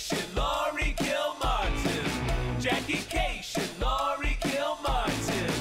Kashian, 0.00 0.34
Laurie 0.34 0.94
Kilmartin. 0.96 2.60
Jackie 2.60 3.02
Kashian, 3.14 3.68
Laurie 3.80 4.38
Kilmartin. 4.40 5.52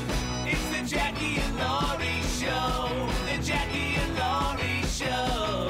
It's 0.48 0.70
the 0.70 0.96
Jackie 0.96 1.36
and 1.42 1.58
Laurie 1.58 2.22
Show. 2.40 3.10
The 3.26 3.44
Jackie 3.44 3.96
and 4.00 4.16
Laurie 4.16 4.84
Show. 4.88 5.70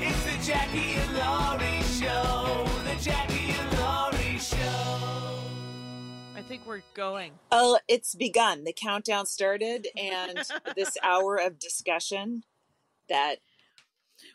It's 0.00 0.24
the 0.24 0.46
Jackie 0.46 0.92
and 0.94 1.16
Laurie 1.16 1.82
Show. 1.98 2.68
The 2.84 3.02
Jackie 3.02 3.54
and 3.58 3.78
Laurie 3.80 4.38
Show. 4.38 5.42
I 6.36 6.42
think 6.46 6.64
we're 6.64 6.82
going. 6.94 7.32
Oh, 7.50 7.80
it's 7.88 8.14
begun. 8.14 8.62
The 8.62 8.72
countdown 8.72 9.26
started, 9.26 9.88
and 9.96 10.38
this 10.76 10.96
hour 11.02 11.36
of 11.36 11.58
discussion 11.58 12.44
that 13.08 13.38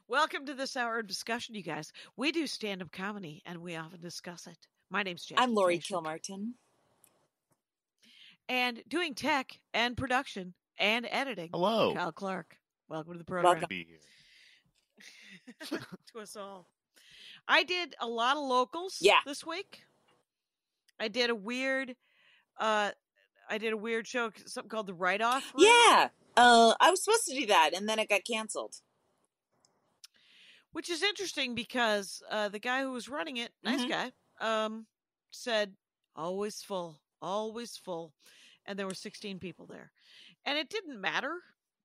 Welcome 0.07 0.45
to 0.45 0.53
this 0.53 0.77
hour 0.77 0.99
of 0.99 1.07
discussion, 1.07 1.55
you 1.55 1.63
guys. 1.63 1.91
We 2.15 2.31
do 2.31 2.45
stand 2.45 2.81
up 2.83 2.91
comedy 2.91 3.41
and 3.45 3.59
we 3.59 3.75
often 3.75 4.01
discuss 4.01 4.45
it. 4.45 4.57
My 4.91 5.01
name's 5.01 5.25
Jackie. 5.25 5.41
I'm 5.41 5.55
Laurie 5.55 5.79
Kashian. 5.79 6.03
Kilmartin. 6.03 6.51
And 8.47 8.83
doing 8.87 9.15
tech 9.15 9.59
and 9.73 9.97
production 9.97 10.53
and 10.77 11.07
editing. 11.09 11.49
Hello. 11.51 11.93
Kyle 11.95 12.11
Clark. 12.11 12.55
Welcome 12.87 13.13
to 13.13 13.17
the 13.17 13.25
program. 13.25 13.53
Welcome. 13.53 13.67
Be 13.67 13.87
here. 15.71 15.79
to 16.13 16.19
us 16.19 16.35
all. 16.35 16.67
I 17.47 17.63
did 17.63 17.95
a 17.99 18.07
lot 18.07 18.37
of 18.37 18.43
locals 18.43 18.97
Yeah. 19.01 19.19
this 19.25 19.43
week. 19.43 19.85
I 20.99 21.07
did 21.07 21.31
a 21.31 21.35
weird 21.35 21.95
uh 22.59 22.91
I 23.49 23.57
did 23.57 23.73
a 23.73 23.77
weird 23.77 24.07
show 24.07 24.31
something 24.45 24.69
called 24.69 24.87
the 24.87 24.93
write 24.93 25.21
off. 25.21 25.51
Yeah, 25.57 26.09
uh, 26.35 26.73
I 26.79 26.89
was 26.89 27.03
supposed 27.03 27.25
to 27.27 27.35
do 27.35 27.45
that, 27.47 27.71
and 27.75 27.87
then 27.87 27.99
it 27.99 28.09
got 28.09 28.21
canceled. 28.25 28.77
Which 30.75 30.89
is 30.89 31.01
interesting 31.03 31.55
because 31.55 32.21
uh 32.29 32.49
the 32.49 32.59
guy 32.59 32.81
who 32.81 32.91
was 32.91 33.07
running 33.07 33.37
it, 33.37 33.53
nice 33.63 33.79
Mhm. 33.85 33.89
guy, 33.89 34.11
um 34.41 34.87
said 35.31 35.77
always 36.17 36.61
full, 36.61 36.99
always 37.21 37.77
full. 37.77 38.13
And 38.65 38.77
there 38.77 38.85
were 38.85 38.93
16 38.93 39.39
people 39.39 39.65
there. 39.67 39.93
And 40.43 40.57
it 40.57 40.67
didn't 40.69 40.99
matter 40.99 41.41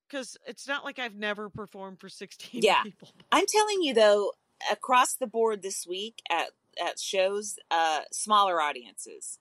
cuz 0.09 0.37
it's 0.45 0.67
not 0.67 0.85
like 0.85 0.99
I've 0.99 1.15
never 1.15 1.49
performed 1.49 2.01
for 2.01 2.09
16 2.09 2.63
Yeah. 2.65 2.83
people. 2.83 3.15
I'm 3.31 3.47
telling 3.47 3.81
you 3.83 3.95
though, 3.95 4.33
across 4.69 5.15
the 5.15 5.29
board 5.29 5.63
this 5.63 5.87
week 5.87 6.21
at 6.29 6.51
at 6.81 6.99
shows, 6.99 7.61
uh, 7.71 8.03
smaller 8.11 8.61
audiences. 8.61 9.39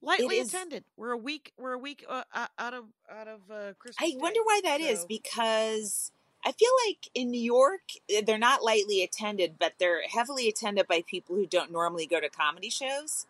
Lightly 0.00 0.38
is- 0.38 0.48
attended. 0.52 0.84
We're 0.96 1.12
a 1.12 1.16
week 1.16 1.52
we're 1.56 1.74
a 1.74 1.78
week 1.78 2.04
uh, 2.08 2.24
out 2.58 2.74
of 2.74 2.92
out 3.08 3.28
of 3.28 3.48
uh 3.52 3.74
Christmas. 3.74 4.04
I 4.04 4.10
Day. 4.10 4.16
wonder 4.16 4.40
why 4.42 4.60
that 4.64 4.80
is 4.80 5.02
So- 5.02 5.06
because 5.06 6.10
I 6.46 6.52
feel 6.52 6.70
like 6.86 7.10
in 7.12 7.32
New 7.32 7.40
York 7.40 7.80
eh, 8.08 8.22
they're 8.24 8.38
not 8.38 8.62
lightly 8.62 9.02
attended, 9.02 9.56
but 9.58 9.74
they're 9.80 10.02
heavily 10.08 10.48
attended 10.48 10.86
by 10.86 11.02
people 11.04 11.34
who 11.34 11.44
don't 11.44 11.72
normally 11.72 12.06
go 12.06 12.20
to 12.20 12.28
comedy 12.28 12.70
shows. 12.70 13.26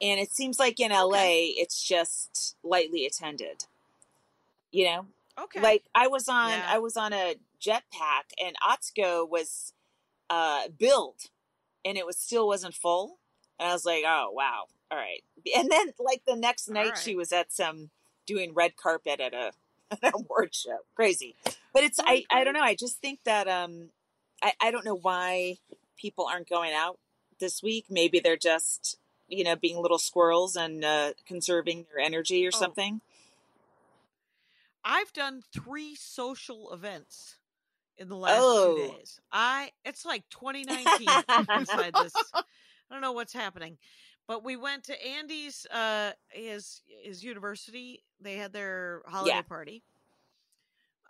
And 0.00 0.18
it 0.18 0.30
seems 0.30 0.58
like 0.58 0.80
in 0.80 0.90
LA 0.90 1.52
it's 1.58 1.82
just 1.86 2.56
lightly 2.64 3.04
attended. 3.04 3.66
You 4.72 4.86
know? 4.86 5.06
Okay. 5.38 5.60
Like 5.60 5.84
I 5.94 6.08
was 6.08 6.26
on 6.26 6.50
Yeah. 6.50 6.66
I 6.66 6.78
was 6.78 6.96
on 6.96 7.12
a 7.12 7.36
jetpack 7.60 8.32
and 8.42 8.56
Atsuko 8.66 9.28
was 9.28 9.74
uh 10.30 10.68
billed 10.78 11.28
and 11.84 11.98
it 11.98 12.06
was 12.06 12.16
still 12.16 12.48
wasn't 12.48 12.74
full. 12.74 13.18
And 13.60 13.68
I 13.68 13.72
was 13.74 13.84
like, 13.84 14.04
oh 14.06 14.30
wow, 14.32 14.64
all 14.90 14.98
right. 14.98 15.22
And 15.54 15.70
then 15.70 15.92
like 15.98 16.22
the 16.26 16.36
next 16.36 16.70
night 16.70 16.88
right. 16.88 16.98
she 16.98 17.14
was 17.14 17.30
at 17.30 17.52
some 17.52 17.90
doing 18.24 18.54
red 18.54 18.76
carpet 18.76 19.20
at 19.20 19.34
a 19.34 19.52
an 20.02 20.12
award 20.14 20.54
show. 20.54 20.78
Crazy. 20.94 21.34
But 21.72 21.84
it's 21.84 21.98
I, 22.00 22.24
I 22.30 22.44
don't 22.44 22.54
know, 22.54 22.60
I 22.62 22.74
just 22.74 22.98
think 23.00 23.20
that 23.24 23.48
um 23.48 23.90
I, 24.42 24.52
I 24.60 24.70
don't 24.70 24.84
know 24.84 24.96
why 24.96 25.56
people 25.96 26.26
aren't 26.26 26.48
going 26.48 26.72
out 26.72 26.98
this 27.40 27.62
week. 27.62 27.86
Maybe 27.90 28.20
they're 28.20 28.36
just, 28.36 28.98
you 29.28 29.44
know, 29.44 29.56
being 29.56 29.78
little 29.78 29.98
squirrels 29.98 30.56
and 30.56 30.84
uh 30.84 31.12
conserving 31.26 31.86
their 31.92 32.04
energy 32.04 32.46
or 32.46 32.50
Oh. 32.54 32.58
something. 32.58 33.00
I've 34.84 35.12
done 35.12 35.42
three 35.52 35.94
social 35.94 36.72
events 36.72 37.36
in 37.96 38.08
the 38.08 38.16
last 38.16 38.36
Oh. 38.42 38.74
two 38.76 38.96
days. 38.98 39.20
I 39.32 39.70
it's 39.84 40.04
like 40.04 40.24
2019 40.30 41.08
inside 41.56 41.94
this. 41.94 42.12
I 42.90 42.94
don't 42.94 43.00
know 43.00 43.12
what's 43.12 43.32
happening, 43.32 43.78
but 44.28 44.44
we 44.44 44.56
went 44.56 44.84
to 44.84 45.06
Andy's 45.06 45.66
uh 45.66 46.12
his 46.30 46.82
his 47.02 47.22
university. 47.24 48.04
They 48.20 48.36
had 48.36 48.52
their 48.52 49.02
holiday 49.06 49.42
Yeah. 49.42 49.42
party. 49.42 49.84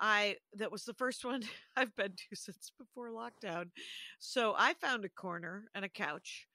I 0.01 0.37
that 0.55 0.73
was 0.73 0.85
the 0.85 0.95
first 0.95 1.25
one 1.25 1.43
I've 1.77 1.95
been 1.95 2.13
to 2.13 2.37
since 2.37 2.71
before 2.79 3.11
lockdown. 3.11 3.71
So 4.19 4.55
I 4.59 4.75
found 4.75 5.05
a 5.05 5.09
corner 5.09 5.69
and 5.75 5.85
a 5.85 5.89
couch 5.89 6.49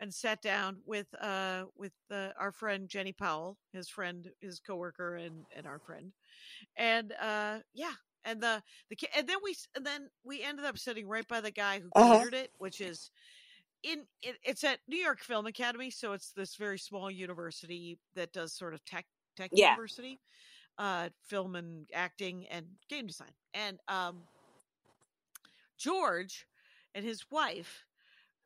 and 0.00 0.12
sat 0.12 0.40
down 0.40 0.78
with 0.86 1.06
uh 1.20 1.64
with 1.76 1.92
uh, 2.10 2.30
our 2.38 2.52
friend 2.52 2.88
Jenny 2.88 3.12
Powell, 3.12 3.58
his 3.72 3.88
friend, 3.88 4.30
his 4.40 4.60
coworker 4.60 5.16
and 5.16 5.46
and 5.54 5.66
our 5.66 5.78
friend. 5.78 6.12
And 6.76 7.12
uh 7.20 7.60
yeah, 7.74 7.94
and 8.24 8.40
the 8.42 8.62
the 8.90 8.96
and 9.16 9.28
then 9.28 9.38
we 9.44 9.52
s- 9.52 9.68
and 9.76 9.86
then 9.86 10.10
we 10.24 10.42
ended 10.42 10.64
up 10.64 10.78
sitting 10.78 11.08
right 11.08 11.28
by 11.28 11.40
the 11.40 11.52
guy 11.52 11.80
who 11.80 11.92
Uh-huh. 11.94 12.26
catered 12.26 12.34
it, 12.34 12.52
which 12.58 12.80
is 12.80 13.10
in 13.86 14.06
it, 14.22 14.36
it's 14.44 14.64
at 14.64 14.80
New 14.88 14.98
York 14.98 15.20
Film 15.20 15.46
Academy, 15.46 15.90
so 15.90 16.12
it's 16.12 16.32
this 16.32 16.56
very 16.56 16.78
small 16.78 17.10
university 17.10 17.98
that 18.16 18.32
does 18.32 18.54
sort 18.54 18.74
of 18.74 18.84
tech 18.84 19.06
tech 19.36 19.52
Yeah. 19.52 19.76
university, 19.76 20.20
uh, 20.78 21.10
film 21.22 21.56
and 21.56 21.88
acting 21.94 22.46
and 22.48 22.66
game 22.88 23.06
design. 23.06 23.32
And 23.54 23.80
um, 23.88 24.24
George 25.78 26.46
and 26.94 27.04
his 27.04 27.30
wife, 27.30 27.86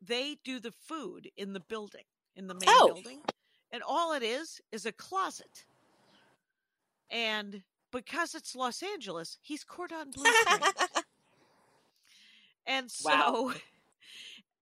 they 0.01 0.35
do 0.43 0.59
the 0.59 0.71
food 0.71 1.31
in 1.37 1.53
the 1.53 1.59
building 1.59 2.05
in 2.35 2.47
the 2.47 2.55
main 2.55 2.81
Oh. 2.81 2.83
building, 2.83 3.25
and 3.71 3.83
all 3.83 4.13
it 4.13 4.23
is 4.23 4.61
is 4.71 4.85
a 4.85 4.93
closet. 4.93 5.65
And 7.11 7.63
because 7.91 8.33
it's 8.35 8.55
Los 8.55 8.81
Angeles, 8.81 9.37
he's 9.41 9.63
cordon 9.63 10.11
bleu. 10.11 10.35
And 12.65 12.91
so, 12.91 13.53
Wow. 13.53 13.53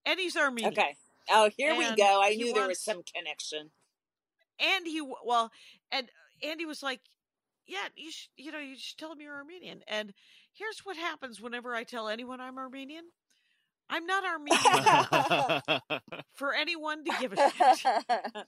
And 0.05 0.19
he's 0.19 0.35
Armenian. 0.35 0.73
Okay. 0.73 0.95
Oh, 1.29 1.49
here 1.57 1.75
we 1.75 1.85
go. 1.95 2.21
I 2.21 2.31
he 2.31 2.37
knew 2.37 2.53
there 2.53 2.67
was 2.67 2.83
some 2.83 3.01
connection. 3.15 3.71
And 4.59 4.85
he, 4.85 5.01
well, 5.25 5.51
and 5.91 6.09
Andy 6.43 6.65
was 6.65 6.83
like, 6.83 6.99
yeah, 7.67 7.87
you 7.95 8.11
should, 8.11 8.29
you 8.35 8.51
know, 8.51 8.59
you 8.59 8.75
should 8.77 8.97
tell 8.97 9.11
him 9.11 9.21
you're 9.21 9.35
Armenian. 9.35 9.81
And 9.87 10.13
here's 10.53 10.79
what 10.83 10.97
happens 10.97 11.39
whenever 11.39 11.75
I 11.75 11.83
tell 11.83 12.09
anyone 12.09 12.41
I'm 12.41 12.57
Armenian. 12.57 13.03
I'm 13.89 14.05
not 14.05 14.23
Armenian 14.23 14.61
for 16.33 16.53
anyone 16.53 17.03
to 17.05 17.11
give 17.19 17.33
a 17.33 17.51
shit. 17.75 18.05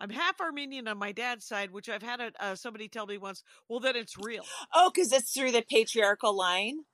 I'm 0.00 0.10
half 0.10 0.40
Armenian 0.40 0.86
on 0.88 0.98
my 0.98 1.12
dad's 1.12 1.44
side, 1.44 1.72
which 1.72 1.88
I've 1.88 2.02
had 2.02 2.20
a, 2.20 2.30
uh, 2.40 2.54
somebody 2.54 2.88
tell 2.88 3.06
me 3.06 3.18
once. 3.18 3.42
Well, 3.68 3.80
then 3.80 3.96
it's 3.96 4.16
real. 4.16 4.44
oh, 4.74 4.90
because 4.94 5.12
it's 5.12 5.32
through 5.32 5.52
the 5.52 5.64
patriarchal 5.68 6.36
line. 6.36 6.84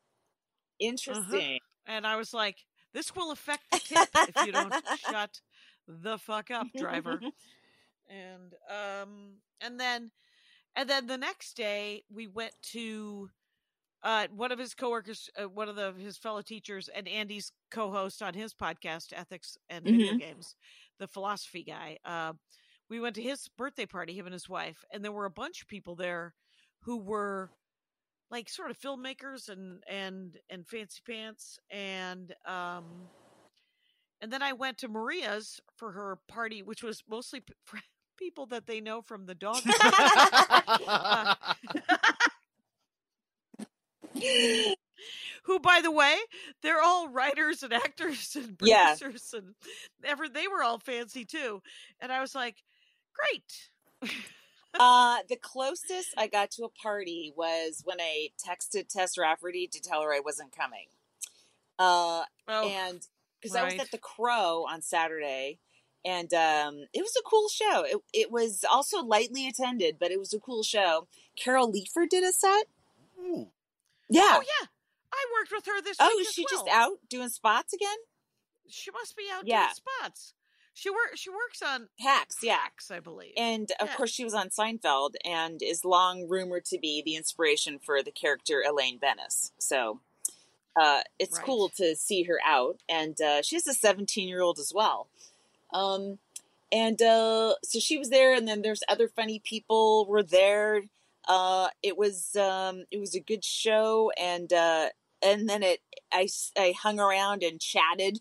Interesting. 0.80 1.58
And 1.86 2.06
I 2.06 2.16
was 2.16 2.32
like, 2.32 2.56
this 2.94 3.14
will 3.14 3.32
affect 3.32 3.64
the 3.70 3.80
tip 3.80 4.08
if 4.14 4.46
you 4.46 4.52
don't 4.52 4.72
shut 5.10 5.40
the 5.86 6.16
fuck 6.18 6.50
up, 6.50 6.68
driver. 6.78 7.20
and 8.08 8.54
um 8.70 9.34
and 9.60 9.78
then 9.80 10.10
and 10.76 10.88
then 10.88 11.06
the 11.06 11.18
next 11.18 11.56
day 11.56 12.02
we 12.12 12.26
went 12.26 12.52
to 12.62 13.28
uh 14.02 14.26
one 14.34 14.52
of 14.52 14.58
his 14.58 14.74
coworkers 14.74 15.30
uh, 15.40 15.48
one 15.48 15.68
of 15.68 15.76
the 15.76 15.92
his 15.98 16.16
fellow 16.18 16.42
teachers 16.42 16.88
and 16.94 17.08
Andy's 17.08 17.52
co-host 17.70 18.22
on 18.22 18.34
his 18.34 18.52
podcast 18.54 19.12
Ethics 19.14 19.56
and 19.70 19.84
Video 19.84 20.14
Games 20.18 20.54
the 20.98 21.08
philosophy 21.08 21.62
guy 21.64 21.98
uh 22.04 22.32
we 22.90 23.00
went 23.00 23.14
to 23.16 23.22
his 23.22 23.48
birthday 23.56 23.86
party 23.86 24.16
him 24.16 24.26
and 24.26 24.34
his 24.34 24.48
wife 24.48 24.84
and 24.92 25.02
there 25.04 25.12
were 25.12 25.24
a 25.24 25.30
bunch 25.30 25.62
of 25.62 25.68
people 25.68 25.96
there 25.96 26.34
who 26.82 26.98
were 26.98 27.50
like 28.30 28.48
sort 28.48 28.70
of 28.70 28.78
filmmakers 28.78 29.48
and 29.48 29.82
and 29.88 30.38
and 30.50 30.66
fancy 30.66 31.00
pants 31.06 31.58
and 31.70 32.34
um 32.46 33.08
and 34.20 34.32
then 34.32 34.42
I 34.42 34.52
went 34.52 34.78
to 34.78 34.88
Maria's 34.88 35.60
for 35.76 35.92
her 35.92 36.18
party, 36.28 36.62
which 36.62 36.82
was 36.82 37.02
mostly 37.08 37.40
p- 37.40 37.52
people 38.18 38.46
that 38.46 38.66
they 38.66 38.80
know 38.80 39.02
from 39.02 39.26
the 39.26 39.34
dog. 39.34 39.62
Uh, 40.86 41.34
who, 45.44 45.58
by 45.60 45.80
the 45.82 45.90
way, 45.90 46.16
they're 46.62 46.80
all 46.82 47.08
writers 47.08 47.62
and 47.62 47.72
actors 47.72 48.36
and 48.36 48.58
Yeah. 48.60 48.96
producers 48.96 49.34
and 49.36 49.54
ever 50.04 50.28
they 50.28 50.48
were 50.48 50.62
all 50.62 50.78
fancy 50.78 51.24
too. 51.24 51.60
And 52.00 52.12
I 52.12 52.20
was 52.20 52.34
like, 52.34 52.62
great. 53.14 53.70
Uh, 54.78 55.18
the 55.28 55.36
closest 55.36 56.14
I 56.16 56.26
got 56.26 56.50
to 56.52 56.64
a 56.64 56.68
party 56.68 57.32
was 57.36 57.82
when 57.84 58.00
I 58.00 58.30
texted 58.44 58.88
Tess 58.88 59.16
Rafferty 59.16 59.66
to 59.68 59.80
tell 59.80 60.02
her 60.02 60.12
I 60.12 60.20
wasn't 60.20 60.54
coming. 60.56 60.86
Uh, 61.78 62.24
Oh, 62.48 62.68
and 62.68 63.00
because 63.40 63.56
I 63.56 63.64
was 63.64 63.74
at 63.74 63.90
the 63.90 63.98
Crow 63.98 64.66
on 64.68 64.82
Saturday, 64.82 65.58
and 66.04 66.32
um, 66.34 66.84
it 66.92 67.02
was 67.02 67.14
a 67.18 67.22
cool 67.28 67.48
show. 67.48 67.84
It, 67.86 67.96
it 68.12 68.30
was 68.30 68.64
also 68.70 69.02
lightly 69.02 69.46
attended, 69.48 69.96
but 69.98 70.10
it 70.10 70.18
was 70.18 70.32
a 70.34 70.38
cool 70.40 70.62
show. 70.62 71.06
Carol 71.36 71.72
Leifer 71.72 72.08
did 72.08 72.22
a 72.24 72.32
set. 72.32 72.66
Ooh. 73.20 73.48
Yeah. 74.10 74.20
oh 74.24 74.42
yeah, 74.42 74.66
I 75.12 75.24
worked 75.38 75.50
with 75.52 75.64
her 75.66 75.80
this 75.82 75.96
Oh, 76.00 76.08
week. 76.16 76.22
is 76.22 76.28
as 76.28 76.34
she 76.34 76.44
just 76.50 76.68
out 76.70 76.98
doing 77.08 77.30
spots 77.30 77.72
again? 77.72 77.96
She 78.68 78.90
must 78.90 79.16
be 79.16 79.24
out 79.32 79.46
Yeah. 79.46 79.64
doing 79.66 79.74
spots. 79.74 80.34
She 80.74 80.90
work. 80.90 81.12
She 81.16 81.30
works 81.30 81.62
on 81.62 81.88
Hacks, 82.00 82.36
yeah. 82.42 82.56
Hacks, 82.56 82.90
I 82.90 83.00
believe. 83.00 83.32
And 83.36 83.70
of 83.80 83.88
Yeah. 83.88 83.94
course, 83.96 84.10
she 84.10 84.24
was 84.24 84.34
on 84.34 84.50
Seinfeld 84.50 85.14
and 85.24 85.62
is 85.62 85.84
long 85.84 86.28
rumored 86.28 86.64
to 86.66 86.78
be 86.78 87.00
the 87.00 87.14
inspiration 87.14 87.78
for 87.78 88.02
the 88.02 88.10
character 88.10 88.62
Elaine 88.66 88.98
Benes. 88.98 89.52
So 89.58 90.00
uh, 90.76 91.02
it's 91.20 91.36
Right. 91.36 91.44
cool 91.46 91.68
to 91.76 91.94
see 91.94 92.24
her 92.24 92.40
out. 92.44 92.80
And 92.88 93.20
uh, 93.20 93.42
she's 93.42 93.66
a 93.68 93.74
17 93.74 94.28
year 94.28 94.40
old 94.42 94.58
as 94.58 94.72
well. 94.74 95.08
Um, 95.72 96.18
and 96.72 97.00
uh, 97.00 97.54
so 97.62 97.78
she 97.78 97.96
was 97.96 98.10
there, 98.10 98.34
and 98.34 98.48
then 98.48 98.62
there's 98.62 98.82
other 98.88 99.06
funny 99.08 99.38
people 99.38 100.06
were 100.06 100.22
there. 100.24 100.82
Uh, 101.28 101.68
it 101.82 101.96
was 101.96 102.34
um, 102.34 102.84
it 102.90 102.98
was 102.98 103.14
a 103.14 103.20
good 103.20 103.44
show, 103.44 104.10
and 104.18 104.52
uh, 104.52 104.88
and 105.22 105.48
then 105.48 105.62
it 105.62 105.80
I, 106.12 106.28
I 106.58 106.72
hung 106.76 106.98
around 106.98 107.42
and 107.44 107.60
chatted, 107.60 108.20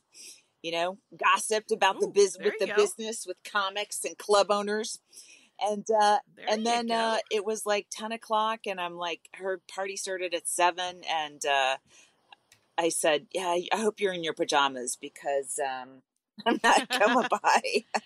you 0.63 0.71
know, 0.71 0.97
gossiped 1.15 1.71
about 1.71 1.99
the 1.99 2.07
biz 2.07 2.37
with 2.41 2.53
the 2.59 2.67
go. 2.67 2.75
business 2.75 3.25
with 3.27 3.37
comics 3.43 4.03
and 4.05 4.17
club 4.17 4.47
owners, 4.49 4.99
and 5.61 5.85
uh, 6.01 6.17
There 6.35 6.45
and 6.49 6.65
then 6.65 6.89
uh, 6.89 7.17
it 7.29 7.45
was 7.45 7.65
like 7.65 7.87
ten 7.91 8.11
o'clock, 8.11 8.61
and 8.65 8.81
I'm 8.81 8.95
like, 8.95 9.29
her 9.35 9.61
party 9.73 9.95
started 9.97 10.33
at 10.33 10.47
seven, 10.47 11.01
and 11.07 11.45
uh, 11.45 11.77
I 12.77 12.89
said, 12.89 13.27
yeah, 13.33 13.49
I- 13.49 13.67
hope 13.75 13.99
you're 13.99 14.13
in 14.13 14.23
your 14.23 14.33
pajamas 14.33 14.97
because 14.99 15.59
um, 15.59 16.01
I'm 16.47 16.59
not 16.63 16.89
coming 16.89 17.27
by. 17.29 17.61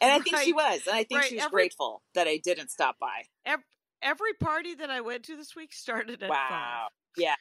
and 0.00 0.12
I 0.12 0.20
think 0.20 0.36
she 0.38 0.52
was, 0.52 0.82
and 0.86 0.94
I 0.94 1.04
think 1.04 1.20
Right. 1.22 1.28
she 1.28 1.34
was 1.36 1.44
Every- 1.46 1.56
grateful 1.56 2.02
that 2.14 2.28
I 2.28 2.36
didn't 2.36 2.70
stop 2.70 2.98
by. 3.00 3.24
Ev- 3.46 3.64
every 4.02 4.34
party 4.34 4.74
that 4.74 4.90
I 4.90 5.00
went 5.00 5.24
to 5.24 5.36
this 5.36 5.56
week 5.56 5.72
started 5.72 6.22
at 6.22 6.30
Wow. 6.30 6.46
five. 6.48 6.90
Yeah. 7.16 7.34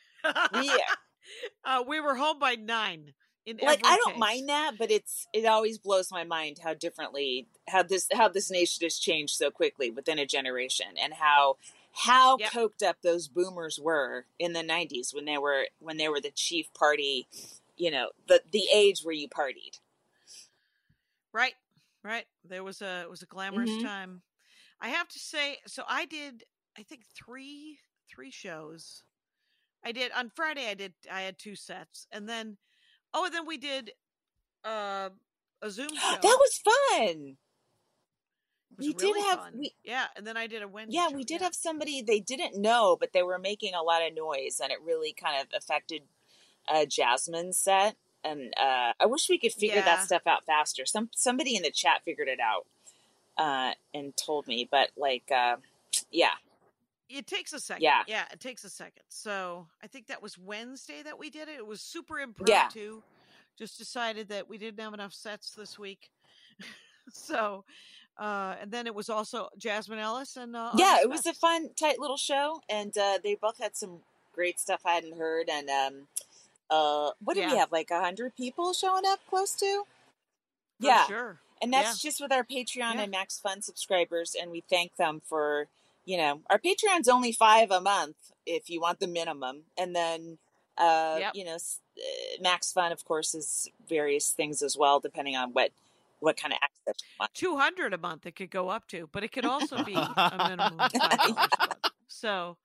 Yeah. 0.64 0.78
uh, 1.66 1.84
we 1.88 2.00
were 2.00 2.16
home 2.16 2.40
by 2.40 2.56
nine. 2.56 3.14
In 3.46 3.60
like 3.62 3.82
I 3.84 3.98
don't 3.98 4.18
case. 4.18 4.20
mind 4.20 4.50
that, 4.50 4.78
but 4.78 4.92
it's 4.92 5.28
it 5.34 5.46
always 5.46 5.78
blows 5.78 6.12
my 6.12 6.24
mind 6.24 6.60
how 6.64 6.74
differently 6.74 7.48
how 7.68 7.84
this 7.84 8.08
how 8.14 8.28
this 8.28 8.52
nation 8.52 8.86
has 8.86 9.00
changed 9.00 9.36
so 9.36 9.52
quickly 9.52 9.90
within 9.92 10.20
a 10.20 10.26
generation, 10.26 10.88
and 11.02 11.14
how 11.16 11.58
how 11.94 12.38
Yep. 12.38 12.54
coked 12.54 12.84
up 12.84 12.98
those 13.04 13.28
boomers 13.28 13.80
were 13.80 14.26
in 14.40 14.54
the 14.54 14.64
'90s 14.64 15.14
when 15.14 15.26
they 15.26 15.38
were 15.38 15.68
when 15.80 15.98
they 15.98 16.10
were 16.10 16.22
the 16.22 16.32
chief 16.32 16.74
party, 16.74 17.28
you 17.78 17.92
know, 17.92 18.10
the 18.28 18.42
the 18.52 18.68
age 18.74 19.02
where 19.04 19.16
you 19.16 19.28
partied. 19.28 19.80
Right, 21.34 21.54
right. 22.04 22.26
There 22.44 22.64
was 22.64 22.82
a 22.82 23.02
it 23.04 23.10
was 23.10 23.22
a 23.22 23.26
glamorous 23.28 23.78
Mhm. 23.78 23.82
time. 23.82 24.22
I 24.82 24.90
have 24.90 25.08
to 25.10 25.20
say, 25.20 25.60
so 25.68 25.84
I 25.88 26.06
did. 26.06 26.44
I 26.78 26.84
think 26.84 27.04
three 27.16 27.80
three 28.10 28.32
shows. 28.32 29.04
I 29.84 29.92
did 29.92 30.12
on 30.14 30.30
Friday. 30.30 30.68
I 30.70 30.74
did. 30.76 30.94
I 31.12 31.22
had 31.22 31.38
two 31.38 31.56
sets, 31.56 32.08
and 32.12 32.28
then 32.30 32.58
oh, 33.14 33.26
and 33.26 33.34
then 33.34 33.46
we 33.46 33.58
did 33.58 33.92
uh, 34.64 35.10
a 35.62 35.70
Zoom 35.70 35.90
show. 35.96 36.12
that 36.22 36.22
was 36.40 36.58
fun. 36.64 37.38
Was 38.78 38.88
we 38.88 38.94
did 38.94 39.16
have- 39.26 39.54
we- 39.54 39.74
yeah, 39.84 40.06
and 40.16 40.26
then 40.26 40.38
I 40.38 40.48
did 40.48 40.62
a 40.64 40.68
Wednesday. 40.68 40.96
Yeah, 40.96 41.10
show, 41.10 41.16
we 41.16 41.24
did 41.24 41.42
yeah. 41.42 41.46
have 41.48 41.56
somebody 41.56 42.02
they 42.02 42.20
didn't 42.20 42.60
know, 42.60 42.96
but 43.00 43.12
they 43.14 43.22
were 43.24 43.38
making 43.40 43.74
a 43.74 43.82
lot 43.84 44.02
of 44.06 44.16
noise, 44.16 44.60
and 44.64 44.72
it 44.72 44.80
really 44.86 45.14
kind 45.14 45.42
of 45.42 45.48
affected 45.56 46.04
uh, 46.68 46.86
Jasmine's 46.86 47.58
set. 47.58 47.96
And 48.24 48.54
uh, 48.56 48.94
I 49.00 49.06
wish 49.08 49.30
we 49.30 49.40
could 49.40 49.52
figure 49.52 49.78
Yeah. 49.78 49.86
that 49.86 50.06
stuff 50.06 50.22
out 50.28 50.46
faster. 50.46 50.86
Some 50.86 51.10
somebody 51.16 51.56
in 51.56 51.64
the 51.64 51.72
chat 51.72 52.02
figured 52.06 52.28
it 52.28 52.40
out 52.40 52.68
uh, 53.38 53.74
and 53.94 54.16
told 54.16 54.48
me, 54.48 54.68
but 54.70 54.92
like, 54.96 55.30
uh, 55.36 55.56
yeah, 56.12 56.34
It 57.14 57.28
takes 57.28 57.54
a 57.54 57.60
second. 57.60 57.84
Yeah. 57.84 58.04
yeah, 58.08 58.26
it 58.32 58.40
takes 58.40 58.64
a 58.64 58.70
second. 58.70 59.04
So 59.10 59.68
I 59.84 59.88
think 59.88 60.08
that 60.08 60.22
was 60.22 60.38
Wednesday 60.38 61.02
that 61.04 61.18
we 61.20 61.30
did 61.30 61.48
it. 61.48 61.56
It 61.58 61.68
was 61.68 61.82
super 61.82 62.18
Yeah. 62.18 62.24
impromptu. 62.26 63.02
Just 63.58 63.78
decided 63.78 64.30
that 64.30 64.48
we 64.50 64.58
didn't 64.58 64.80
have 64.80 64.94
enough 64.94 65.14
sets 65.14 65.52
this 65.52 65.78
week, 65.78 66.10
so 67.12 67.64
uh, 68.18 68.56
and 68.62 68.72
then 68.72 68.88
it 68.88 68.96
was 68.96 69.10
also 69.10 69.50
Jasmine 69.58 70.00
Ellis 70.00 70.38
and 70.38 70.56
uh, 70.56 70.72
yeah, 70.76 71.00
it 71.02 71.10
was 71.10 71.26
a 71.26 71.34
fun, 71.34 71.70
tight 71.80 72.00
little 72.00 72.18
show, 72.18 72.62
and 72.70 72.98
uh, 72.98 73.20
they 73.24 73.36
both 73.36 73.58
had 73.60 73.76
some 73.76 74.00
great 74.34 74.60
stuff 74.60 74.82
I 74.86 74.94
hadn't 74.94 75.18
heard. 75.18 75.50
And 75.50 75.70
um, 75.70 75.94
uh, 76.70 77.12
what 77.24 77.36
did 77.36 77.50
we 77.52 77.58
have? 77.58 77.72
Like 77.72 77.92
a 77.92 78.00
hundred 78.00 78.36
people 78.36 78.74
showing 78.74 79.04
up, 79.06 79.20
close 79.30 79.54
to. 79.56 79.84
For 80.80 80.88
yeah, 80.88 81.06
sure. 81.06 81.40
And 81.62 81.72
that's 81.74 82.02
just 82.02 82.20
with 82.22 82.32
our 82.32 82.44
Patreon 82.44 82.96
Yeah. 82.96 83.02
and 83.02 83.12
Max 83.12 83.40
Fun 83.40 83.62
subscribers, 83.62 84.36
and 84.40 84.50
we 84.50 84.64
thank 84.68 84.96
them 84.96 85.22
for, 85.28 85.68
you 86.06 86.18
know, 86.18 86.42
our 86.50 86.60
Patreon's 86.60 87.08
only 87.08 87.32
five 87.32 87.72
a 87.72 87.82
month 87.82 88.16
if 88.46 88.70
you 88.70 88.82
want 88.82 89.00
the 89.00 89.08
minimum, 89.08 89.64
and 89.78 89.96
then, 89.96 90.38
uh, 90.78 91.18
Yep. 91.20 91.32
you 91.36 91.46
know, 91.46 91.56
uh, 91.56 92.02
Max 92.42 92.72
Fun, 92.72 92.92
of 92.92 93.06
course, 93.06 93.36
is 93.36 93.70
various 93.88 94.32
things 94.32 94.62
as 94.62 94.76
well, 94.78 95.00
depending 95.00 95.36
on 95.36 95.52
what 95.54 95.72
what 96.20 96.38
kind 96.38 96.54
of 96.54 96.60
access 96.62 96.96
you 97.04 97.08
want. 97.20 97.34
Two 97.34 97.58
hundred 97.58 97.94
a 97.94 97.98
month 97.98 98.26
it 98.26 98.36
could 98.36 98.52
go 98.52 98.70
up 98.70 98.88
to, 98.90 99.10
but 99.12 99.24
it 99.24 99.32
could 99.32 99.46
also 99.46 99.84
be 99.84 99.94
a 99.96 100.34
minimum 100.38 100.80
of 100.80 100.92
five 101.00 101.18
dollars 101.20 101.36
a. 101.84 101.90
So 102.08 102.58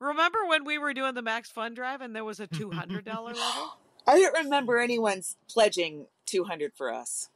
remember 0.00 0.44
when 0.46 0.64
we 0.64 0.78
were 0.78 0.92
doing 0.94 1.14
the 1.14 1.22
Max 1.22 1.50
Fun 1.50 1.74
Drive 1.74 2.00
and 2.00 2.14
there 2.14 2.24
was 2.24 2.40
a 2.40 2.46
two 2.46 2.70
hundred 2.70 3.04
dollar 3.04 3.32
level? 3.32 3.76
I 4.06 4.18
don't 4.18 4.44
remember 4.44 4.78
anyone's 4.78 5.36
pledging 5.48 6.06
two 6.26 6.44
hundred 6.44 6.72
for 6.74 6.92
us. 6.92 7.28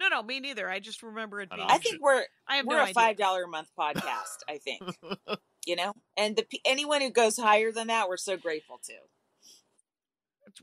No, 0.00 0.08
no, 0.08 0.22
me 0.22 0.40
neither. 0.40 0.68
I 0.68 0.80
just 0.80 1.02
remember 1.02 1.40
it 1.42 1.50
being. 1.50 1.66
I 1.68 1.78
think 1.78 2.00
we're 2.00 2.24
I 2.48 2.56
have 2.56 2.66
we're 2.66 2.78
no 2.78 2.84
a 2.90 2.92
five 2.94 3.16
dollar 3.18 3.44
a 3.44 3.48
month 3.48 3.68
podcast. 3.78 4.38
I 4.48 4.58
think 4.58 4.82
you 5.66 5.76
know, 5.76 5.94
and 6.16 6.34
the 6.36 6.42
pe- 6.44 6.58
anyone 6.64 7.02
who 7.02 7.10
goes 7.10 7.36
higher 7.36 7.70
than 7.70 7.88
that, 7.88 8.08
we're 8.08 8.16
so 8.16 8.36
grateful 8.36 8.80
to. 8.84 8.94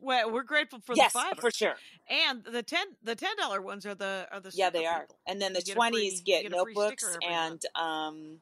Well, 0.02 0.32
we're 0.32 0.44
grateful 0.44 0.80
for 0.86 0.96
yes, 0.96 1.14
the 1.14 1.20
five 1.20 1.38
for 1.40 1.50
sure. 1.50 1.76
and 2.10 2.44
the 2.44 2.62
ten 2.62 2.86
the 3.04 3.16
ten 3.16 3.36
dollar 3.38 3.62
ones 3.62 3.86
are 3.86 3.96
the 3.96 4.28
are 4.32 4.40
the 4.42 4.52
Yeah, 4.54 4.70
they 4.70 4.86
are. 4.86 5.02
people. 5.02 5.18
And 5.28 5.42
then 5.42 5.54
the 5.54 5.60
You 5.60 5.66
get 5.66 5.76
twenties 5.76 6.22
get, 6.22 6.44
get 6.44 6.52
a 6.54 6.64
free 6.64 6.74
sticker 6.74 6.82
notebooks 6.82 7.18
and 7.26 7.50
month. 7.52 7.66
um, 7.76 8.38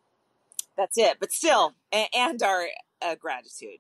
that's 0.76 0.98
it. 0.98 1.18
But 1.20 1.32
still, 1.32 1.74
and, 1.92 2.08
and 2.16 2.42
our 2.44 2.66
uh, 3.02 3.16
gratitude. 3.16 3.80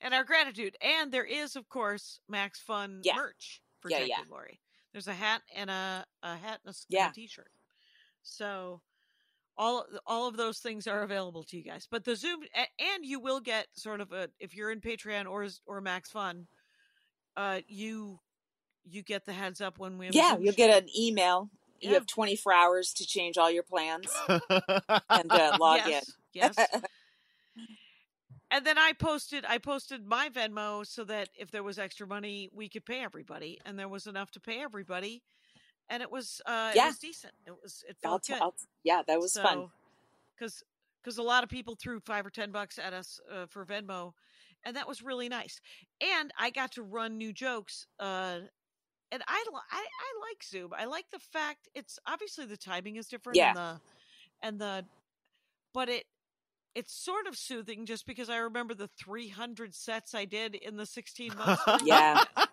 and 0.00 0.14
our 0.14 0.24
gratitude. 0.24 0.76
And 0.80 1.12
there 1.12 1.24
is, 1.24 1.54
of 1.54 1.68
course, 1.68 2.20
Max 2.28 2.60
Fun 2.60 3.00
Yeah. 3.04 3.16
merch 3.16 3.60
for 3.80 3.90
Yeah, 3.90 3.98
Jackie 3.98 4.10
yeah. 4.16 4.24
Laurie. 4.30 4.58
There's 4.96 5.08
a 5.08 5.12
hat 5.12 5.42
and 5.54 5.68
a 5.68 6.06
a 6.22 6.36
hat 6.36 6.60
and 6.64 6.68
a, 6.68 6.68
s- 6.70 6.86
and 6.90 7.10
a 7.10 7.12
t-shirt. 7.12 7.50
So 8.22 8.80
all 9.58 9.84
all 10.06 10.26
of 10.26 10.38
those 10.38 10.60
things 10.60 10.86
are 10.86 11.02
available 11.02 11.44
to 11.44 11.56
you 11.58 11.62
guys. 11.62 11.86
But 11.90 12.04
the 12.06 12.16
Zoom 12.16 12.40
and 12.54 13.04
you 13.04 13.20
will 13.20 13.40
get 13.40 13.66
sort 13.74 14.00
of 14.00 14.12
a 14.12 14.30
if 14.40 14.54
you're 14.56 14.70
in 14.70 14.80
Patreon 14.80 15.26
or 15.30 15.46
or 15.66 15.82
Max 15.82 16.10
Fun, 16.10 16.46
uh, 17.36 17.60
you 17.68 18.20
you 18.86 19.02
get 19.02 19.26
the 19.26 19.34
heads 19.34 19.60
up 19.60 19.78
when 19.78 19.98
we 19.98 20.08
Yeah, 20.12 20.38
you'll 20.38 20.52
show. 20.52 20.56
get 20.56 20.82
an 20.82 20.88
email. 20.98 21.50
You 21.82 21.92
have 21.92 22.06
twenty 22.06 22.34
four 22.36 22.54
hours 22.54 22.94
to 22.94 23.06
change 23.06 23.36
all 23.36 23.50
your 23.50 23.64
plans 23.64 24.06
and 24.30 25.30
uh, 25.30 25.58
log 25.60 25.82
yes, 25.86 26.08
in. 26.08 26.14
Yes. 26.32 26.56
And 28.50 28.66
then 28.66 28.78
I 28.78 28.92
posted 28.94 29.44
I 29.48 29.58
posted 29.58 30.06
my 30.06 30.28
Venmo 30.30 30.86
so 30.86 31.04
that 31.04 31.30
if 31.38 31.50
there 31.50 31.62
was 31.64 31.78
extra 31.78 32.06
money 32.06 32.48
we 32.52 32.68
could 32.68 32.86
pay 32.86 33.02
everybody 33.02 33.60
and 33.64 33.78
there 33.78 33.88
was 33.88 34.06
enough 34.06 34.30
to 34.32 34.40
pay 34.40 34.62
everybody 34.62 35.22
and 35.90 36.02
it 36.02 36.10
was 36.10 36.40
uh 36.46 36.72
Yeah. 36.74 36.84
it 36.84 36.86
was 36.86 36.98
decent. 36.98 37.34
It 37.46 37.54
was 37.62 37.84
it 37.88 37.96
I'll 38.04 38.20
felt 38.20 38.26
good. 38.26 38.40
I'll- 38.40 38.54
yeah, 38.84 39.02
that 39.06 39.18
was 39.20 39.38
fun. 39.38 39.66
Cuz 40.38 40.62
cuz 41.04 41.18
a 41.18 41.22
lot 41.22 41.44
of 41.44 41.50
people 41.50 41.76
threw 41.76 42.00
5 42.00 42.26
or 42.26 42.30
10 42.30 42.50
bucks 42.52 42.78
at 42.78 42.92
us 42.92 43.20
uh, 43.30 43.46
for 43.46 43.64
Venmo 43.66 44.14
and 44.64 44.76
that 44.76 44.88
was 44.88 45.02
really 45.02 45.28
nice. 45.28 45.60
And 46.00 46.32
I 46.38 46.50
got 46.50 46.72
to 46.72 46.82
run 46.82 47.18
new 47.18 47.32
jokes 47.32 47.86
uh 47.98 48.40
and 49.12 49.22
I, 49.28 49.44
I 49.70 49.86
I 49.86 50.28
like 50.28 50.42
Zoom. 50.44 50.72
I 50.74 50.86
like 50.86 51.10
the 51.10 51.18
fact 51.20 51.68
it's 51.74 51.98
obviously 52.06 52.46
the 52.46 52.56
timing 52.56 52.96
is 52.96 53.08
different 53.08 53.38
Yeah. 53.38 53.48
and 53.48 53.56
the 53.56 53.80
and 54.42 54.60
the 54.60 54.86
but 55.74 55.88
it 55.88 56.06
it's 56.76 56.92
sort 56.92 57.26
of 57.26 57.36
soothing 57.36 57.86
just 57.86 58.06
because 58.06 58.28
I 58.28 58.36
remember 58.36 58.74
the 58.74 58.90
300 59.02 59.74
sets 59.74 60.14
I 60.14 60.26
did 60.26 60.54
in 60.54 60.76
the 60.76 60.84
16 60.86 61.32
months. 61.38 61.62
Yeah. 61.84 62.22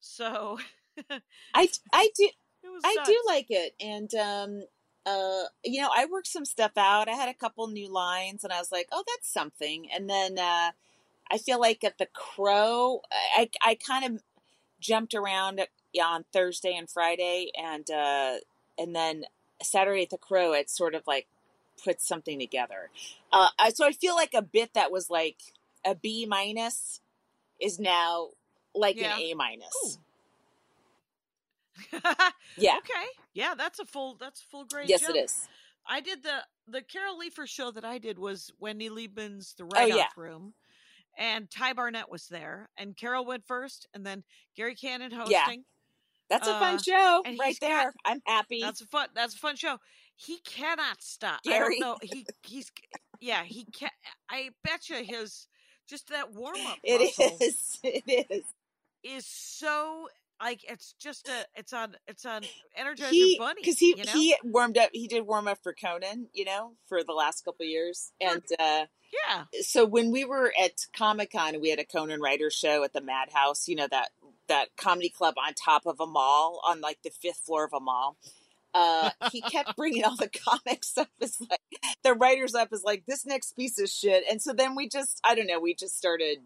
So 0.00 0.58
I 1.54 1.68
I 1.92 2.10
do 2.16 2.28
it 2.62 2.68
was 2.68 2.82
I 2.84 2.96
do 3.04 3.22
like 3.26 3.46
it, 3.50 3.74
and 3.80 4.14
um, 4.14 4.62
uh, 5.04 5.44
you 5.64 5.80
know, 5.80 5.90
I 5.94 6.06
worked 6.10 6.28
some 6.28 6.44
stuff 6.44 6.72
out. 6.76 7.08
I 7.08 7.12
had 7.12 7.28
a 7.28 7.34
couple 7.34 7.66
new 7.66 7.92
lines, 7.92 8.44
and 8.44 8.52
I 8.52 8.58
was 8.58 8.72
like, 8.72 8.88
"Oh, 8.92 9.04
that's 9.06 9.30
something." 9.30 9.88
And 9.92 10.08
then 10.08 10.38
uh, 10.38 10.70
I 11.30 11.38
feel 11.38 11.60
like 11.60 11.84
at 11.84 11.98
the 11.98 12.06
Crow, 12.06 13.00
I 13.36 13.50
I 13.62 13.74
kind 13.74 14.04
of 14.04 14.22
jumped 14.80 15.14
around 15.14 15.60
on 16.02 16.24
Thursday 16.32 16.74
and 16.76 16.88
Friday, 16.88 17.50
and 17.56 17.90
uh, 17.90 18.36
and 18.78 18.94
then 18.94 19.24
Saturday 19.62 20.04
at 20.04 20.10
the 20.10 20.18
Crow, 20.18 20.52
it 20.52 20.70
sort 20.70 20.94
of 20.94 21.02
like 21.06 21.26
put 21.84 22.00
something 22.00 22.38
together. 22.38 22.90
Uh, 23.32 23.48
I- 23.58 23.70
so 23.70 23.84
I 23.86 23.92
feel 23.92 24.14
like 24.14 24.34
a 24.34 24.42
bit 24.42 24.74
that 24.74 24.90
was 24.90 25.10
like 25.10 25.36
a 25.84 25.94
B 25.94 26.26
minus 26.26 27.00
is 27.60 27.78
now 27.78 28.30
like 28.74 28.96
Yeah. 28.96 29.14
an 29.16 29.20
A 29.22 29.34
minus. 29.34 29.98
Yeah. 32.56 32.76
Okay. 32.78 33.06
Yeah, 33.34 33.54
that's 33.56 33.78
a 33.78 33.84
full 33.84 34.16
that's 34.18 34.40
a 34.40 34.44
full 34.44 34.64
grade 34.64 34.88
Yes, 34.88 35.02
jump. 35.02 35.14
it 35.16 35.24
is. 35.24 35.48
I 35.86 36.00
did 36.00 36.22
the 36.22 36.38
the 36.68 36.82
Carol 36.82 37.18
Leifer 37.18 37.46
show 37.46 37.70
that 37.70 37.84
I 37.84 37.98
did 37.98 38.18
was 38.18 38.50
Wendy 38.58 38.88
Liebman's 38.88 39.54
The 39.54 39.64
Oh, 39.64 39.68
Write 39.68 39.92
Off 39.92 39.98
yeah. 39.98 40.06
Room, 40.16 40.54
and 41.18 41.50
Ty 41.50 41.74
Barnett 41.74 42.10
was 42.10 42.26
there, 42.28 42.68
and 42.78 42.96
Carol 42.96 43.24
went 43.26 43.46
first, 43.46 43.86
and 43.94 44.04
then 44.04 44.24
Gary 44.56 44.74
Cannon 44.74 45.12
hosting. 45.12 45.32
Yeah. 45.36 45.54
That's 46.28 46.48
a 46.48 46.58
fun 46.58 46.74
Uh, 46.76 46.78
show 46.78 47.22
right 47.24 47.40
he's 47.44 47.58
got- 47.60 47.68
there. 47.68 47.94
I'm 48.04 48.20
happy. 48.26 48.60
That's 48.62 48.80
a 48.80 48.86
fun. 48.86 49.08
That's 49.14 49.34
a 49.34 49.38
fun 49.38 49.54
show. 49.56 49.78
He 50.16 50.38
cannot 50.38 51.02
stop. 51.02 51.40
I 51.46 51.58
don't 51.58 51.78
know. 51.78 51.98
He 52.02 52.26
he's 52.42 52.72
yeah. 53.20 53.44
He 53.44 53.64
can. 53.64 53.90
I 54.30 54.50
bet 54.64 54.88
you 54.88 55.04
his 55.04 55.46
just 55.86 56.08
that 56.08 56.32
warm 56.34 56.56
up 56.66 56.78
It 56.82 57.00
is. 57.40 57.78
It 57.84 58.26
is. 58.30 58.44
is 59.02 59.26
so 59.26 60.08
like 60.40 60.60
it's 60.68 60.94
just 60.98 61.28
a 61.28 61.46
it's 61.54 61.72
on 61.72 61.96
it's 62.06 62.26
on 62.26 62.42
Energizer 62.78 63.10
He 63.10 63.36
Bunny 63.38 63.60
because 63.62 63.78
he 63.78 63.94
you 63.96 64.04
know? 64.04 64.12
he 64.12 64.36
warmed 64.44 64.78
up. 64.78 64.90
He 64.92 65.06
did 65.06 65.26
warm 65.26 65.48
up 65.48 65.58
for 65.62 65.74
Conan, 65.74 66.28
you 66.32 66.44
know, 66.44 66.72
for 66.88 67.02
the 67.04 67.12
last 67.12 67.44
couple 67.44 67.64
of 67.64 67.70
years, 67.70 68.12
and 68.20 68.42
uh 68.58 68.86
yeah 69.12 69.44
so 69.60 69.84
when 69.84 70.10
we 70.10 70.24
were 70.24 70.52
at 70.60 70.86
Comic 70.96 71.32
Con, 71.32 71.60
we 71.60 71.70
had 71.70 71.78
a 71.78 71.84
Conan 71.84 72.20
writer 72.20 72.50
show 72.50 72.82
at 72.84 72.92
the 72.92 73.00
Madhouse. 73.00 73.68
You 73.68 73.76
know 73.76 73.88
that 73.90 74.10
that 74.48 74.76
comedy 74.76 75.08
club 75.08 75.34
on 75.38 75.54
top 75.54 75.86
of 75.86 76.00
a 76.00 76.06
mall 76.06 76.60
on 76.64 76.80
like 76.80 76.98
the 77.02 77.10
fifth 77.10 77.38
floor 77.38 77.64
of 77.64 77.72
a 77.72 77.80
mall. 77.80 78.16
Uh, 78.76 79.10
he 79.32 79.40
kept 79.40 79.74
bringing 79.76 80.04
all 80.04 80.16
the 80.16 80.28
comics 80.48 80.98
up 80.98 81.08
as 81.22 81.40
like 81.40 81.60
the 82.04 82.12
writers 82.14 82.54
up 82.54 82.68
as 82.72 82.82
like 82.84 83.04
this 83.06 83.24
next 83.24 83.52
piece 83.56 83.78
of 83.80 83.88
shit, 83.88 84.24
and 84.30 84.42
so 84.42 84.52
then 84.52 84.74
we 84.74 84.88
just 84.88 85.20
I 85.24 85.34
don't 85.34 85.46
know 85.46 85.58
we 85.58 85.74
just 85.74 85.96
started 85.96 86.38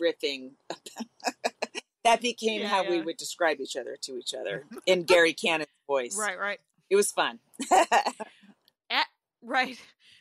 riffing. 0.00 0.50
that 2.04 2.20
became 2.20 2.62
Yeah, 2.62 2.68
how 2.68 2.88
we 2.88 3.00
would 3.00 3.16
describe 3.16 3.60
each 3.60 3.76
other 3.76 3.96
to 4.02 4.12
each 4.18 4.34
other 4.34 4.64
in 4.86 5.04
Gary 5.04 5.32
Cannon's 5.32 5.68
voice. 5.86 6.16
right 6.18 6.38
right 6.38 6.60
It 6.90 6.96
was 6.96 7.10
fun. 7.12 7.38
right. 9.42 9.78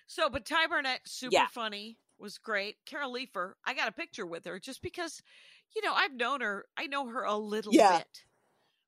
So, 0.07 0.29
but 0.29 0.45
Ty 0.45 0.67
Barnett 0.67 1.01
super 1.05 1.33
Yeah. 1.33 1.47
funny 1.47 1.97
was 2.17 2.37
great. 2.37 2.77
Carol 2.85 3.13
Leifer, 3.13 3.53
I 3.65 3.73
got 3.73 3.87
a 3.89 3.91
picture 3.93 4.25
with 4.25 4.45
her 4.45 4.59
just 4.59 4.81
because 4.81 5.21
you 5.75 5.81
know 5.83 5.93
I've 5.93 6.13
known 6.13 6.41
her. 6.41 6.65
I 6.77 6.87
know 6.87 7.07
her 7.07 7.23
a 7.23 7.35
little 7.35 7.73
Yeah. 7.73 7.97
bit, 7.97 8.23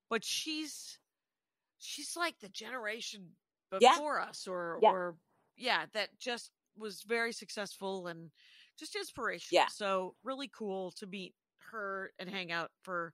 but 0.09 0.23
she's 0.23 0.97
she's 1.81 2.15
like 2.15 2.39
the 2.39 2.49
generation 2.49 3.35
Yeah. 3.79 3.93
before 3.95 4.21
us, 4.21 4.47
or 4.47 4.79
Yeah. 4.81 4.89
or 4.91 5.15
yeah, 5.57 5.85
that 5.93 6.17
just 6.19 6.51
was 6.77 7.03
very 7.03 7.33
successful 7.33 8.07
and 8.07 8.31
just 8.79 8.95
inspirational. 8.95 9.61
Yeah. 9.63 9.67
So 9.67 10.15
really 10.23 10.47
cool 10.47 10.91
to 10.93 11.05
meet 11.05 11.35
her 11.71 12.11
and 12.17 12.29
hang 12.29 12.51
out 12.51 12.71
for 12.83 13.13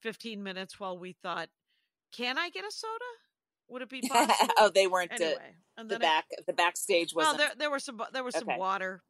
15 0.00 0.42
minutes 0.42 0.80
while 0.80 0.98
we 0.98 1.12
thought, 1.12 1.48
can 2.12 2.38
I 2.38 2.50
get 2.50 2.64
a 2.64 2.70
soda? 2.70 3.04
Would 3.68 3.82
it 3.82 3.88
be 3.88 4.00
possible? 4.02 4.34
oh, 4.58 4.70
they 4.74 4.86
weren't 4.86 5.10
the, 5.16 5.24
anyway, 5.26 5.54
and 5.76 5.88
the 5.88 5.98
then 5.98 6.02
I- 6.02 6.04
back. 6.20 6.24
the 6.46 6.52
backstage 6.52 7.14
wasn't. 7.14 7.38
there 7.38 7.52
there 7.58 7.70
was 7.70 7.84
some 7.84 8.00
there 8.12 8.24
was 8.24 8.34
some 8.34 8.48
Okay. 8.48 8.58
water, 8.58 9.02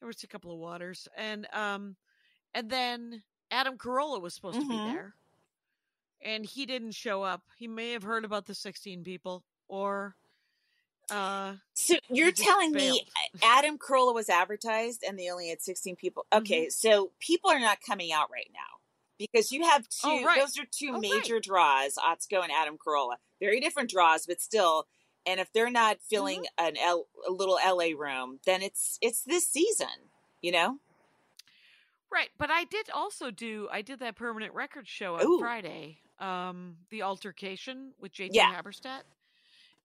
there 0.00 0.06
was 0.06 0.22
a 0.22 0.28
couple 0.28 0.52
of 0.52 0.58
waters, 0.58 1.08
and 1.16 1.46
um, 1.54 1.96
and 2.54 2.70
then 2.70 3.22
Adam 3.50 3.76
Carolla 3.78 4.20
was 4.20 4.34
supposed 4.34 4.58
to 4.60 4.64
Mhm. 4.64 4.68
be 4.88 4.92
there, 4.94 5.14
and 6.26 6.44
he 6.44 6.66
didn't 6.66 6.92
show 6.92 7.22
up. 7.22 7.42
He 7.56 7.68
may 7.68 7.92
have 7.92 8.02
heard 8.02 8.24
about 8.26 8.44
the 8.46 8.54
sixteen 8.54 9.02
people, 9.04 9.44
or 9.68 10.14
uh, 11.10 11.54
So 11.74 11.94
you're 12.10 12.32
telling 12.32 12.72
me. 12.72 13.06
Adam 13.42 13.78
Carolla 13.78 14.12
was 14.12 14.28
advertised 14.28 15.04
and 15.06 15.16
they 15.18 15.30
only 15.30 15.48
had 15.50 15.62
16 15.62 15.94
people? 15.96 16.26
Mm-hmm. 16.32 16.42
Okay, 16.42 16.68
so 16.68 17.12
people 17.20 17.48
are 17.50 17.60
not 17.60 17.78
coming 17.86 18.10
out 18.12 18.28
right 18.32 18.50
now 18.52 18.80
because 19.18 19.52
you 19.52 19.62
have 19.64 19.82
two. 19.88 19.98
Oh, 20.08 20.24
right. 20.24 20.40
Those 20.40 20.58
are 20.58 20.66
two 20.68 20.88
Oh, 20.90 20.92
right. 20.94 21.02
major 21.02 21.38
draws, 21.38 21.94
Atsuko 21.96 22.42
and 22.42 22.50
Adam 22.52 22.76
Carolla. 22.76 23.14
Very 23.40 23.60
different 23.60 23.88
draws, 23.90 24.26
but 24.26 24.40
still. 24.40 24.86
And 25.24 25.38
if 25.40 25.52
they're 25.52 25.70
not 25.70 25.98
filling 26.10 26.40
Mm-hmm. 26.58 26.66
an 26.66 26.76
L, 26.76 27.06
a 27.28 27.30
little 27.30 27.58
LA 27.64 27.96
room, 27.96 28.40
then 28.44 28.62
it's 28.62 28.98
it's 29.00 29.22
this 29.22 29.46
season. 29.46 29.86
You 30.42 30.52
know? 30.52 30.78
Right. 32.12 32.28
But 32.38 32.50
I 32.50 32.64
did 32.64 32.88
also 32.90 33.30
do 33.30 33.68
I 33.70 33.82
did 33.82 34.00
that 34.00 34.16
permanent 34.16 34.54
record 34.54 34.86
show 34.88 35.16
on 35.16 35.24
Ooh. 35.26 35.38
Friday, 35.38 35.98
um, 36.18 36.76
the 36.90 37.02
altercation 37.02 37.92
with 38.00 38.12
JT 38.12 38.30
Yeah. 38.32 38.54
Habersaat, 38.54 39.02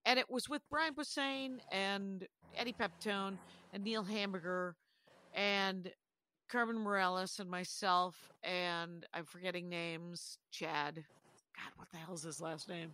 and 0.06 0.20
it 0.20 0.30
was 0.30 0.48
with 0.48 0.62
Brian 0.70 0.94
Posehn 0.94 1.58
and 1.72 2.28
Eddie 2.56 2.74
Pepitone 2.74 3.38
and 3.74 3.84
Neil 3.84 4.04
Hamburger 4.04 4.76
and 5.34 5.92
Carmen 6.50 6.78
Morales 6.80 7.40
and 7.40 7.50
myself 7.50 8.32
and 8.44 9.06
I'm 9.14 9.26
forgetting 9.26 9.70
names. 9.70 10.38
Chad. 10.52 10.96
God, 10.96 11.72
what 11.76 11.90
the 11.92 11.98
hell's 11.98 12.24
his 12.24 12.42
last 12.42 12.70
name? 12.70 12.94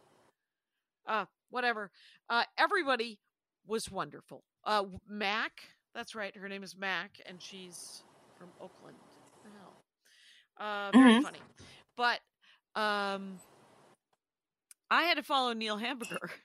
Uh, 1.06 1.26
whatever. 1.50 1.92
Uh, 2.30 2.44
everybody 2.58 3.20
was 3.66 3.92
wonderful. 3.92 4.44
Uh, 4.64 4.84
Mac, 5.08 5.52
that's 5.94 6.16
right. 6.16 6.36
Her 6.36 6.50
name 6.50 6.64
is 6.64 6.76
Mac, 6.78 7.20
and 7.26 7.42
she's 7.42 8.04
from 8.38 8.50
Oakland. 8.60 8.98
What 10.58 10.60
the 10.60 10.64
hell? 10.64 10.88
Uh, 10.88 10.92
very 10.92 11.14
Mhm. 11.14 11.24
funny. 11.24 11.40
But 11.96 12.20
um, 12.80 13.40
I 14.90 15.04
had 15.04 15.16
to 15.18 15.24
follow 15.24 15.54
Neil 15.54 15.78
Hamburger. 15.78 16.32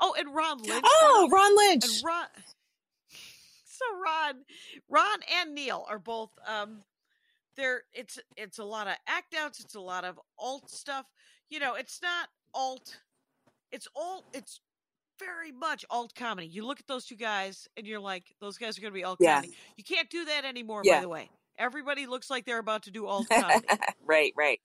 Oh, 0.00 0.14
and 0.18 0.34
Ron 0.34 0.62
Lynch. 0.62 0.84
Oh, 0.86 1.28
Ron 1.30 1.54
Lynch. 1.56 1.84
and 1.84 2.04
Ron. 2.04 2.26
So 3.64 3.84
Ron, 4.02 4.34
Ron 4.88 5.20
and 5.38 5.54
Neil 5.54 5.86
are 5.88 5.98
both. 5.98 6.30
Um, 6.46 6.80
they're 7.56 7.82
it's 7.94 8.18
it's 8.36 8.58
a 8.58 8.64
lot 8.64 8.86
of 8.88 8.94
act 9.06 9.34
outs. 9.34 9.60
It's 9.60 9.74
a 9.74 9.80
lot 9.80 10.04
of 10.04 10.18
alt 10.38 10.70
stuff. 10.70 11.06
You 11.50 11.60
know, 11.60 11.74
it's 11.74 12.00
not 12.02 12.28
alt. 12.54 13.00
It's 13.72 13.86
alt. 13.96 14.24
It's 14.34 14.60
very 15.18 15.50
much 15.52 15.84
alt 15.90 16.14
comedy. 16.14 16.46
You 16.46 16.66
look 16.66 16.80
at 16.80 16.86
those 16.86 17.06
two 17.06 17.16
guys, 17.16 17.68
and 17.76 17.86
you're 17.86 18.00
like, 18.00 18.34
those 18.40 18.56
guys 18.58 18.76
are 18.78 18.80
going 18.82 18.92
to 18.92 18.98
be 18.98 19.04
alt 19.04 19.18
Yeah. 19.20 19.36
comedy. 19.36 19.56
You 19.76 19.84
can't 19.84 20.08
do 20.10 20.24
that 20.26 20.44
anymore. 20.44 20.82
Yeah. 20.84 20.96
By 20.96 21.00
the 21.02 21.08
way, 21.08 21.30
everybody 21.60 22.06
looks 22.06 22.30
like 22.30 22.44
they're 22.46 22.58
about 22.58 22.82
to 22.84 22.90
do 22.90 23.06
alt 23.06 23.28
comedy. 23.30 23.66
right, 24.04 24.32
right. 24.36 24.60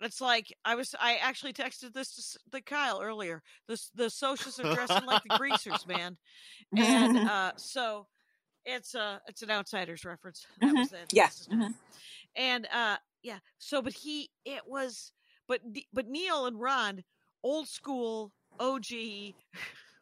It's 0.00 0.20
like 0.20 0.52
I 0.64 0.74
was. 0.74 0.94
I 0.98 1.16
actually 1.22 1.52
texted 1.52 1.92
this 1.92 2.36
to, 2.52 2.60
Kyle 2.62 3.00
earlier. 3.00 3.40
The 3.68 3.80
the 3.94 4.10
socials 4.10 4.58
are 4.58 4.74
dressing 4.74 5.04
like 5.06 5.22
the 5.22 5.38
greasers, 5.38 5.86
man, 5.86 6.16
and 6.76 7.18
uh, 7.28 7.52
so 7.56 8.08
it's 8.64 8.96
a 8.96 9.20
it's 9.28 9.42
an 9.42 9.50
outsiders 9.52 10.04
reference. 10.04 10.44
That 10.60 10.70
Mhm. 10.74 10.78
was 10.78 10.92
it. 10.92 11.12
Yeah. 11.12 11.28
Not- 11.50 11.72
and 12.34 12.66
uh, 12.74 12.96
yeah. 13.22 13.38
So, 13.58 13.80
but 13.80 13.92
he 13.92 14.28
it 14.44 14.62
was, 14.66 15.12
but 15.46 15.60
but 15.92 16.08
Neil 16.08 16.46
and 16.46 16.60
Ron, 16.60 17.04
old 17.44 17.68
school 17.68 18.32
OG. 18.58 18.86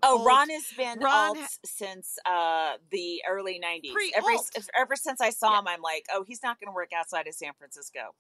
Oh, 0.03 0.23
Ron 0.25 0.51
has 0.51 0.73
been 0.73 1.01
Ron 1.01 1.11
alt 1.11 1.37
ha- 1.37 1.49
since 1.65 2.19
uh, 2.27 2.79
the 2.91 3.23
early 3.29 3.61
'90s. 3.61 3.93
Pre-alt. 3.93 4.51
Ever, 4.57 4.67
ever 4.77 4.97
since 4.97 5.21
I 5.21 5.31
saw 5.31 5.53
Yeah. 5.53 5.61
him, 5.61 5.69
I'm 5.69 5.83
like, 5.83 6.07
oh, 6.13 6.25
he's 6.27 6.43
not 6.43 6.59
going 6.61 6.69
to 6.69 6.75
work 6.75 6.93
outside 6.93 7.27
of 7.27 7.35
San 7.35 7.53
Francisco. 7.59 8.15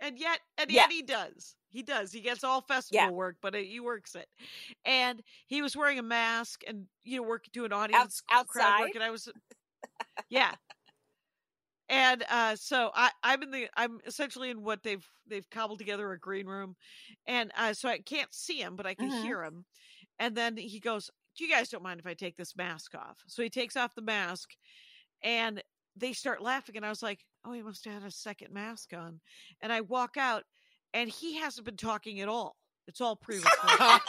and 0.00 0.18
yet 0.18 0.40
and 0.58 0.70
Yeah. 0.70 0.86
yet 0.86 0.90
he 0.90 1.02
does 1.02 1.56
he 1.68 1.82
does 1.82 2.12
he 2.12 2.20
gets 2.20 2.44
all 2.44 2.60
festival 2.60 3.06
Yeah. 3.06 3.10
work 3.14 3.36
but 3.42 3.54
he 3.54 3.80
works 3.80 4.14
it 4.14 4.28
and 4.84 5.22
he 5.46 5.62
was 5.62 5.76
wearing 5.76 5.98
a 5.98 6.02
mask 6.02 6.62
and 6.66 6.86
you 7.04 7.16
know 7.20 7.26
working 7.26 7.50
to 7.52 7.64
an 7.64 7.72
audience 7.72 8.22
crowd 8.48 8.76
outside? 8.76 8.78
work 8.78 8.94
and 8.94 9.04
i 9.04 9.10
was 9.10 9.28
yeah 10.30 10.54
and 11.88 12.24
uh 12.28 12.54
so 12.54 12.90
i 12.94 13.10
i'm 13.22 13.42
in 13.42 13.50
the 13.50 13.68
i'm 13.76 13.98
essentially 14.06 14.50
in 14.50 14.62
what 14.62 14.82
they've 14.82 15.06
they've 15.26 15.48
cobbled 15.50 15.78
together 15.78 16.12
a 16.12 16.18
green 16.18 16.46
room 16.46 16.76
and 17.26 17.50
uh 17.56 17.72
so 17.72 17.88
i 17.88 17.98
can't 17.98 18.32
see 18.34 18.60
him 18.60 18.76
but 18.76 18.86
i 18.86 18.94
can 18.94 19.08
Mhm. 19.08 19.22
hear 19.22 19.42
him 19.42 19.64
and 20.18 20.36
then 20.36 20.56
he 20.56 20.80
goes 20.80 21.10
do 21.36 21.44
you 21.44 21.50
guys 21.50 21.68
don't 21.68 21.82
mind 21.82 22.00
if 22.00 22.06
i 22.06 22.14
take 22.14 22.36
this 22.36 22.56
mask 22.56 22.94
off? 22.94 23.22
So 23.26 23.42
he 23.42 23.50
takes 23.50 23.76
off 23.76 23.94
the 23.94 24.02
mask 24.02 24.50
and 25.22 25.62
they 25.96 26.12
start 26.12 26.42
laughing 26.42 26.76
and 26.76 26.84
i 26.84 26.88
was 26.88 27.02
like 27.02 27.24
oh 27.44 27.52
he 27.52 27.62
must 27.62 27.84
have 27.84 27.94
had 27.94 28.04
a 28.04 28.10
second 28.10 28.52
mask 28.52 28.92
on. 28.94 29.20
And 29.60 29.72
i 29.72 29.80
walk 29.80 30.16
out 30.16 30.44
and 30.94 31.08
he 31.10 31.36
hasn't 31.38 31.64
been 31.66 31.76
talking 31.76 32.20
at 32.20 32.28
all. 32.28 32.56
It's 32.86 33.00
all 33.00 33.16
pre-recorded. 33.16 34.00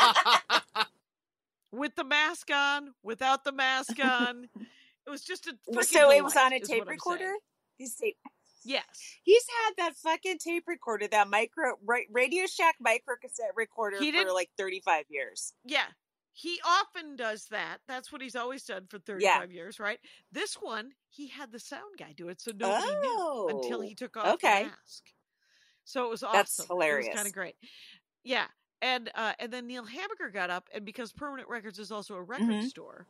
With 1.71 1.95
the 1.95 2.03
mask 2.03 2.49
on 2.51 2.93
without 3.03 3.43
the 3.43 3.51
mask 3.51 4.03
on. 4.03 4.47
It 5.05 5.09
was 5.09 5.23
just 5.23 5.47
a 5.47 5.83
so 5.83 6.11
it 6.11 6.23
was 6.23 6.35
on 6.35 6.53
a 6.53 6.59
tape 6.59 6.87
recorder. 6.87 7.33
He's 7.77 7.95
tape. 7.95 8.17
Yes 8.69 8.85
He's 9.23 9.43
had 9.65 9.73
that 9.77 9.95
fucking 9.97 10.37
tape 10.39 10.63
recorder, 10.67 11.07
that 11.07 11.27
micro 11.29 11.73
Radio 12.09 12.45
Shack 12.45 12.75
micro 12.79 13.15
cassette 13.21 13.51
recorder 13.55 13.97
He 13.99 14.11
for 14.11 14.31
like 14.31 14.49
35 14.57 15.05
years. 15.09 15.53
Yeah. 15.65 15.85
He 16.31 16.59
often 16.65 17.15
does 17.17 17.45
that. 17.47 17.79
That's 17.87 18.11
what 18.13 18.21
he's 18.21 18.35
always 18.35 18.63
done 18.63 18.85
for 18.89 18.97
35 18.99 19.51
years, 19.51 19.79
right? 19.79 19.99
This 20.31 20.53
one, 20.55 20.91
he 21.09 21.27
had 21.27 21.51
the 21.51 21.59
sound 21.59 21.97
guy 21.97 22.13
do 22.15 22.29
it, 22.29 22.39
so 22.39 22.51
nobody 22.57 22.93
knew 23.01 23.47
until 23.49 23.79
Oh, 23.79 23.81
he 23.81 23.93
took 23.95 24.15
off 24.15 24.35
okay. 24.35 24.63
the 24.63 24.69
mask. 24.69 25.03
So 25.83 26.05
it 26.05 26.09
was 26.09 26.23
awesome. 26.23 26.37
That's 26.37 26.59
It 26.59 26.61
was 26.63 26.67
hilarious. 26.67 27.15
kind 27.15 27.27
of 27.27 27.33
great. 27.33 27.55
Yeah. 28.23 28.45
And 28.81 29.09
uh, 29.15 29.33
and 29.39 29.51
then 29.51 29.67
Neil 29.67 29.83
Hamburger 29.83 30.29
got 30.29 30.49
up, 30.49 30.69
and 30.73 30.85
because 30.85 31.11
Permanent 31.11 31.49
Records 31.49 31.77
is 31.79 31.91
also 31.91 32.15
a 32.15 32.21
record 32.21 32.47
Mhm. 32.47 32.69
store, 32.69 33.05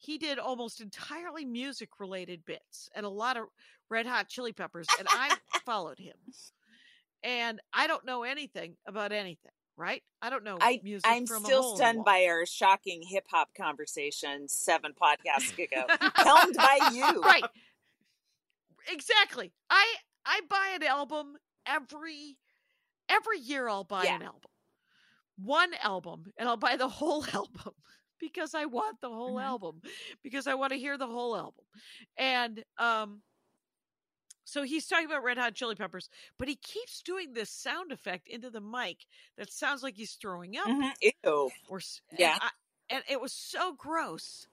he 0.00 0.16
did 0.18 0.38
almost 0.38 0.80
entirely 0.80 1.44
music 1.44 1.90
related 2.00 2.44
bits 2.46 2.88
and 2.94 3.04
a 3.04 3.10
lot 3.10 3.36
of 3.36 3.44
Red 3.90 4.06
Hot 4.06 4.28
Chili 4.28 4.52
Peppers, 4.52 4.86
and 4.98 5.06
I 5.10 5.36
followed 5.66 5.98
him. 5.98 6.14
And 7.22 7.60
I 7.72 7.86
don't 7.86 8.06
know 8.06 8.22
anything 8.22 8.76
about 8.88 9.12
anything, 9.12 9.52
right? 9.76 10.02
I 10.22 10.30
don't 10.30 10.42
know 10.42 10.56
I, 10.60 10.80
music. 10.82 11.08
I'm 11.10 11.26
from 11.26 11.44
a 11.44 11.46
still 11.46 11.76
stunned 11.76 12.04
by 12.04 12.24
our 12.24 12.46
shocking 12.46 13.02
hip 13.02 13.26
hop 13.30 13.50
conversation 13.54 14.48
seven 14.48 14.92
podcasts 15.00 15.52
ago, 15.58 15.84
helmed 16.16 16.56
by 16.56 16.90
you. 16.94 17.20
right 17.20 17.44
exactly. 18.90 19.52
I 19.68 19.84
I 20.24 20.40
buy 20.48 20.72
an 20.74 20.82
album 20.82 21.36
every 21.66 22.38
every 23.08 23.38
year. 23.38 23.68
I'll 23.68 23.84
buy 23.84 24.04
Yeah. 24.04 24.16
an 24.16 24.22
album, 24.22 24.50
one 25.36 25.72
album, 25.82 26.24
and 26.38 26.48
I'll 26.48 26.56
buy 26.56 26.76
the 26.76 26.88
whole 26.88 27.24
album 27.34 27.74
because 28.20 28.54
I 28.54 28.66
want 28.66 29.00
the 29.00 29.08
whole 29.10 29.36
Mhm. 29.36 29.42
album 29.44 29.82
because 30.22 30.46
I 30.46 30.54
want 30.54 30.72
to 30.72 30.78
hear 30.78 30.96
the 30.98 31.06
whole 31.06 31.36
album. 31.36 31.64
And 32.16 32.64
um, 32.78 33.22
so 34.44 34.62
he's 34.62 34.86
talking 34.86 35.06
about 35.06 35.22
Red 35.24 35.38
Hot 35.38 35.54
Chili 35.54 35.74
Peppers, 35.74 36.08
but 36.38 36.48
he 36.48 36.56
keeps 36.56 37.02
doing 37.02 37.32
this 37.32 37.50
sound 37.50 37.92
effect 37.92 38.28
into 38.28 38.50
the 38.50 38.60
mic 38.60 39.06
that 39.36 39.50
sounds 39.52 39.82
like 39.82 39.96
he's 39.96 40.14
throwing 40.14 40.56
up 40.56 40.66
Mhm. 40.66 40.92
Ew. 41.24 41.50
or 41.68 41.80
and 42.10 42.18
Yeah. 42.18 42.38
I- 42.40 42.50
and 42.90 43.04
it 43.08 43.20
was 43.20 43.32
so 43.32 43.72
gross. 43.72 44.48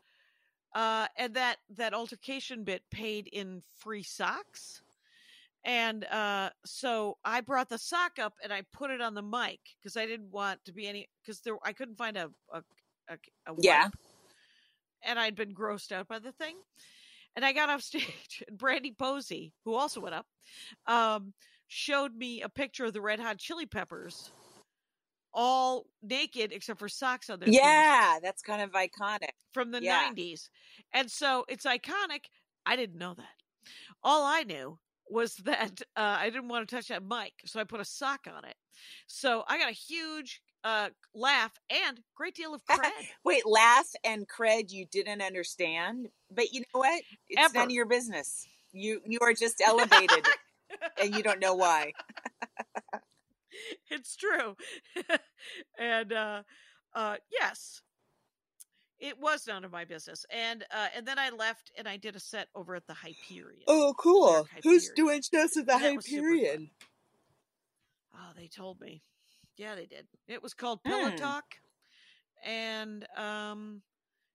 Uh, 0.74 1.08
and 1.16 1.34
that 1.36 1.58
that 1.70 1.94
altercation 1.94 2.64
bit 2.64 2.88
paid 2.92 3.26
in 3.28 3.62
free 3.78 4.04
socks, 4.04 4.84
and 5.64 6.04
uh, 6.06 6.52
so 6.66 7.18
I 7.24 7.42
brought 7.42 7.70
the 7.70 7.80
sock 7.80 8.20
up 8.20 8.38
and 8.44 8.54
I 8.54 8.62
put 8.64 8.92
it 8.92 9.02
on 9.02 9.16
the 9.16 9.24
mic 9.24 9.60
because 9.80 9.98
I 9.98 10.06
didn't 10.06 10.30
want 10.30 10.64
to 10.66 10.74
be 10.74 10.86
any 10.86 11.10
because 11.22 11.40
there 11.42 11.58
I 11.64 11.74
couldn't 11.74 11.96
find 11.98 12.18
a 12.18 12.32
a, 12.52 12.64
a, 13.10 13.18
a 13.52 13.56
Yeah. 13.58 13.90
and 15.04 15.20
I'd 15.20 15.36
been 15.36 15.54
grossed 15.54 15.92
out 15.92 16.08
by 16.08 16.20
the 16.20 16.32
thing. 16.32 16.56
And 17.36 17.46
I 17.46 17.54
got 17.54 17.70
off 17.70 17.82
stage, 17.84 18.44
and 18.48 18.58
Brian 18.58 18.84
Posehn, 18.96 19.52
who 19.64 19.76
also 19.76 20.02
went 20.02 20.16
up, 20.16 20.26
um, 20.88 21.34
showed 21.68 22.16
me 22.16 22.42
a 22.42 22.50
picture 22.50 22.86
of 22.86 22.94
the 22.94 23.02
Red 23.02 23.20
Hot 23.20 23.38
Chili 23.38 23.66
Peppers, 23.66 24.32
all 25.34 25.86
naked 26.02 26.52
except 26.52 26.80
for 26.80 26.90
socks 26.90 27.30
on 27.30 27.40
their 27.40 27.52
feet 27.52 27.62
Yeah, 27.62 28.20
that's 28.22 28.42
kind 28.42 28.62
of 28.62 28.72
iconic. 28.72 29.30
from 29.52 29.72
the 29.72 29.80
Yeah. 29.80 30.10
90s. 30.10 30.50
And 30.94 31.12
so 31.12 31.46
it's 31.48 31.66
iconic. 31.66 32.26
I 32.66 32.76
didn't 32.76 32.98
know 32.98 33.14
that. 33.14 33.36
All 34.04 34.26
I 34.26 34.44
knew 34.44 34.80
was 35.10 35.36
that 35.46 35.82
uh, 35.96 36.18
I 36.20 36.30
didn't 36.30 36.50
want 36.50 36.68
to 36.68 36.76
touch 36.76 36.88
that 36.88 37.04
mic, 37.04 37.34
so 37.46 37.60
I 37.60 37.64
put 37.64 37.80
a 37.80 37.86
sock 37.86 38.28
on 38.28 38.46
it. 38.46 38.56
So 39.08 39.44
I 39.48 39.58
got 39.58 39.70
a 39.70 39.74
huge 39.74 40.42
uh, 40.68 40.90
laugh 41.16 41.54
and 41.70 42.00
great 42.16 42.36
deal 42.36 42.54
of 42.54 42.62
cred. 42.70 42.92
Wait, 43.24 43.46
laugh 43.46 43.88
and 44.04 44.28
cred 44.28 44.70
you 44.72 44.86
didn't 44.86 45.22
understand, 45.22 46.10
but 46.30 46.54
you 46.54 46.62
know 46.62 46.80
what? 46.80 47.02
It's 47.30 47.42
Ever. 47.42 47.54
none 47.54 47.68
of 47.68 47.72
your 47.72 47.86
business. 47.86 48.46
You 48.74 49.02
you 49.06 49.20
are 49.22 49.34
just 49.34 49.62
elevated, 49.66 50.26
and 51.02 51.16
you 51.16 51.24
don't 51.24 51.40
know 51.40 51.56
why. 51.56 51.94
it's 53.90 54.16
true. 54.18 54.56
and 55.80 56.12
uh 56.12 56.44
uh 56.94 57.16
yes. 57.32 57.82
It 59.00 59.20
was 59.20 59.46
none 59.48 59.64
of 59.64 59.72
my 59.72 59.86
business. 59.86 60.26
And 60.30 60.66
uh 60.76 60.88
and 60.96 61.08
then 61.08 61.18
I 61.18 61.30
left 61.30 61.72
and 61.78 61.88
I 61.88 61.98
did 61.98 62.16
a 62.16 62.20
set 62.20 62.50
over 62.56 62.76
at 62.76 62.88
the 62.88 62.94
Hyperion. 62.96 63.64
Oh, 63.68 63.94
cool. 63.98 64.48
Hyperion. 64.54 64.82
doing 64.96 65.22
shows 65.22 65.56
at 65.56 65.66
the 65.68 65.74
And 65.76 65.84
that 65.84 65.96
was 65.96 66.06
super 66.06 66.22
fun. 66.24 66.36
Hyperion? 66.36 66.70
Oh, 68.16 68.32
they 68.36 68.48
told 68.48 68.82
me. 68.82 69.02
Yeah, 69.58 69.76
they 69.76 69.86
did. 69.86 70.06
It 70.28 70.42
was 70.44 70.54
called 70.54 70.84
Pillow 70.84 71.10
Hmm. 71.10 71.16
Talk. 71.18 71.56
And 72.46 73.06
um 73.18 73.82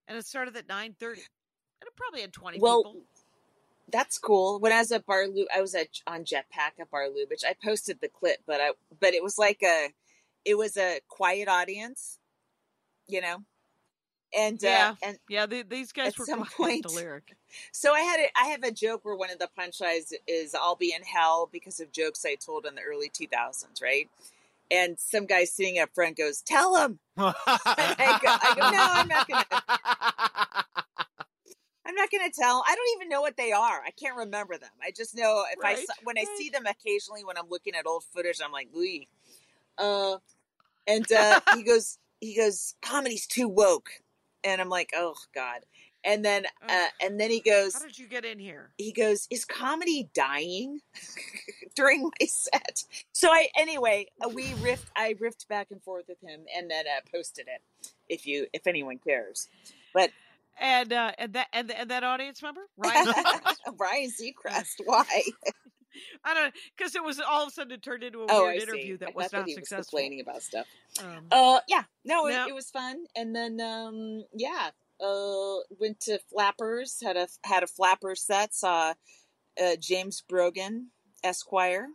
and 0.09 0.19
it 0.19 0.27
started 0.27 0.57
at 0.57 0.69
nine 0.69 0.95
thirty. 0.99 1.21
And 1.21 1.87
it 1.89 1.97
probably 1.97 2.21
had 2.21 2.33
twenty 2.33 2.59
Well, 2.59 2.83
people. 2.85 3.03
That's 3.91 4.19
cool. 4.19 4.59
When 4.59 4.73
I 4.73 4.79
was 4.79 4.91
at 4.93 5.05
Bar 5.07 5.27
Lou, 5.29 5.47
I 5.55 5.61
was 5.61 5.75
at 5.75 5.89
on 6.07 6.25
Jetpack 6.25 6.81
at 6.81 6.91
Bar 6.91 7.07
Lubitsch. 7.09 7.45
I 7.47 7.55
posted 7.65 8.01
the 8.01 8.09
clip, 8.09 8.39
but 8.47 8.61
I 8.61 8.73
but 9.01 9.15
it 9.15 9.23
was 9.23 9.39
like 9.39 9.63
a 9.63 9.89
it 10.45 10.57
was 10.57 10.77
a 10.77 11.01
quiet 11.09 11.49
audience, 11.49 12.19
you 13.07 13.21
know. 13.21 13.45
And 14.35 14.61
Yeah. 14.63 14.95
uh, 15.03 15.07
and 15.07 15.19
Yeah, 15.29 15.47
the, 15.47 15.63
these 15.63 15.93
guys 15.93 16.09
at 16.09 16.19
were 16.19 16.25
some 16.25 16.45
quiet, 16.45 16.83
the 16.83 16.89
point- 16.89 16.97
lyric. 16.97 17.37
so 17.71 17.93
I 17.93 18.01
had 18.01 18.21
a, 18.21 18.27
I 18.37 18.45
have 18.47 18.63
a 18.65 18.71
joke 18.73 19.05
where 19.05 19.15
one 19.15 19.31
of 19.31 19.39
the 19.39 19.49
punchlines 19.59 20.13
is 20.27 20.55
"I'll 20.55 20.75
be 20.77 20.93
in 20.95 21.03
hell" 21.03 21.49
because 21.53 21.79
of 21.81 21.93
jokes 21.93 22.25
I 22.25 22.35
told 22.37 22.65
in 22.67 22.75
the 22.75 22.81
early 22.83 23.09
two 23.11 23.27
thousands, 23.29 23.81
right? 23.83 24.09
And 24.73 24.99
some 24.99 25.27
guy 25.27 25.45
sitting 25.45 25.79
up 25.79 25.91
front 25.95 26.17
goes, 26.17 26.43
"Tell 26.43 26.77
him." 26.77 26.99
I 27.79 28.19
go, 28.21 28.29
I 28.43 28.53
go, 28.55 28.63
no, 28.71 28.79
I'm 28.97 29.09
not 29.09 29.29
gonna. 29.29 29.45
I'm 31.87 31.95
not 31.97 32.11
gonna 32.11 32.31
tell. 32.31 32.65
I 32.69 32.75
don't 32.77 32.97
even 32.97 33.09
know 33.09 33.21
what 33.21 33.37
they 33.37 33.53
are. 33.53 33.83
I 33.87 33.91
can't 33.91 34.17
remember 34.17 34.57
them. 34.57 34.71
I 34.83 34.93
just 34.97 35.17
know 35.17 35.45
if 35.53 35.59
I 35.65 35.75
Right, 35.75 35.87
saw, 35.87 35.93
when 36.05 36.17
I 36.19 36.25
see 36.25 36.49
them 36.51 36.65
occasionally 36.67 37.25
when 37.25 37.37
I'm 37.37 37.49
looking 37.51 37.75
at 37.75 37.87
old 37.87 38.05
footage, 38.05 38.41
I'm 38.45 38.53
like, 38.53 38.69
"Ooh." 38.77 39.01
Uh, 39.79 40.19
and 40.87 41.11
uh, 41.13 41.41
he 41.51 41.65
goes, 41.65 41.99
he 42.21 42.37
goes, 42.37 42.75
"Comedy's 42.83 43.27
too 43.27 43.49
woke," 43.49 43.91
and 44.45 44.61
I'm 44.61 44.69
like, 44.69 44.91
"Oh 44.95 45.15
God." 45.35 45.61
And 46.05 46.25
then, 46.25 46.47
uh, 46.69 46.87
and 47.01 47.21
then 47.21 47.31
he 47.31 47.41
goes, 47.41 47.75
How 47.75 47.81
did 47.81 47.99
you 47.99 48.09
get 48.09 48.25
in 48.25 48.39
here? 48.39 48.71
he 48.77 48.93
goes, 48.93 49.29
"Is 49.31 49.45
comedy 49.45 50.11
dying?" 50.15 50.81
during 51.77 52.03
my 52.03 52.27
set. 52.27 52.85
So 53.13 53.29
I 53.31 53.49
anyway, 53.57 54.07
uh, 54.25 54.29
we 54.29 54.47
riffed. 54.55 54.87
I 54.97 55.15
riffed 55.15 55.47
back 55.49 55.69
and 55.71 55.83
forth 55.83 56.07
with 56.09 56.21
him, 56.21 56.41
and 56.57 56.71
then 56.71 56.85
uh, 56.87 57.01
posted 57.15 57.47
it. 57.49 57.63
If 58.09 58.27
you, 58.27 58.47
if 58.53 58.67
anyone 58.67 58.99
cares, 58.99 59.49
but 59.95 60.11
And 60.61 60.93
uh, 60.93 61.13
and 61.19 61.33
that 61.35 61.47
and, 61.53 61.71
and 61.71 61.91
that 61.91 62.03
audience 62.05 62.43
member, 62.43 62.63
Ryan. 62.77 63.07
Seacrest? 63.07 63.57
Ryan 63.79 64.11
Seacrest, 64.11 64.75
why? 64.85 65.05
I 66.25 66.33
don't 66.35 66.55
because 66.77 66.95
it 66.97 67.05
was 67.05 67.21
all 67.21 67.43
of 67.43 67.49
a 67.49 67.51
sudden 67.53 67.73
it 67.73 67.83
turned 67.83 68.03
into 68.03 68.23
a 68.23 68.27
Oh, 68.29 68.45
weird 68.45 68.59
I 68.61 68.63
interview 68.63 68.83
see. 68.95 68.97
that 68.97 69.09
I 69.11 69.13
was 69.15 69.33
not 69.33 69.45
was 69.45 69.55
successful. 69.55 69.99
complaining 69.99 70.21
about 70.21 70.43
stuff. 70.43 70.67
Um, 71.01 71.27
Uh, 71.31 71.61
yeah, 71.69 71.85
no, 72.05 72.25
No. 72.27 72.47
It, 72.47 72.49
it 72.51 72.55
was 72.55 72.71
fun, 72.71 73.05
and 73.15 73.37
then 73.37 73.61
um, 73.61 74.25
yeah, 74.35 74.71
uh, 75.03 75.57
went 75.81 76.01
to 76.01 76.19
Flappers, 76.31 76.99
had 77.03 77.17
a 77.17 77.29
had 77.45 77.63
a 77.63 77.67
Flapper 77.67 78.15
set, 78.15 78.55
saw 78.55 78.95
uh, 79.63 79.77
James 79.81 80.23
Brogan, 80.29 80.89
Esquire. 81.25 81.89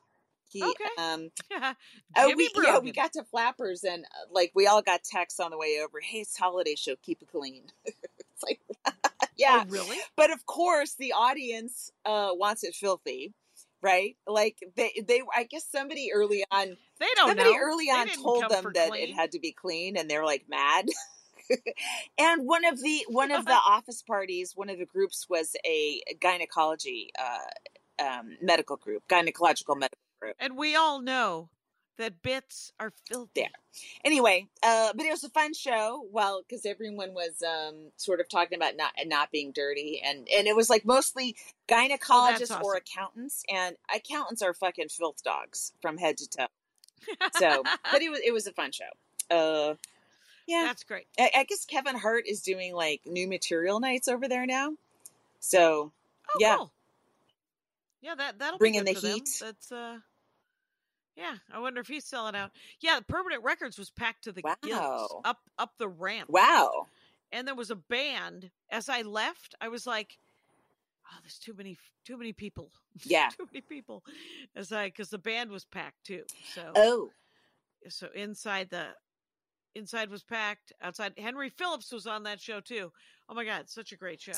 He 0.50 0.62
Okay. 0.64 0.90
um 0.98 1.30
yeah, 1.52 1.74
Oh, 2.18 2.34
we, 2.36 2.50
yeah, 2.64 2.80
we 2.80 2.92
got 2.94 3.14
to 3.14 3.24
Flappers 3.24 3.84
and 3.84 4.06
uh, 4.06 4.32
like 4.32 4.52
we 4.56 4.66
all 4.66 4.82
got 4.82 5.04
texts 5.04 5.40
on 5.42 5.52
the 5.52 5.58
way 5.58 5.80
over. 5.84 6.00
Hey, 6.02 6.20
it's 6.20 6.38
holiday 6.38 6.76
show. 6.76 6.96
Keep 7.04 7.22
it 7.24 7.28
clean. 7.30 7.64
it's 7.86 8.44
like, 8.44 8.62
yeah, 9.38 9.64
Oh, 9.66 9.70
really? 9.70 9.98
but 10.16 10.32
of 10.32 10.46
course 10.46 10.96
the 10.96 11.12
audience 11.14 11.92
uh, 12.06 12.30
wants 12.32 12.64
it 12.64 12.76
filthy, 12.76 13.34
right? 13.82 14.16
Like 14.26 14.58
they, 14.78 15.04
they, 15.06 15.22
I 15.36 15.44
guess 15.44 15.66
somebody 15.70 16.12
early 16.14 16.46
on, 16.50 16.78
They 17.00 17.08
don't 17.16 17.28
somebody 17.30 17.50
know. 17.52 17.60
early 17.62 17.86
on 17.90 18.08
told 18.08 18.50
them 18.50 18.72
that 18.74 18.90
clean. 18.90 19.10
it 19.10 19.16
had 19.16 19.34
to 19.34 19.40
be 19.40 19.52
clean, 19.52 19.98
and 19.98 20.10
they're 20.10 20.26
like 20.26 20.46
mad. 20.50 20.86
And 22.18 22.46
one 22.46 22.66
of 22.66 22.82
the 22.82 23.06
one 23.10 23.32
of 23.32 23.46
the 23.46 23.52
office 23.68 24.02
parties, 24.02 24.54
one 24.56 24.70
of 24.70 24.78
the 24.78 24.86
groups 24.86 25.28
was 25.30 25.56
a 25.66 26.02
gynecology 26.20 27.12
uh, 27.20 28.04
um, 28.04 28.38
medical 28.42 28.78
group, 28.78 29.04
gynecological 29.08 29.78
medical 29.78 30.00
group. 30.22 30.36
And 30.40 30.58
we 30.58 30.76
all 30.76 31.02
know 31.02 31.50
that 31.98 32.22
bits 32.22 32.72
are 32.80 32.94
filthy. 33.08 33.32
There. 33.36 33.50
anyway, 34.06 34.48
uh, 34.64 34.94
but 34.96 35.06
it 35.06 35.12
was 35.12 35.24
a 35.24 35.30
fun 35.30 35.54
show. 35.54 36.06
Well, 36.12 36.44
because 36.48 36.66
everyone 36.66 37.14
was 37.14 37.44
um, 37.44 37.92
sort 37.98 38.20
of 38.20 38.30
talking 38.30 38.58
about 38.58 38.76
not 38.78 38.92
not 39.06 39.32
being 39.32 39.52
dirty, 39.52 40.02
and 40.04 40.28
and 40.36 40.48
it 40.48 40.56
was 40.56 40.70
like 40.70 40.86
mostly 40.86 41.36
gynecologists 41.68 42.62
or 42.62 42.76
awesome. 42.76 42.78
accountants, 42.78 43.44
and 43.52 43.76
accountants 43.94 44.42
are 44.42 44.54
fucking 44.54 44.90
filth 44.90 45.24
dogs 45.24 45.74
from 45.82 45.98
head 45.98 46.18
to 46.18 46.30
toe. 46.30 46.48
So, 47.38 47.64
but 47.92 48.02
it 48.02 48.10
was 48.10 48.20
it 48.26 48.34
was 48.34 48.48
a 48.48 48.54
fun 48.54 48.72
show. 48.72 48.86
Uh, 49.30 49.76
yeah, 50.48 50.64
That's 50.66 50.84
great. 50.84 51.06
I, 51.20 51.30
I 51.36 51.44
guess 51.44 51.66
Kevin 51.66 51.96
Hart 51.98 52.26
is 52.28 52.42
doing 52.42 52.74
like 52.74 53.02
new 53.06 53.28
material 53.28 53.80
nights 53.80 54.08
over 54.08 54.28
there 54.28 54.46
now. 54.46 54.74
So 55.40 55.92
Oh, 56.30 56.38
Yeah. 56.40 56.56
cool. 56.58 56.72
Yeah, 58.02 58.16
that 58.16 58.40
that'll 58.40 58.58
Bring 58.60 58.74
be 58.74 58.78
in 58.80 58.86
the 58.86 58.94
for 58.94 59.02
them. 59.02 59.12
heat. 59.16 59.30
That's 59.42 59.72
uh, 59.72 59.98
yeah. 61.16 61.36
I 61.52 61.60
wonder 61.60 61.82
if 61.82 61.88
he's 61.88 62.06
selling 62.06 62.36
out. 62.36 62.52
Yeah, 62.80 63.00
Permanent 63.08 63.44
Records 63.44 63.78
was 63.78 63.90
packed 63.90 64.26
to 64.26 64.32
the 64.32 64.44
gills 64.62 65.14
up 65.26 65.40
up 65.58 65.72
the 65.78 65.88
ramp. 65.90 66.30
wow, 66.30 66.88
and 67.32 67.48
there 67.48 67.56
was 67.56 67.72
a 67.72 67.76
band. 67.76 68.52
As 68.70 68.88
I 68.90 69.02
left, 69.02 69.56
I 69.60 69.70
was 69.70 69.88
like, 69.88 70.18
"Oh, 71.08 71.18
there's 71.24 71.40
too 71.40 71.54
many, 71.58 71.78
too 72.06 72.18
many 72.18 72.34
people, 72.34 72.70
yeah. 73.04 73.30
too 73.38 73.48
many 73.52 73.62
people." 73.62 74.04
As 74.56 74.72
I, 74.72 74.86
because 74.88 75.10
the 75.10 75.18
band 75.18 75.50
was 75.50 75.66
packed 75.66 76.06
too. 76.06 76.24
So, 76.54 76.72
Oh, 76.76 77.10
so 77.90 78.10
inside 78.14 78.70
the, 78.70 78.86
inside 79.76 80.10
was 80.10 80.24
packed. 80.24 80.74
Outside, 80.82 81.14
Henry 81.18 81.50
Phillips 81.50 81.92
was 81.92 82.08
on 82.08 82.24
that 82.24 82.42
show 82.42 82.60
too. 82.60 82.92
Oh 83.30 83.34
my 83.34 83.46
god, 83.46 83.70
such 83.70 83.92
a 83.92 83.98
great 83.98 84.22
show. 84.22 84.34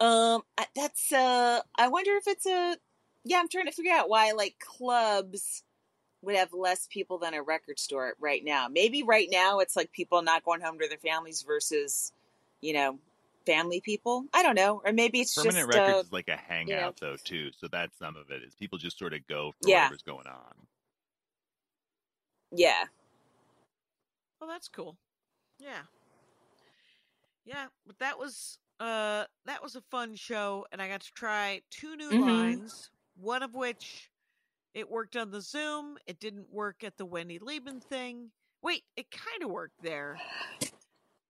Um, 0.00 0.42
that's 0.74 1.12
uh, 1.12 1.60
I 1.78 1.88
wonder 1.88 2.12
if 2.16 2.26
it's 2.26 2.46
a. 2.46 2.76
Yeah, 3.24 3.38
I'm 3.38 3.48
trying 3.48 3.66
to 3.66 3.72
figure 3.72 3.92
out 3.92 4.08
why 4.08 4.32
like 4.32 4.56
clubs 4.58 5.62
would 6.22 6.36
have 6.36 6.52
less 6.52 6.86
people 6.90 7.18
than 7.18 7.34
a 7.34 7.42
record 7.42 7.78
store 7.78 8.14
right 8.20 8.44
now. 8.44 8.68
Maybe 8.68 9.02
right 9.02 9.28
now 9.30 9.58
it's 9.58 9.76
like 9.76 9.92
people 9.92 10.22
not 10.22 10.44
going 10.44 10.60
home 10.60 10.78
to 10.78 10.88
their 10.88 10.98
families 10.98 11.42
versus, 11.42 12.12
you 12.60 12.72
know, 12.72 12.98
family 13.44 13.80
people. 13.80 14.24
I 14.32 14.42
don't 14.42 14.54
know, 14.54 14.82
or 14.84 14.92
maybe 14.92 15.20
it's 15.20 15.34
Permanent 15.34 15.68
just 15.68 15.78
Records 15.78 15.98
uh, 15.98 16.00
is 16.06 16.12
like 16.12 16.28
a 16.28 16.36
hangout 16.36 16.96
though 17.00 17.16
too, 17.22 17.50
so 17.60 17.68
that's 17.68 17.96
some 17.98 18.16
of 18.16 18.30
it. 18.30 18.42
Is 18.42 18.54
people 18.54 18.78
just 18.78 18.98
sort 18.98 19.14
of 19.14 19.26
go 19.28 19.52
for 19.60 19.68
Yeah. 19.68 19.78
whatever's 19.78 20.02
going 20.02 20.26
on. 20.26 20.54
yeah. 22.52 22.84
Well, 24.42 24.50
that's 24.50 24.66
cool. 24.66 24.96
Yeah. 25.60 25.82
Yeah, 27.44 27.66
but 27.86 27.96
that 28.00 28.18
was 28.18 28.58
uh 28.80 29.22
that 29.46 29.62
was 29.62 29.76
a 29.76 29.80
fun 29.82 30.16
show 30.16 30.66
and 30.72 30.82
I 30.82 30.88
got 30.88 31.02
to 31.02 31.12
try 31.12 31.62
two 31.70 31.94
new 31.94 32.10
Mhm. 32.10 32.20
lines 32.26 32.90
one 33.14 33.44
of 33.44 33.54
which 33.54 34.10
it 34.74 34.90
worked 34.90 35.14
on 35.16 35.30
the 35.30 35.40
Zoom. 35.40 35.96
It 36.06 36.18
didn't 36.18 36.50
work 36.50 36.82
at 36.82 36.96
the 36.96 37.06
Wendy 37.06 37.38
Liebman 37.38 37.84
thing. 37.84 38.32
Wait, 38.62 38.82
it 38.96 39.12
kind 39.12 39.44
of 39.44 39.50
worked 39.50 39.80
there. 39.80 40.18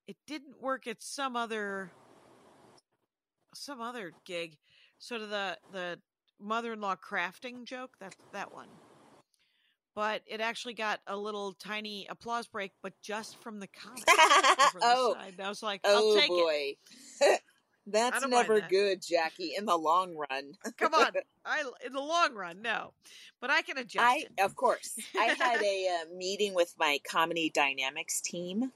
It 0.07 0.17
didn't 0.27 0.59
work 0.63 0.87
at 0.87 1.03
some 1.03 1.37
other 1.37 1.93
some 3.55 3.83
other 3.83 4.13
gig. 4.25 4.57
Sort 4.99 5.21
of 5.21 5.29
the 5.29 5.59
the 5.71 6.01
mother-in-law 6.41 6.97
crafting 6.97 7.65
joke. 7.65 7.99
That 7.99 8.17
that 8.33 8.55
one. 8.55 8.71
But 9.95 10.23
it 10.27 10.41
actually 10.41 10.75
got 10.75 11.01
a 11.07 11.17
little 11.17 11.53
tiny 11.55 12.07
applause 12.09 12.47
break, 12.47 12.73
but 12.83 12.95
just 13.03 13.41
from 13.43 13.61
the 13.61 13.67
comic. 13.67 14.05
over 14.09 14.79
the 14.79 14.81
oh, 14.83 15.15
side. 15.15 15.35
I 15.43 15.49
was 15.49 15.63
like, 15.63 15.81
I'll 15.85 15.97
oh 15.97 16.17
take 16.17 16.31
it. 16.31 16.79
boy. 17.21 17.37
That's 17.87 18.27
never 18.27 18.61
that. 18.61 18.71
good, 18.71 19.03
Jackie, 19.03 19.55
in 19.57 19.67
the 19.67 19.77
long 19.77 20.17
run. 20.17 20.53
Come 20.77 20.95
on, 20.95 21.11
I 21.45 21.65
in 21.85 21.93
the 21.93 22.01
long 22.01 22.35
run, 22.35 22.63
no, 22.63 22.93
but 23.41 23.51
I 23.51 23.63
can 23.63 23.77
adjust. 23.77 24.07
I, 24.07 24.19
it. 24.19 24.45
of 24.45 24.55
course, 24.55 24.97
I 25.19 25.35
had 25.37 25.61
a 25.61 25.89
uh, 25.89 26.15
meeting 26.17 26.55
with 26.55 26.73
my 26.79 27.01
comedy 27.09 27.51
dynamics 27.53 28.21
team, 28.21 28.71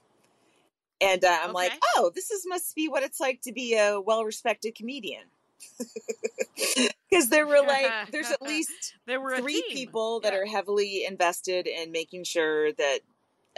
and 0.99 1.23
uh, 1.23 1.39
I'm 1.41 1.53
like, 1.53 1.71
"Oh, 1.95 2.11
this 2.13 2.31
is 2.31 2.43
must 2.45 2.75
be 2.75 2.89
what 2.89 3.03
it's 3.03 3.21
like 3.21 3.41
to 3.43 3.53
be 3.53 3.77
a 3.77 4.01
well-respected 4.01 4.75
comedian." 4.75 5.23
Because 7.09 7.29
there 7.29 7.47
were 7.47 7.61
like, 7.65 7.91
there's 8.11 8.29
at 8.31 8.41
least 8.41 8.95
there 9.05 9.21
were 9.21 9.37
three 9.37 9.63
people 9.71 10.19
that 10.21 10.33
Yeah. 10.33 10.39
are 10.39 10.45
heavily 10.45 11.05
invested 11.05 11.65
in 11.65 11.91
making 11.91 12.25
sure 12.25 12.73
that 12.73 12.99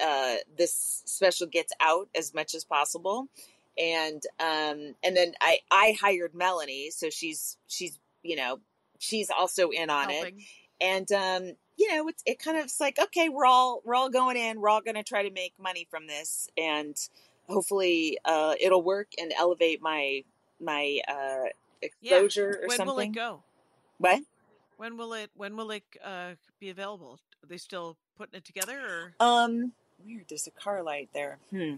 uh, 0.01 0.35
this 0.57 1.01
special 1.05 1.47
gets 1.47 1.73
out 1.81 2.09
as 2.15 2.33
much 2.33 2.53
as 2.53 2.63
possible. 2.63 3.27
And 3.77 4.21
um, 4.39 4.95
and 5.03 5.15
then 5.17 5.33
I 5.41 5.59
I 5.71 5.95
hired 5.99 6.35
Melanie, 6.35 6.91
so 6.91 7.09
she's 7.09 7.57
she's 7.67 7.97
you 8.21 8.35
know 8.35 8.59
she's 8.99 9.29
also 9.29 9.69
in 9.69 9.89
on 9.89 10.09
it 10.11 10.23
and 10.81 11.11
um 11.11 11.43
you 11.77 11.89
know 11.93 12.07
it's 12.07 12.21
it 12.25 12.39
kind 12.39 12.57
of 12.57 12.65
it's 12.65 12.79
like 12.79 12.99
okay 12.99 13.29
we're 13.29 13.45
all 13.45 13.81
we're 13.85 13.95
all 13.95 14.09
going 14.09 14.37
in 14.37 14.59
we're 14.59 14.69
all 14.69 14.81
going 14.81 14.95
to 14.95 15.03
try 15.03 15.23
to 15.23 15.31
make 15.31 15.53
money 15.57 15.87
from 15.89 16.07
this 16.07 16.49
and 16.57 16.95
hopefully 17.47 18.17
uh 18.25 18.55
it'll 18.59 18.83
work 18.83 19.07
and 19.17 19.31
elevate 19.37 19.81
my 19.81 20.23
my 20.59 20.99
uh 21.07 21.47
exposure 21.81 22.59
or 22.63 22.67
When 22.67 22.77
something 22.77 22.95
will 22.95 22.99
it 23.03 23.11
go? 23.13 23.43
what? 23.97 24.21
When 24.77 24.95
will 24.97 25.13
it? 25.13 25.29
When 25.35 25.55
will 25.57 25.71
it 25.71 25.83
uh, 26.03 26.31
be 26.59 26.69
available? 26.69 27.19
Are 27.43 27.47
they 27.47 27.57
still 27.57 27.97
putting 28.17 28.35
it 28.35 28.45
together, 28.45 28.79
or? 28.79 29.13
Um 29.25 29.73
weird 30.05 30.23
there's 30.29 30.47
a 30.47 30.51
car 30.51 30.81
light 30.81 31.09
there? 31.13 31.39
Hmm. 31.51 31.73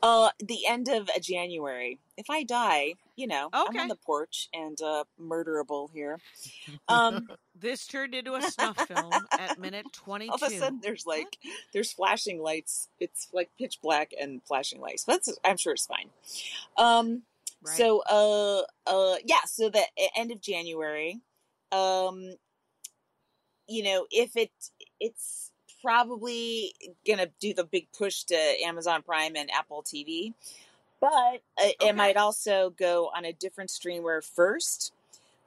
Uh 0.00 0.30
the 0.38 0.64
end 0.68 0.86
of 0.88 1.10
january. 1.20 1.98
If 2.16 2.30
i 2.30 2.44
die 2.44 2.94
you 3.16 3.26
know 3.26 3.48
i'm 3.52 3.76
on 3.76 3.88
the 3.88 3.96
porch 3.96 4.48
and 4.54 4.80
uh 4.80 5.02
murderable 5.20 5.90
here. 5.92 6.20
Um 6.88 7.28
this 7.58 7.86
turned 7.88 8.14
into 8.14 8.34
a 8.34 8.42
snuff 8.42 8.78
film 8.86 9.12
at 9.32 9.58
minute 9.58 9.86
twenty-two? 9.92 10.30
all 10.30 10.36
of 10.36 10.52
a 10.52 10.56
sudden 10.56 10.80
there's 10.80 11.04
like 11.06 11.36
there's 11.72 11.92
flashing 11.92 12.40
lights. 12.40 12.88
It's 13.00 13.26
like 13.32 13.50
pitch 13.58 13.80
black 13.82 14.12
and 14.20 14.40
flashing 14.44 14.80
lights. 14.80 15.04
But 15.04 15.14
that's 15.24 15.36
i'm 15.44 15.56
sure 15.56 15.72
it's 15.72 15.86
fine. 15.86 16.10
Um 16.76 17.22
Right. 17.64 17.76
so 17.76 18.02
uh 18.10 18.62
uh 18.86 19.16
yeah 19.24 19.44
so 19.46 19.70
the 19.70 19.82
end 20.16 20.30
of 20.30 20.40
january 20.40 21.20
um 21.72 22.34
you 23.66 23.82
know 23.82 24.06
if 24.10 24.36
it 24.36 24.50
it's 25.00 25.50
probably 25.82 26.74
gonna 27.06 27.28
do 27.40 27.54
the 27.54 27.64
big 27.64 27.86
push 27.96 28.24
to 28.24 28.36
amazon 28.64 29.02
prime 29.02 29.36
and 29.36 29.50
apple 29.50 29.82
tv 29.82 30.34
but 31.00 31.10
uh, 31.58 31.68
Okay. 31.80 31.88
it 31.88 31.96
might 31.96 32.16
also 32.16 32.70
go 32.78 33.10
on 33.16 33.24
a 33.24 33.32
different 33.32 33.70
streamer 33.70 34.20
first 34.22 34.92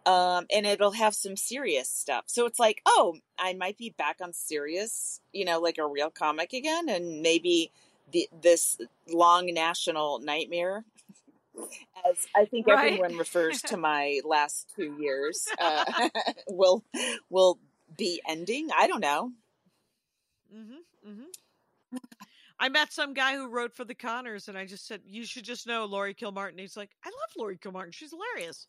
um, 0.07 0.45
and 0.53 0.65
it'll 0.65 0.91
have 0.91 1.13
some 1.13 1.35
serious 1.35 1.89
stuff. 1.89 2.23
So 2.27 2.45
it's 2.45 2.59
like, 2.59 2.81
oh, 2.85 3.17
I 3.37 3.53
might 3.53 3.77
be 3.77 3.93
back 3.97 4.17
on 4.21 4.31
serious, 4.31 5.19
you 5.33 5.43
know, 5.43 5.59
like 5.59 5.77
a 5.77 5.85
real 5.85 6.09
comic 6.09 6.53
again, 6.53 6.87
and 6.87 7.21
maybe 7.21 7.71
the, 8.11 8.29
this 8.41 8.77
long 9.09 9.53
national 9.53 10.19
nightmare, 10.19 10.85
as 12.09 12.27
I 12.35 12.45
think 12.45 12.67
Right. 12.67 12.93
everyone 12.93 13.17
refers 13.17 13.61
to 13.63 13.77
my 13.77 14.21
last 14.23 14.71
two 14.75 14.97
years, 14.99 15.45
uh, 15.59 16.09
will 16.47 16.83
will 17.29 17.59
be 17.97 18.21
ending. 18.27 18.69
I 18.77 18.87
don't 18.87 19.01
know. 19.01 19.31
Mm-hmm. 20.53 21.09
Mm-hmm. 21.09 21.97
I 22.59 22.69
met 22.69 22.91
some 22.91 23.13
guy 23.13 23.35
who 23.35 23.49
wrote 23.49 23.75
for 23.75 23.85
the 23.85 23.93
Conners, 23.93 24.47
and 24.47 24.57
I 24.57 24.65
just 24.65 24.87
said, 24.87 25.01
"You 25.05 25.25
should 25.25 25.43
just 25.43 25.67
know 25.67 25.85
Laurie 25.85 26.15
Kilmartin." 26.15 26.59
He's 26.59 26.77
like, 26.77 26.89
"I 27.05 27.09
love 27.09 27.29
Laurie 27.37 27.57
Kilmartin. 27.57 27.93
She's 27.93 28.11
hilarious." 28.11 28.67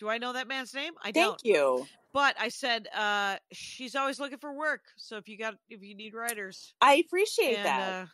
Do 0.00 0.08
I 0.08 0.18
know 0.18 0.32
that 0.32 0.48
man's 0.48 0.74
name? 0.74 0.92
I 1.00 1.12
Thank 1.12 1.14
don't. 1.14 1.40
Thank 1.40 1.54
you. 1.54 1.86
But 2.12 2.34
I 2.40 2.48
said, 2.48 2.88
uh, 2.94 3.36
"She's 3.52 3.94
always 3.94 4.18
looking 4.18 4.38
for 4.38 4.52
work. 4.52 4.82
So 4.96 5.16
if 5.16 5.28
you 5.28 5.38
got, 5.38 5.54
if 5.68 5.82
you 5.82 5.94
need 5.94 6.14
writers, 6.14 6.74
I 6.80 6.94
appreciate 6.96 7.56
and, 7.58 7.66
that. 7.66 7.92
Uh, 8.02 8.06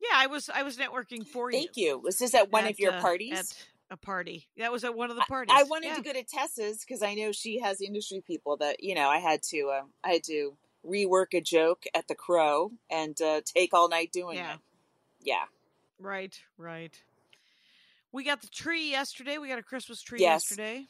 yeah, 0.00 0.14
I 0.16 0.26
was, 0.26 0.48
I 0.48 0.62
was 0.62 0.76
networking 0.76 1.26
for 1.26 1.50
you. 1.50 1.58
Thank 1.58 1.76
you. 1.76 1.98
Was 1.98 2.18
this 2.18 2.34
at 2.34 2.50
one 2.50 2.64
at, 2.64 2.72
of 2.72 2.78
your 2.78 2.92
uh, 2.94 3.00
parties? 3.00 3.32
At 3.32 3.66
a 3.90 3.96
party. 3.96 4.46
That 4.58 4.70
was 4.70 4.84
at 4.84 4.94
one 4.94 5.10
of 5.10 5.16
the 5.16 5.22
parties. 5.22 5.54
I 5.56 5.62
wanted 5.64 5.88
Yeah. 5.88 5.94
to 5.96 6.02
go 6.02 6.12
to 6.12 6.22
Tessa's 6.22 6.80
because 6.84 7.02
I 7.02 7.14
know 7.14 7.32
she 7.32 7.58
has 7.60 7.80
industry 7.80 8.22
people 8.26 8.56
that 8.58 8.82
you 8.82 8.94
know. 8.94 9.08
I 9.08 9.18
had 9.18 9.42
to, 9.44 9.70
uh, 9.70 9.82
I 10.04 10.10
had 10.12 10.24
to 10.24 10.56
rework 10.86 11.34
a 11.34 11.40
joke 11.40 11.84
at 11.94 12.06
the 12.06 12.14
Crow 12.14 12.70
and 12.90 13.20
uh, 13.20 13.40
take 13.44 13.72
all 13.74 13.88
night 13.88 14.12
doing 14.12 14.36
Yeah. 14.36 14.54
it. 14.54 14.60
Yeah, 15.20 15.44
Right, 15.98 16.38
right. 16.56 16.94
We 18.12 18.22
got 18.24 18.40
the 18.40 18.46
tree 18.48 18.90
yesterday. 18.90 19.38
We 19.38 19.48
got 19.48 19.58
a 19.58 19.62
Christmas 19.62 20.00
tree 20.00 20.20
Yes. 20.20 20.44
yesterday. 20.44 20.86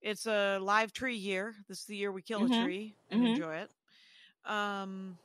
It's 0.00 0.26
a 0.26 0.58
live 0.58 0.92
tree 0.92 1.16
year. 1.16 1.54
This 1.68 1.80
is 1.80 1.84
the 1.84 1.96
year 1.96 2.10
we 2.10 2.22
kill 2.22 2.40
Mhm. 2.40 2.60
a 2.60 2.62
tree 2.64 2.94
and 3.10 3.22
Mhm. 3.22 3.30
enjoy 3.30 3.54
it. 3.56 3.70
Um, 4.44 5.18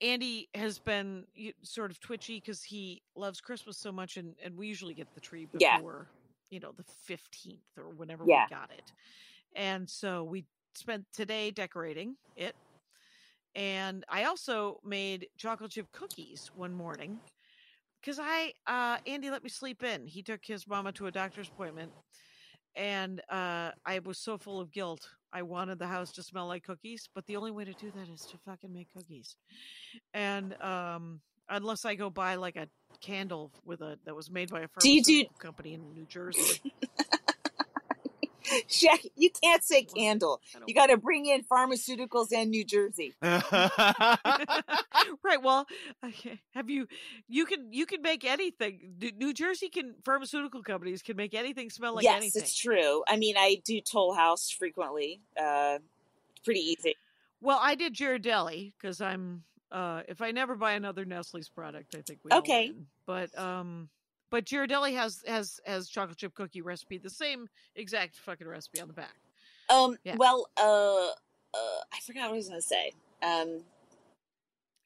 Andy 0.00 0.48
has 0.54 0.78
been 0.78 1.24
sort 1.62 1.90
of 1.90 2.00
twitchy 2.00 2.36
because 2.40 2.62
he 2.62 3.02
loves 3.16 3.40
Christmas 3.40 3.78
so 3.78 3.90
much, 3.90 4.16
and, 4.16 4.34
and 4.44 4.56
we 4.56 4.66
usually 4.68 4.94
get 4.94 5.08
the 5.14 5.20
tree 5.20 5.46
Yeah. 5.58 5.78
before, 5.78 6.08
you 6.50 6.60
know, 6.60 6.72
the 6.76 6.84
15th 7.08 7.58
or 7.76 7.90
whenever 7.96 8.24
Yeah. 8.24 8.44
we 8.44 8.54
got 8.54 8.70
it. 8.70 8.92
And 9.56 9.88
so 9.88 10.24
we 10.24 10.44
spent 10.74 11.04
today 11.12 11.50
decorating 11.50 12.16
it. 12.36 12.54
And 13.54 14.04
I 14.08 14.24
also 14.24 14.78
made 14.84 15.26
chocolate 15.36 15.72
chip 15.72 15.86
cookies 15.92 16.50
one 16.54 16.72
morning 16.74 17.18
because 18.00 18.20
I, 18.20 18.52
uh, 18.68 18.98
Andy 19.06 19.30
let 19.30 19.42
me 19.42 19.48
sleep 19.48 19.82
in. 19.82 20.06
He 20.06 20.22
took 20.22 20.44
his 20.44 20.68
mama 20.68 20.92
to 20.92 21.06
a 21.06 21.10
doctor's 21.10 21.48
appointment. 21.48 21.90
And 22.76 23.20
uh, 23.28 23.72
I 23.84 23.98
was 24.04 24.18
so 24.18 24.38
full 24.38 24.60
of 24.60 24.70
guilt. 24.70 25.08
I 25.32 25.42
wanted 25.42 25.78
the 25.78 25.86
house 25.86 26.12
to 26.12 26.22
smell 26.22 26.46
like 26.46 26.64
cookies, 26.64 27.08
but 27.14 27.26
the 27.26 27.36
only 27.36 27.50
way 27.50 27.64
to 27.64 27.72
do 27.74 27.90
that 27.90 28.08
is 28.12 28.22
to 28.26 28.38
fucking 28.46 28.72
make 28.72 28.88
cookies. 28.94 29.36
And 30.14 30.60
um, 30.62 31.20
unless 31.48 31.84
I 31.84 31.94
go 31.96 32.08
buy 32.10 32.36
like 32.36 32.56
a 32.56 32.68
candle 33.00 33.52
with 33.64 33.80
a 33.82 33.98
that 34.06 34.14
was 34.16 34.30
made 34.30 34.50
by 34.50 34.60
a 34.62 34.68
Do 34.80 34.90
you 34.90 35.02
do- 35.02 35.24
company 35.38 35.74
in 35.74 35.92
New 35.94 36.06
Jersey. 36.06 36.60
Jack, 38.68 39.00
you 39.16 39.30
can't 39.42 39.62
say 39.62 39.84
candle. 39.84 40.40
You 40.66 40.74
got 40.74 40.86
to 40.86 40.96
bring 40.96 41.26
in 41.26 41.42
pharmaceuticals 41.44 42.32
and 42.32 42.50
New 42.50 42.64
Jersey. 42.64 43.14
right. 43.22 44.22
Well, 45.42 45.66
okay, 46.04 46.40
have 46.54 46.70
you? 46.70 46.86
You 47.28 47.46
can 47.46 47.72
you 47.72 47.86
can 47.86 48.02
make 48.02 48.24
anything. 48.24 48.94
New- 49.00 49.12
New 49.16 49.34
Jersey 49.34 49.68
can 49.68 49.94
pharmaceutical 50.04 50.62
companies 50.62 51.02
can 51.02 51.16
make 51.16 51.34
anything 51.34 51.70
smell 51.70 51.94
like 51.94 52.04
yes, 52.04 52.16
anything. 52.16 52.42
it's 52.42 52.58
true. 52.58 53.02
I 53.08 53.16
mean, 53.16 53.36
I 53.36 53.60
do 53.64 53.80
Toll 53.80 54.14
House 54.14 54.50
frequently. 54.50 55.20
Uh, 55.40 55.78
pretty 56.44 56.60
easy. 56.60 56.94
Well, 57.40 57.58
I 57.62 57.74
did 57.74 57.94
Ghirardelli 57.94 58.72
because 58.80 59.00
I'm. 59.00 59.42
Uh, 59.70 60.00
if 60.08 60.22
I 60.22 60.30
never 60.30 60.56
buy 60.56 60.72
another 60.72 61.04
Nestle's 61.04 61.50
product, 61.50 61.94
I 61.94 62.00
think 62.00 62.20
we 62.24 62.32
Okay. 62.32 62.68
win. 62.68 62.86
But 63.06 63.38
um, 63.38 63.90
but 64.30 64.44
Ghirardelli 64.44 64.94
has 64.94 65.22
has 65.26 65.60
has 65.66 65.88
chocolate 65.88 66.18
chip 66.18 66.34
cookie 66.34 66.62
recipe, 66.62 66.98
the 66.98 67.10
same 67.10 67.48
exact 67.74 68.16
fucking 68.16 68.46
recipe 68.46 68.80
on 68.80 68.88
the 68.88 68.94
back. 68.94 69.14
Um, 69.70 69.98
Yeah. 70.04 70.16
well, 70.16 70.48
uh, 70.56 71.08
uh, 71.54 71.80
I 71.92 72.00
forgot 72.06 72.22
what 72.28 72.34
I 72.34 72.36
was 72.36 72.48
going 72.48 72.60
to 72.60 72.66
say. 72.66 72.92
Um, 73.22 73.64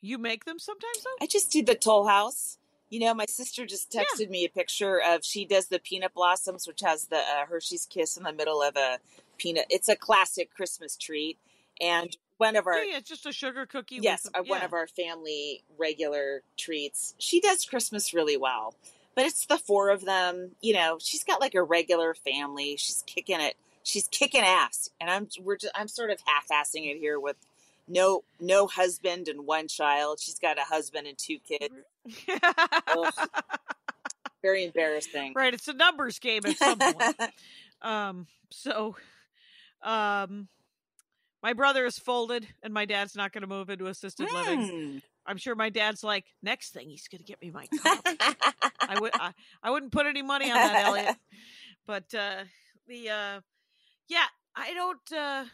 You 0.01 0.19
make 0.19 0.45
them 0.45 0.59
sometimes 0.59 1.03
though. 1.05 1.25
I 1.25 1.27
just 1.27 1.51
did 1.53 1.67
the 1.67 1.75
Toll 1.75 2.07
House. 2.07 2.59
You 2.89 3.01
know, 3.01 3.15
my 3.15 3.27
sister 3.27 3.65
just 3.65 3.95
Yeah. 3.95 4.03
texted 4.03 4.29
me 4.29 4.45
a 4.45 4.49
picture 4.51 5.01
of 5.01 5.25
she 5.25 5.45
does 5.45 5.69
the 5.69 5.79
peanut 5.79 6.13
blossoms, 6.15 6.67
which 6.67 6.81
has 6.81 7.07
the 7.07 7.19
uh, 7.19 7.47
Hershey's 7.47 7.87
Kiss 7.87 8.17
in 8.17 8.25
the 8.25 8.33
middle 8.33 8.61
of 8.63 8.77
a 8.77 8.99
peanut. 9.39 9.67
It's 9.71 9.89
a 9.89 9.97
classic 9.97 10.53
Christmas 10.53 10.97
treat, 10.97 11.39
and 11.81 12.15
one 12.37 12.57
of 12.57 12.67
our 12.67 12.79
yeah, 12.85 12.93
yeah, 12.93 12.99
it's 12.99 13.09
just 13.09 13.25
a 13.25 13.33
sugar 13.33 13.65
cookie. 13.67 13.99
yes, 14.01 14.27
uh, 14.27 14.41
a, 14.41 14.43
one 14.43 14.63
of 14.63 14.73
our 14.73 14.87
family 14.89 15.63
regular 15.79 16.43
treats. 16.59 17.15
She 17.19 17.41
does 17.41 17.65
Christmas 17.65 18.13
really 18.13 18.37
well, 18.37 18.75
but 19.15 19.25
it's 19.25 19.47
the 19.47 19.59
four 19.59 19.91
of 19.91 20.05
them. 20.05 20.53
You 20.61 20.75
know, 20.75 20.99
she's 21.01 21.25
got 21.25 21.41
like 21.41 21.55
a 21.55 21.63
regular 21.63 22.15
family. 22.15 22.77
She's 22.77 23.03
kicking 23.07 23.41
it. 23.41 23.55
She's 23.85 24.09
kicking 24.09 24.43
ass, 24.43 24.91
and 25.01 25.11
I'm 25.11 25.29
we're 25.41 25.57
just, 25.57 25.73
I'm 25.77 25.89
sort 25.89 26.11
of 26.11 26.19
half-assing 26.25 26.87
it 26.89 26.99
here 26.99 27.19
with 27.19 27.37
no 27.89 28.23
no 28.41 28.67
husband 28.67 29.29
and 29.29 29.47
one 29.47 29.69
child. 29.69 30.21
She's 30.21 30.39
got 30.39 30.59
a 30.59 30.63
husband 30.63 31.07
and 31.07 31.19
two 31.19 31.39
kids. 31.39 31.75
Very 34.43 34.65
embarrassing. 34.65 35.35
right, 35.37 35.55
it's 35.55 35.69
a 35.69 35.73
numbers 35.73 36.19
game 36.19 36.43
at 36.45 36.57
some 36.57 36.79
point. 36.79 37.17
Um, 37.83 38.29
so, 38.51 38.95
um, 39.83 40.47
my 41.43 41.53
brother 41.53 41.85
is 41.85 41.99
folded, 41.99 42.47
and 42.63 42.73
my 42.73 42.85
dad's 42.85 43.17
not 43.17 43.33
going 43.33 43.43
to 43.43 43.49
move 43.49 43.71
into 43.71 43.87
assisted 43.87 44.31
living. 44.33 45.03
I'm 45.27 45.39
sure 45.39 45.55
my 45.55 45.71
dad's 45.71 46.05
like, 46.05 46.27
next 46.43 46.73
thing 46.73 46.91
he's 46.91 47.09
going 47.09 47.21
to 47.21 47.25
get 47.25 47.41
me 47.43 47.51
my 47.51 47.69
cup. 47.77 48.07
I 48.89 48.97
would, 48.97 49.13
I, 49.19 49.33
I 49.63 49.71
wouldn't 49.71 49.93
put 49.93 50.07
any 50.07 50.23
money 50.23 50.51
on 50.51 50.63
that, 50.63 50.79
Elliot. 50.79 51.17
But 51.87 52.15
uh, 52.15 52.45
the, 52.89 53.11
uh, 53.11 53.41
yeah, 54.09 54.27
I 54.57 54.75
don't, 54.75 55.13
uh, 55.13 55.45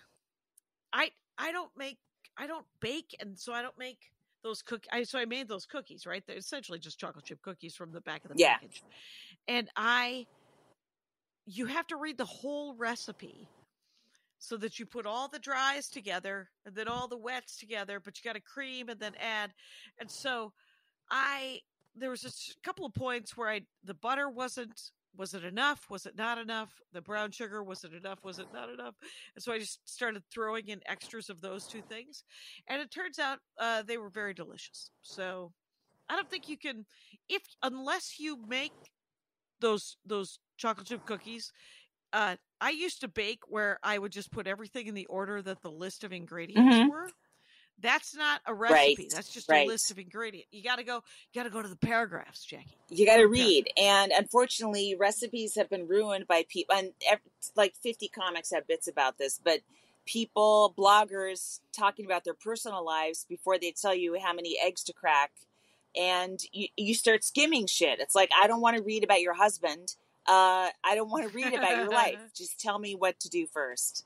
I, 0.92 1.10
I 1.38 1.52
don't 1.52 1.70
make, 1.76 1.98
I 2.38 2.46
don't 2.48 2.66
bake, 2.80 3.16
and 3.20 3.38
so 3.38 3.52
I 3.54 3.62
don't 3.62 3.78
make 3.78 3.98
those 4.44 4.62
cook. 4.62 4.84
I 4.92 5.04
so 5.04 5.18
I 5.18 5.26
made 5.26 5.48
those 5.48 5.66
cookies, 5.66 6.06
right? 6.06 6.24
They're 6.26 6.36
essentially 6.38 6.78
just 6.80 7.00
chocolate 7.00 7.26
chip 7.26 7.42
cookies 7.42 7.76
from 7.76 7.92
the 7.92 8.02
back 8.02 8.24
of 8.24 8.30
the 8.30 8.36
Yeah. 8.36 8.58
package, 8.58 8.84
and 9.48 9.68
I, 9.76 10.26
you 11.46 11.66
have 11.66 11.86
to 11.88 11.96
read 11.96 12.18
the 12.18 12.24
whole 12.26 12.74
recipe 12.76 13.50
so 14.38 14.56
that 14.56 14.78
you 14.78 14.86
put 14.86 15.06
all 15.06 15.28
the 15.28 15.38
dries 15.38 15.88
together 15.88 16.48
and 16.64 16.74
then 16.74 16.88
all 16.88 17.08
the 17.08 17.18
wets 17.18 17.56
together, 17.56 18.00
but 18.00 18.16
you 18.16 18.28
got 18.28 18.36
to 18.36 18.40
cream 18.40 18.88
and 18.88 19.00
then 19.00 19.14
add. 19.20 19.52
And 20.00 20.10
so 20.10 20.52
I 21.10 21.60
there 21.96 22.10
was 22.10 22.24
a 22.24 22.64
couple 22.64 22.86
of 22.86 22.94
points 22.94 23.36
where 23.36 23.48
I 23.48 23.62
the 23.84 23.94
butter 23.94 24.28
wasn't 24.28 24.80
was 25.16 25.34
it 25.34 25.44
enough? 25.44 25.86
Was 25.90 26.06
it 26.06 26.16
not 26.16 26.38
enough? 26.38 26.70
The 26.92 27.00
brown 27.00 27.32
sugar 27.32 27.64
was 27.64 27.82
it 27.82 27.92
enough? 27.92 28.22
Was 28.22 28.38
it 28.38 28.46
not 28.52 28.70
enough? 28.70 28.94
And 29.34 29.42
so 29.42 29.52
I 29.52 29.58
just 29.58 29.80
started 29.88 30.22
throwing 30.32 30.68
in 30.68 30.80
extras 30.86 31.28
of 31.28 31.40
those 31.40 31.66
two 31.66 31.82
things, 31.82 32.22
and 32.68 32.80
it 32.80 32.90
turns 32.90 33.18
out 33.18 33.38
uh, 33.58 33.82
they 33.82 33.98
were 33.98 34.10
very 34.10 34.34
delicious. 34.34 34.90
So 35.02 35.52
I 36.08 36.14
don't 36.14 36.30
think 36.30 36.48
you 36.48 36.56
can 36.56 36.86
if 37.28 37.42
unless 37.62 38.20
you 38.20 38.38
make 38.46 38.72
those 39.60 39.96
those 40.06 40.38
chocolate 40.56 40.86
chip 40.86 41.04
cookies. 41.04 41.52
Uh, 42.12 42.36
I 42.60 42.70
used 42.70 43.00
to 43.02 43.08
bake 43.08 43.40
where 43.48 43.78
I 43.82 43.98
would 43.98 44.12
just 44.12 44.30
put 44.30 44.46
everything 44.46 44.86
in 44.86 44.94
the 44.94 45.06
order 45.06 45.40
that 45.42 45.62
the 45.62 45.70
list 45.70 46.04
of 46.04 46.12
ingredients 46.12 46.78
Mhm. 46.78 46.88
were. 46.88 47.10
That's 47.80 48.14
not 48.16 48.40
a 48.44 48.52
recipe. 48.54 49.02
Right, 49.04 49.10
That's 49.12 49.32
just 49.32 49.48
right. 49.48 49.64
a 49.64 49.68
list 49.68 49.90
of 49.92 49.98
ingredients. 50.00 50.48
You 50.50 50.64
got 50.64 50.76
to 50.76 50.82
go. 50.84 50.96
You 50.96 51.40
got 51.40 51.44
to 51.44 51.50
go 51.50 51.62
to 51.62 51.68
the 51.68 51.76
paragraphs, 51.76 52.44
Jackie. 52.44 52.76
you 52.90 53.06
got 53.06 53.16
to 53.18 53.22
Yeah. 53.22 53.28
read 53.28 53.70
and 53.76 54.12
unfortunately 54.12 54.96
recipes 54.98 55.54
have 55.54 55.68
been 55.68 55.86
ruined 55.86 56.26
by 56.26 56.44
people 56.48 56.74
and 56.74 56.92
like 57.54 57.74
50 57.76 58.08
comics 58.08 58.50
have 58.50 58.66
bits 58.66 58.88
about 58.88 59.18
this 59.18 59.38
but 59.44 59.60
people 60.06 60.72
bloggers 60.76 61.60
talking 61.70 62.06
about 62.06 62.24
their 62.24 62.32
personal 62.32 62.82
lives 62.82 63.26
before 63.28 63.58
they 63.58 63.72
tell 63.72 63.94
you 63.94 64.18
how 64.18 64.32
many 64.32 64.58
eggs 64.58 64.82
to 64.84 64.94
crack 64.94 65.32
and 65.94 66.40
you, 66.50 66.68
you 66.78 66.94
start 66.94 67.22
skimming 67.22 67.66
shit 67.66 68.00
it's 68.00 68.14
like 68.14 68.30
i 68.40 68.46
don't 68.46 68.62
want 68.62 68.74
to 68.76 68.82
read 68.82 69.04
about 69.04 69.20
your 69.20 69.34
husband 69.34 69.94
uh, 70.28 70.68
i 70.84 70.94
don't 70.94 71.10
want 71.10 71.28
to 71.28 71.34
read 71.34 71.52
about 71.54 71.76
your 71.76 71.90
life 71.90 72.18
just 72.34 72.60
tell 72.60 72.78
me 72.78 72.94
what 72.94 73.18
to 73.20 73.28
do 73.28 73.46
first 73.46 74.04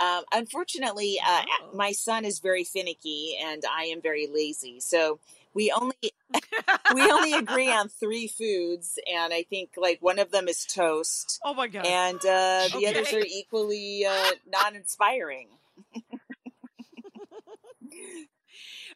um, 0.00 0.24
unfortunately 0.32 1.18
uh, 1.26 1.42
Oh. 1.62 1.76
my 1.76 1.92
son 1.92 2.24
is 2.24 2.38
very 2.40 2.64
finicky 2.64 3.36
and 3.42 3.62
i 3.70 3.84
am 3.84 4.00
very 4.00 4.26
lazy 4.26 4.80
so 4.80 5.18
we 5.54 5.70
only 5.70 5.94
we 6.94 7.10
only 7.10 7.32
agree 7.32 7.70
on 7.70 7.88
three 8.00 8.26
foods, 8.26 8.98
and 9.12 9.32
I 9.32 9.44
think 9.44 9.70
like 9.76 9.98
one 10.02 10.18
of 10.18 10.32
them 10.32 10.48
is 10.48 10.64
toast, 10.64 11.40
oh 11.44 11.54
my 11.54 11.68
god! 11.68 11.86
and 11.86 12.18
uh, 12.18 12.68
the 12.76 12.86
others 12.88 13.12
are 13.12 13.20
equally 13.24 14.04
uh, 14.04 14.30
non-inspiring. 14.48 15.46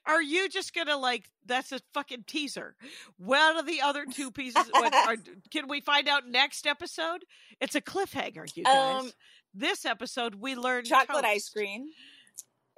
Are 0.09 0.23
you 0.23 0.49
just 0.49 0.75
gonna 0.75 0.97
like? 0.97 1.31
That's 1.44 1.71
a 1.71 1.81
fucking 1.92 2.25
teaser. 2.27 2.75
What 3.18 3.57
are 3.57 3.62
the 3.62 3.83
other 3.83 4.07
two 4.07 4.31
pieces? 4.31 4.66
What, 4.71 4.94
are, 4.94 5.16
can 5.51 5.68
we 5.68 5.83
find 5.83 6.09
out 6.09 6.27
next 6.27 6.66
episode? 6.66 7.27
It's 7.61 7.75
a 7.75 7.83
cliffhanger, 7.83 8.57
you 8.57 8.64
guys. 8.64 9.03
Um, 9.03 9.12
this 9.55 9.85
episode 9.85 10.37
we 10.37 10.57
learned 10.57 10.87
Chocolate 10.87 11.23
toast. 11.23 11.27
ice 11.27 11.49
cream 11.51 11.88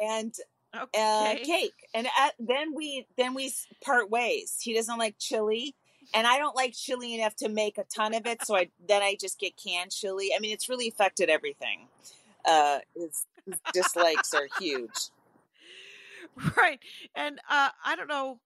and 0.01 0.35
uh, 0.75 1.35
cake, 1.45 1.75
and 1.95 2.09
uh, 2.09 2.31
then 2.40 2.75
we 2.75 3.07
then 3.16 3.35
we 3.35 3.53
part 3.83 4.11
ways. 4.11 4.59
He 4.61 4.75
doesn't 4.75 4.99
like 4.99 5.16
chili. 5.19 5.75
And 6.12 6.27
I 6.27 6.38
don't 6.38 6.57
like 6.57 6.73
chili 6.73 7.14
enough 7.14 7.37
to 7.37 7.49
make 7.49 7.79
a 7.79 7.85
ton 7.85 8.14
of 8.14 8.27
it, 8.27 8.45
so 8.45 8.57
I 8.57 8.71
then 8.88 9.01
I 9.01 9.16
just 9.21 9.38
get 9.38 9.53
canned 9.57 9.93
chili. 9.93 10.31
I 10.35 10.40
mean, 10.40 10.53
it's 10.53 10.69
really 10.69 10.88
affected 10.88 11.31
everything. 11.31 11.87
Uh, 12.45 12.79
his, 12.97 13.27
his 13.47 13.61
dislikes 13.73 14.35
are 14.35 14.49
huge. 14.59 15.11
right 16.57 16.81
and 17.14 17.40
uh 17.50 17.68
i 17.85 17.96
don't 17.96 18.09
know 18.09 18.40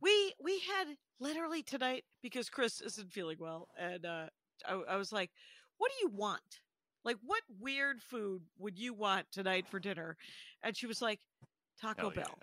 we 0.00 0.32
we 0.42 0.60
had 0.60 0.88
literally 1.20 1.62
tonight 1.62 2.04
because 2.22 2.48
chris 2.50 2.80
isn't 2.80 3.12
feeling 3.12 3.36
well 3.38 3.68
and 3.78 4.04
uh 4.04 4.26
I, 4.66 4.74
I 4.90 4.96
was 4.96 5.12
like 5.12 5.30
what 5.78 5.90
do 5.90 6.06
you 6.06 6.12
want? 6.14 6.60
Like 7.04 7.16
what 7.24 7.42
weird 7.60 8.02
food 8.02 8.42
would 8.58 8.78
you 8.78 8.94
want 8.94 9.30
tonight 9.30 9.66
for 9.68 9.78
dinner? 9.78 10.16
And 10.62 10.76
she 10.76 10.86
was 10.86 11.00
like 11.02 11.20
taco 11.80 12.00
Hell 12.02 12.12
yeah. 12.16 12.22
bell. 12.22 12.38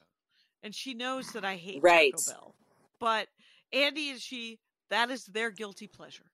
And 0.64 0.74
she 0.74 0.94
knows 0.94 1.32
that 1.32 1.44
i 1.44 1.56
hate 1.56 1.82
Right. 1.82 2.14
taco 2.14 2.32
bell 2.32 2.56
but 3.00 3.28
andy 3.74 4.12
and 4.12 4.22
she 4.22 4.60
that 4.90 5.10
is 5.10 5.26
their 5.26 5.52
guilty 5.52 5.88
pleasure. 5.88 6.32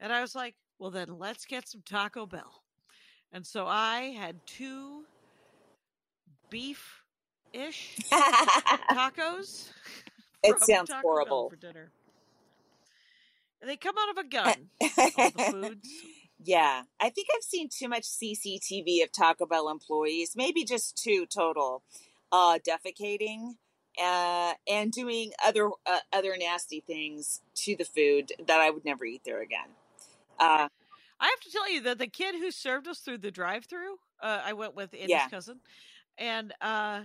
And 0.00 0.12
i 0.12 0.20
was 0.20 0.34
like 0.34 0.54
well 0.78 0.90
then 0.90 1.18
let's 1.18 1.44
get 1.44 1.68
some 1.68 1.82
taco 1.84 2.26
bell. 2.26 2.62
And 3.32 3.46
so 3.46 3.66
i 3.66 4.14
had 4.18 4.40
two 4.46 5.04
beef 6.50 6.99
ish 7.52 7.96
tacos. 8.12 9.70
It 10.42 10.58
sounds 10.60 10.88
Taco 10.88 11.02
horrible. 11.02 11.50
for 11.50 11.56
dinner. 11.56 11.90
And 13.60 13.68
they 13.68 13.76
come 13.76 13.94
out 13.98 14.08
of 14.10 14.24
a 14.24 14.26
gun. 14.26 14.70
all 15.18 15.30
the 15.30 15.50
foods. 15.50 15.88
Yeah, 16.42 16.84
I 16.98 17.10
think 17.10 17.28
I've 17.36 17.42
seen 17.42 17.68
too 17.68 17.88
much 17.88 18.04
CCTV 18.04 19.02
of 19.04 19.12
Taco 19.12 19.44
Bell 19.44 19.68
employees, 19.68 20.32
maybe 20.34 20.64
just 20.64 20.96
two 20.96 21.26
total, 21.26 21.82
uh, 22.32 22.58
defecating 22.66 23.56
uh, 24.02 24.54
and 24.66 24.90
doing 24.92 25.32
other 25.44 25.68
uh, 25.84 25.98
other 26.10 26.34
nasty 26.38 26.80
things 26.86 27.42
to 27.56 27.76
the 27.76 27.84
food 27.84 28.32
that 28.46 28.60
I 28.60 28.70
would 28.70 28.86
never 28.86 29.04
eat 29.04 29.22
there 29.26 29.42
again. 29.42 29.68
Uh, 30.38 30.68
I 31.20 31.26
have 31.26 31.40
to 31.40 31.52
tell 31.52 31.70
you 31.70 31.82
that 31.82 31.98
the 31.98 32.06
kid 32.06 32.34
who 32.36 32.50
served 32.50 32.88
us 32.88 33.00
through 33.00 33.18
the 33.18 33.30
drive-through, 33.30 33.96
uh, 34.22 34.40
I 34.42 34.54
went 34.54 34.74
with 34.74 34.94
Andy's 34.94 35.10
Yeah. 35.10 35.28
cousin, 35.28 35.60
and 36.16 36.54
uh, 36.62 37.02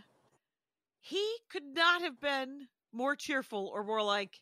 he 1.08 1.24
could 1.52 1.64
not 1.74 2.02
have 2.02 2.20
been 2.20 2.68
more 2.92 3.16
cheerful 3.16 3.72
or 3.74 3.84
more 3.84 4.02
like. 4.02 4.40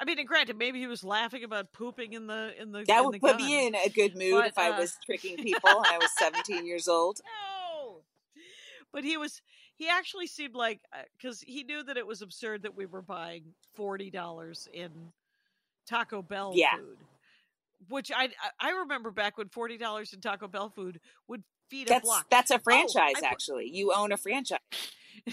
I 0.00 0.06
mean, 0.06 0.18
and 0.18 0.26
granted, 0.26 0.56
maybe 0.56 0.78
he 0.80 0.86
was 0.86 1.04
laughing 1.04 1.44
about 1.44 1.72
pooping 1.72 2.14
in 2.14 2.26
the 2.26 2.52
in 2.60 2.72
the. 2.72 2.84
that 2.86 3.00
in 3.00 3.04
would 3.06 3.14
the 3.16 3.18
put 3.18 3.36
gun. 3.38 3.46
me 3.46 3.66
in 3.66 3.74
a 3.74 3.88
good 3.90 4.16
mood 4.16 4.32
But, 4.40 4.46
if 4.48 4.58
I 4.58 4.70
uh, 4.70 4.78
was 4.80 4.96
tricking 5.04 5.36
people 5.42 5.68
and 5.68 5.86
I 5.86 5.98
was 5.98 6.10
17 6.18 6.66
years 6.66 6.88
old. 6.88 7.20
No. 7.84 8.00
But 8.92 9.04
he 9.04 9.16
was 9.16 9.40
he 9.76 9.88
actually 9.88 10.26
seemed 10.26 10.54
like 10.54 10.80
because 11.16 11.40
he 11.40 11.62
knew 11.64 11.82
that 11.84 11.96
it 11.96 12.06
was 12.06 12.22
absurd 12.22 12.62
that 12.62 12.76
we 12.76 12.86
were 12.86 13.02
buying 13.02 13.44
forty 13.74 14.10
dollars 14.10 14.66
in 14.72 14.90
Taco 15.88 16.22
Bell 16.22 16.52
Yeah. 16.56 16.76
food, 16.76 16.98
which 17.88 18.10
I 18.14 18.30
I 18.60 18.70
remember 18.70 19.10
back 19.12 19.38
when 19.38 19.48
forty 19.48 19.76
dollars 19.78 20.12
in 20.12 20.20
Taco 20.20 20.48
Bell 20.48 20.70
food 20.70 20.98
would 21.28 21.42
feed 21.68 21.86
a 21.86 21.90
That's 21.90 22.04
block. 22.04 22.26
that's 22.30 22.50
a 22.50 22.58
franchise. 22.58 23.14
put- 23.14 23.24
actually, 23.24 23.68
you 23.70 23.92
own 23.94 24.10
a 24.12 24.16
franchise. 24.16 24.58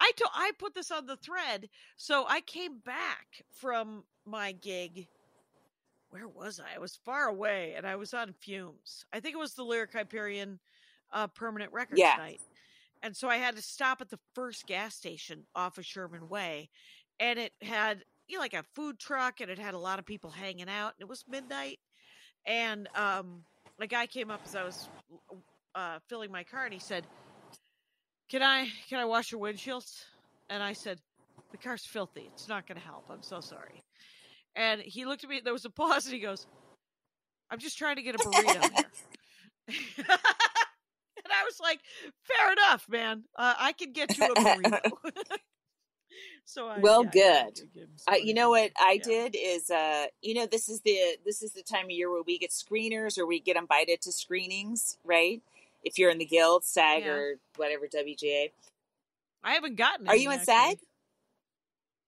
I 0.00 0.12
to- 0.16 0.30
I 0.34 0.52
put 0.58 0.74
this 0.74 0.90
on 0.90 1.06
the 1.06 1.16
thread, 1.16 1.68
so 1.96 2.24
I 2.28 2.40
came 2.40 2.78
back 2.78 3.44
from 3.50 4.04
my 4.24 4.52
gig. 4.52 5.08
Where 6.10 6.28
was 6.28 6.60
I? 6.60 6.76
I 6.76 6.78
was 6.78 6.96
far 7.04 7.26
away, 7.28 7.74
and 7.76 7.86
I 7.86 7.96
was 7.96 8.14
on 8.14 8.32
fumes. 8.32 9.04
I 9.12 9.20
think 9.20 9.34
it 9.34 9.38
was 9.38 9.54
the 9.54 9.64
Lyric 9.64 9.92
Hyperion 9.92 10.58
uh, 11.12 11.26
permanent 11.28 11.72
records 11.72 12.00
Yeah. 12.00 12.16
night, 12.16 12.40
and 13.02 13.16
so 13.16 13.28
I 13.28 13.36
had 13.36 13.56
to 13.56 13.62
stop 13.62 14.00
at 14.00 14.10
the 14.10 14.18
first 14.34 14.66
gas 14.66 14.94
station 14.94 15.46
off 15.54 15.78
of 15.78 15.84
Sherman 15.86 16.28
Way, 16.28 16.70
and 17.20 17.38
it 17.38 17.52
had 17.62 18.04
you 18.28 18.36
know, 18.36 18.40
like 18.42 18.54
a 18.54 18.64
food 18.74 18.98
truck, 18.98 19.40
and 19.40 19.50
it 19.50 19.58
had 19.58 19.74
a 19.74 19.78
lot 19.78 19.98
of 19.98 20.06
people 20.06 20.30
hanging 20.30 20.68
out. 20.68 20.94
And 20.94 21.00
it 21.02 21.08
was 21.08 21.24
midnight, 21.28 21.78
and 22.46 22.88
um, 22.94 23.44
a 23.80 23.86
guy 23.86 24.06
came 24.06 24.30
up 24.30 24.40
as 24.44 24.54
I 24.54 24.64
was 24.64 24.88
uh, 25.74 25.98
filling 26.08 26.30
my 26.32 26.44
car, 26.44 26.64
and 26.64 26.72
he 26.74 26.80
said, 26.80 27.06
"Can 28.28 28.42
I 28.42 28.68
can 28.88 28.98
I 29.00 29.04
wash 29.04 29.32
your 29.32 29.40
windshields?" 29.40 30.04
And 30.48 30.62
I 30.62 30.72
said, 30.72 31.00
"The 31.52 31.58
car's 31.58 31.84
filthy. 31.84 32.30
It's 32.34 32.48
not 32.48 32.66
going 32.66 32.78
to 32.80 32.84
help. 32.86 33.04
I'm 33.08 33.22
so 33.22 33.40
sorry." 33.40 33.82
And 34.54 34.80
he 34.80 35.04
looked 35.04 35.24
at 35.24 35.30
me. 35.30 35.40
There 35.42 35.52
was 35.52 35.64
a 35.64 35.70
pause, 35.82 36.06
and 36.06 36.14
he 36.14 36.20
goes, 36.20 36.46
"I'm 37.50 37.58
just 37.58 37.78
trying 37.78 37.96
to 37.96 38.02
get 38.02 38.14
a 38.14 38.18
burrito 38.18 38.70
here." 38.74 38.90
and 39.68 40.06
I 40.08 41.44
was 41.44 41.58
like, 41.60 41.80
"Fair 42.22 42.52
enough, 42.52 42.88
man. 42.88 43.24
Uh, 43.36 43.54
I 43.58 43.72
can 43.72 43.92
get 43.92 44.16
you 44.16 44.32
a 44.32 44.36
burrito." 44.36 44.80
so 46.44 46.68
I, 46.68 46.80
Well, 46.82 47.02
yeah, 47.02 47.08
I- 47.08 47.10
I 47.10 47.12
good. 47.12 47.54
gave 47.74 47.82
him 47.84 47.88
some 47.96 48.14
Uh, 48.14 48.16
you 48.18 48.34
know 48.34 48.50
what. 48.50 48.70
I 48.78 48.96
Yeah. 48.98 49.02
did 49.04 49.36
is, 49.38 49.70
uh, 49.70 50.06
you 50.22 50.34
know, 50.34 50.46
this 50.46 50.68
is 50.68 50.80
the 50.82 51.16
this 51.24 51.42
is 51.42 51.52
the 51.52 51.62
time 51.62 51.86
of 51.86 51.90
year 51.90 52.10
where 52.10 52.22
we 52.22 52.38
get 52.38 52.50
screeners 52.50 53.18
or 53.18 53.26
we 53.26 53.40
get 53.40 53.56
invited 53.56 54.00
to 54.02 54.12
screenings, 54.12 54.98
right? 55.04 55.42
If 55.82 55.98
you're 55.98 56.10
in 56.10 56.18
the 56.18 56.24
guild, 56.24 56.64
SAG 56.64 57.02
Yeah. 57.04 57.12
or 57.12 57.34
whatever 57.56 57.86
WGA. 57.86 58.50
I 59.44 59.52
haven't 59.52 59.76
gotten. 59.76 60.08
Are 60.08 60.14
any, 60.14 60.22
you 60.22 60.30
in 60.30 60.40
actually. 60.40 60.54
SAG? 60.54 60.78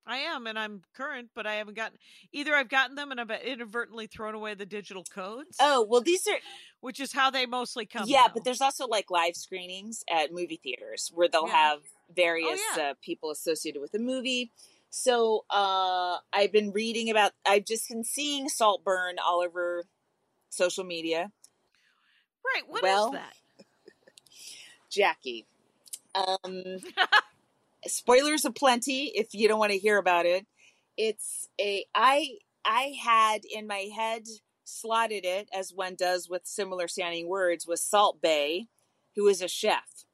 I 0.09 0.16
am, 0.18 0.46
and 0.46 0.59
I'm 0.59 0.83
current, 0.94 1.28
but 1.35 1.46
I 1.46 1.57
haven't 1.57 1.76
gotten 1.76 1.98
either. 2.33 2.54
I've 2.54 2.70
gotten 2.70 2.96
them, 2.96 3.11
and 3.11 3.20
I've 3.20 3.31
inadvertently 3.31 4.07
thrown 4.07 4.35
away 4.35 4.54
the 4.54 4.64
digital 4.64 5.04
codes. 5.04 5.57
Oh 5.61 5.87
well, 5.88 6.00
these 6.00 6.26
are 6.26 6.38
which 6.81 6.98
is 6.98 7.12
how 7.12 7.31
they 7.31 7.44
mostly 7.44 7.85
come. 7.85 8.04
yeah, 8.07 8.22
now. 8.22 8.31
but 8.33 8.44
there's 8.44 8.62
also 8.62 8.87
like 8.87 9.11
live 9.11 9.37
screenings 9.37 10.02
at 10.11 10.33
movie 10.33 10.61
theaters 10.62 11.11
where 11.14 11.28
they'll 11.28 11.46
Yeah. 11.46 11.52
have 11.52 11.81
various 12.14 12.59
yeah. 12.76 12.90
uh, 12.90 12.94
people 13.02 13.31
associated 13.31 13.81
with 13.81 13.92
the 13.92 13.98
movie. 13.98 14.50
So 14.88 15.44
uh, 15.50 16.16
I've 16.33 16.52
been 16.52 16.72
reading 16.72 17.11
about. 17.11 17.33
I've 17.46 17.66
just 17.66 17.90
been 17.90 18.04
seeing 18.04 18.48
Saltburn 18.48 19.16
all 19.22 19.42
over 19.42 19.85
social 20.48 20.85
media. 20.85 21.31
right. 22.54 22.62
What 22.66 22.78
is 22.78 22.83
well, 22.83 23.11
that? 23.12 23.35
Jackie. 24.98 25.46
Um, 26.14 26.78
spoilers 27.87 28.44
aplenty 28.44 29.12
if 29.14 29.32
you 29.32 29.46
don't 29.46 29.61
want 29.61 29.70
to 29.70 29.78
hear 29.78 29.96
about 29.96 30.26
it. 30.26 30.44
It's 30.96 31.48
a 31.61 31.84
I 31.94 32.38
I 32.64 32.96
had 33.00 33.42
in 33.44 33.68
my 33.68 33.88
head 33.94 34.24
slotted 34.64 35.24
it 35.24 35.48
as 35.56 35.72
one 35.72 35.94
does 35.94 36.28
with 36.28 36.46
similar 36.46 36.88
sounding 36.88 37.28
words 37.28 37.64
with 37.64 37.78
Salt 37.78 38.20
Bae, 38.20 38.66
who 39.14 39.28
is 39.28 39.40
a 39.40 39.48
chef. 39.48 40.04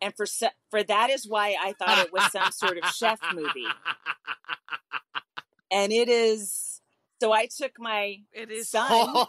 And 0.00 0.14
for 0.16 0.24
for 0.70 0.82
that 0.82 1.10
is 1.10 1.28
why 1.28 1.56
I 1.62 1.74
thought 1.74 1.98
it 1.98 2.12
was 2.12 2.32
some 2.32 2.50
sort 2.50 2.78
of 2.78 2.88
chef 2.90 3.20
movie. 3.34 3.66
And 5.72 5.92
it 5.92 6.08
is 6.08 6.69
so 7.20 7.32
I 7.32 7.46
took 7.46 7.72
my 7.78 8.18
It 8.32 8.50
is 8.50 8.68
son 8.70 8.90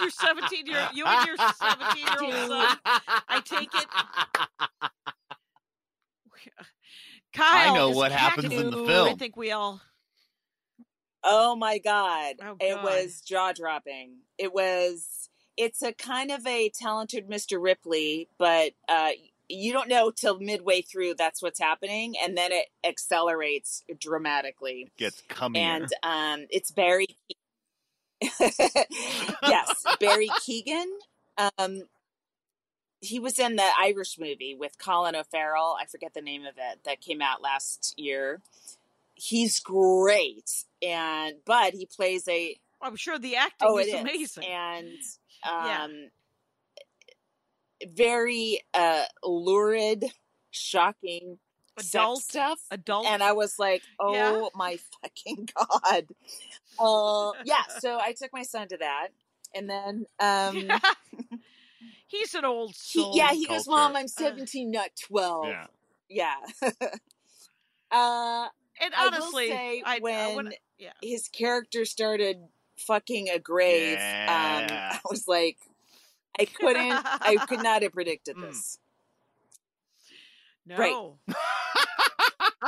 your 0.00 0.10
17 0.10 0.66
year 0.66 0.88
you 0.94 1.04
and 1.04 1.26
your 1.26 1.36
17 1.36 1.96
year 1.96 2.40
old 2.40 2.48
son. 2.48 2.76
I 3.28 3.40
take 3.44 3.68
it. 3.74 3.86
Kyle, 7.34 7.72
I 7.72 7.74
know 7.74 7.90
is 7.90 7.96
what 7.96 8.12
happens 8.12 8.48
packing- 8.48 8.60
in 8.60 8.70
the 8.70 8.84
film. 8.84 9.08
I 9.08 9.14
think 9.14 9.36
we 9.36 9.52
all. 9.52 9.80
Oh 11.24 11.54
my 11.56 11.78
god. 11.78 12.34
Oh, 12.42 12.56
It 12.60 12.82
was 12.82 13.20
jaw 13.20 13.52
dropping. 13.52 14.16
It 14.38 14.52
was 14.52 15.28
it's 15.56 15.82
a 15.82 15.92
kind 15.92 16.30
of 16.30 16.46
a 16.46 16.70
talented 16.70 17.28
Mr. 17.28 17.62
Ripley, 17.62 18.28
but 18.38 18.72
uh 18.88 19.10
you 19.48 19.72
don't 19.72 19.88
know 19.88 20.10
till 20.10 20.38
midway 20.38 20.82
through 20.82 21.14
that's 21.14 21.42
what's 21.42 21.60
happening 21.60 22.14
and 22.22 22.36
then 22.36 22.52
it 22.52 22.66
accelerates 22.84 23.82
dramatically. 23.98 24.90
Gets 24.96 25.22
coming 25.28 25.62
And 25.62 25.88
um 26.02 26.46
it's 26.50 26.70
Barry 26.70 27.06
Yes, 29.42 29.84
Barry 30.00 30.28
Keoghan. 30.28 30.86
Um 31.36 31.82
he 33.00 33.18
was 33.18 33.38
in 33.38 33.56
the 33.56 33.68
Irish 33.78 34.16
movie 34.18 34.54
with 34.58 34.78
Colin 34.78 35.16
O'Farrell. 35.16 35.76
I 35.78 35.86
forget 35.86 36.14
the 36.14 36.22
name 36.22 36.42
of 36.46 36.54
it 36.56 36.84
that 36.84 37.00
came 37.00 37.20
out 37.20 37.42
last 37.42 37.94
year. 37.98 38.40
He's 39.14 39.58
great, 39.58 40.64
and 40.80 41.34
but 41.44 41.74
he 41.74 41.84
plays 41.86 42.26
a 42.28 42.56
I'm 42.80 42.96
sure 42.96 43.18
the 43.18 43.36
acting 43.36 43.68
oh, 43.68 43.78
is 43.78 43.88
it 43.88 43.94
is 43.94 44.00
amazing. 44.00 44.44
and 44.44 44.88
Yeah. 45.44 45.86
Very 47.88 48.60
uh, 48.74 49.04
lurid, 49.24 50.04
shocking 50.50 51.38
Adult, 51.78 52.18
sex 52.22 52.28
stuff. 52.28 52.58
adult. 52.70 53.06
And 53.06 53.22
I 53.22 53.32
was 53.32 53.58
like, 53.58 53.82
"Oh 53.98 54.12
Yeah. 54.14 54.48
my 54.54 54.78
fucking 55.00 55.48
god!" 55.58 56.06
Uh, 56.78 57.32
yeah. 57.44 57.62
So 57.80 57.98
I 57.98 58.12
took 58.12 58.30
my 58.32 58.42
son 58.42 58.68
to 58.68 58.76
that, 58.78 59.08
and 59.54 59.70
then 59.70 60.04
um, 60.20 60.68
He's 62.06 62.34
an 62.34 62.44
old 62.44 62.74
he, 62.76 63.10
yeah, 63.14 63.32
he 63.32 63.46
goes, 63.46 63.66
"Mom, 63.66 63.96
I'm 63.96 64.04
Uh, 64.04 64.08
17, 64.08 64.70
not 64.70 64.90
12." 65.06 65.46
yeah. 65.48 65.66
Yeah. 66.10 66.34
uh, 67.90 68.48
and 68.80 68.94
I 68.94 69.04
will 69.06 69.14
honestly, 69.14 69.48
say 69.48 69.82
I, 69.84 69.96
I 69.96 69.98
when 70.00 70.34
wanna- 70.34 70.50
yeah. 70.78 70.92
his 71.02 71.28
character 71.28 71.84
started 71.86 72.36
fucking 72.76 73.28
a 73.30 73.38
grave, 73.38 73.96
um, 73.96 74.02
I 74.68 74.98
was 75.08 75.26
like, 75.26 75.56
I 76.38 76.44
couldn't, 76.46 76.92
I 77.04 77.36
could 77.48 77.62
not 77.62 77.82
have 77.82 77.92
predicted 77.92 78.36
Mm. 78.36 78.42
this. 78.48 78.78
no. 80.66 80.76
right. 80.78 81.12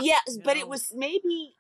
Yes, 0.00 0.38
but 0.44 0.56
it 0.56 0.68
was 0.68 0.92
maybe 0.94 1.56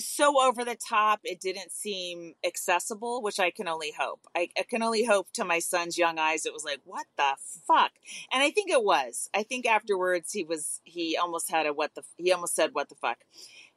so 0.00 0.40
over 0.42 0.64
the 0.64 0.76
top, 0.76 1.20
it 1.24 1.40
didn't 1.40 1.70
seem 1.72 2.34
accessible, 2.44 3.22
which 3.22 3.38
I 3.38 3.50
can 3.50 3.68
only 3.68 3.92
hope. 3.96 4.20
I, 4.34 4.48
I 4.58 4.62
can 4.68 4.82
only 4.82 5.04
hope 5.04 5.28
to 5.34 5.44
my 5.44 5.58
son's 5.58 5.98
young 5.98 6.18
eyes, 6.18 6.46
it 6.46 6.52
was 6.52 6.64
like, 6.64 6.80
what 6.84 7.06
the 7.16 7.34
fuck? 7.68 7.92
And 8.32 8.42
I 8.42 8.50
think 8.50 8.70
it 8.70 8.82
was. 8.82 9.28
I 9.34 9.42
think 9.42 9.66
afterwards 9.66 10.32
he 10.32 10.42
was, 10.42 10.80
he 10.84 11.16
almost 11.16 11.50
had 11.50 11.66
a 11.66 11.72
what 11.72 11.94
the, 11.94 12.02
he 12.16 12.32
almost 12.32 12.56
said, 12.56 12.70
what 12.72 12.88
the 12.88 12.94
fuck. 12.96 13.18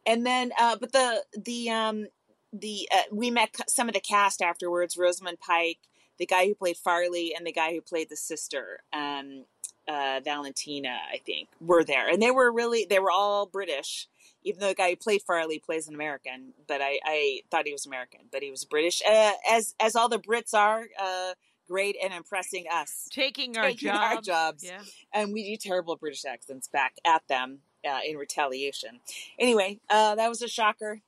And 0.06 0.26
then, 0.26 0.52
uh, 0.60 0.78
but 0.80 0.91
the, 0.91 1.23
the, 1.38 1.69
um, 1.69 2.06
the, 2.52 2.88
uh, 2.91 3.02
we 3.12 3.30
met 3.30 3.56
some 3.67 3.88
of 3.89 3.93
the 3.93 3.99
cast 4.02 4.41
afterwards, 4.41 4.97
Rosamund 4.97 5.39
Pike, 5.39 5.80
the 6.19 6.26
guy 6.26 6.45
who 6.47 6.56
played 6.56 6.78
Farleigh, 6.78 7.32
and 7.38 7.45
the 7.45 7.52
guy 7.52 7.71
who 7.73 7.82
played 7.82 8.10
the 8.10 8.15
sister, 8.17 8.82
um, 8.93 9.45
uh, 9.88 10.21
Valentina, 10.23 10.97
I 11.12 11.17
think, 11.26 11.49
were 11.60 11.84
there. 11.84 12.10
And 12.10 12.21
they 12.21 12.32
were 12.32 12.52
really, 12.52 12.86
they 12.89 12.99
were 12.99 13.12
all 13.12 13.45
British 13.45 14.08
even 14.43 14.60
though 14.60 14.67
the 14.69 14.76
guy 14.76 14.89
who 14.91 14.95
played 14.95 15.21
Farleigh 15.21 15.62
plays 15.62 15.88
an 15.88 15.95
American, 15.95 16.54
but 16.67 16.82
I, 16.82 16.99
I 17.06 17.39
thought 17.49 17.65
he 17.65 17.71
was 17.71 17.86
American, 17.86 18.21
but 18.32 18.43
he 18.43 18.52
was 18.52 18.65
British, 18.65 19.02
uh, 19.08 19.32
as 19.49 19.73
as 19.80 19.95
all 19.95 20.10
the 20.10 20.19
Brits 20.19 20.54
are, 20.54 20.86
uh, 20.99 21.34
great 21.67 21.95
and 22.04 22.13
impressing 22.13 22.65
us, 22.71 23.08
Taking 23.12 23.58
our 23.58 23.63
Taking 23.69 23.89
jobs. 23.89 24.15
our 24.15 24.21
jobs. 24.21 24.63
Yeah. 24.63 24.82
and 25.13 25.34
we 25.34 25.43
do 25.43 25.56
terrible 25.58 25.95
British 25.95 26.26
accents 26.26 26.67
back 26.67 26.95
at 27.06 27.26
them 27.28 27.60
uh, 27.88 27.99
in 28.06 28.17
retaliation. 28.17 28.99
Anyway, 29.39 29.80
uh, 29.89 30.15
that 30.15 30.28
was 30.30 30.41
a 30.41 30.47
shocker. 30.47 30.99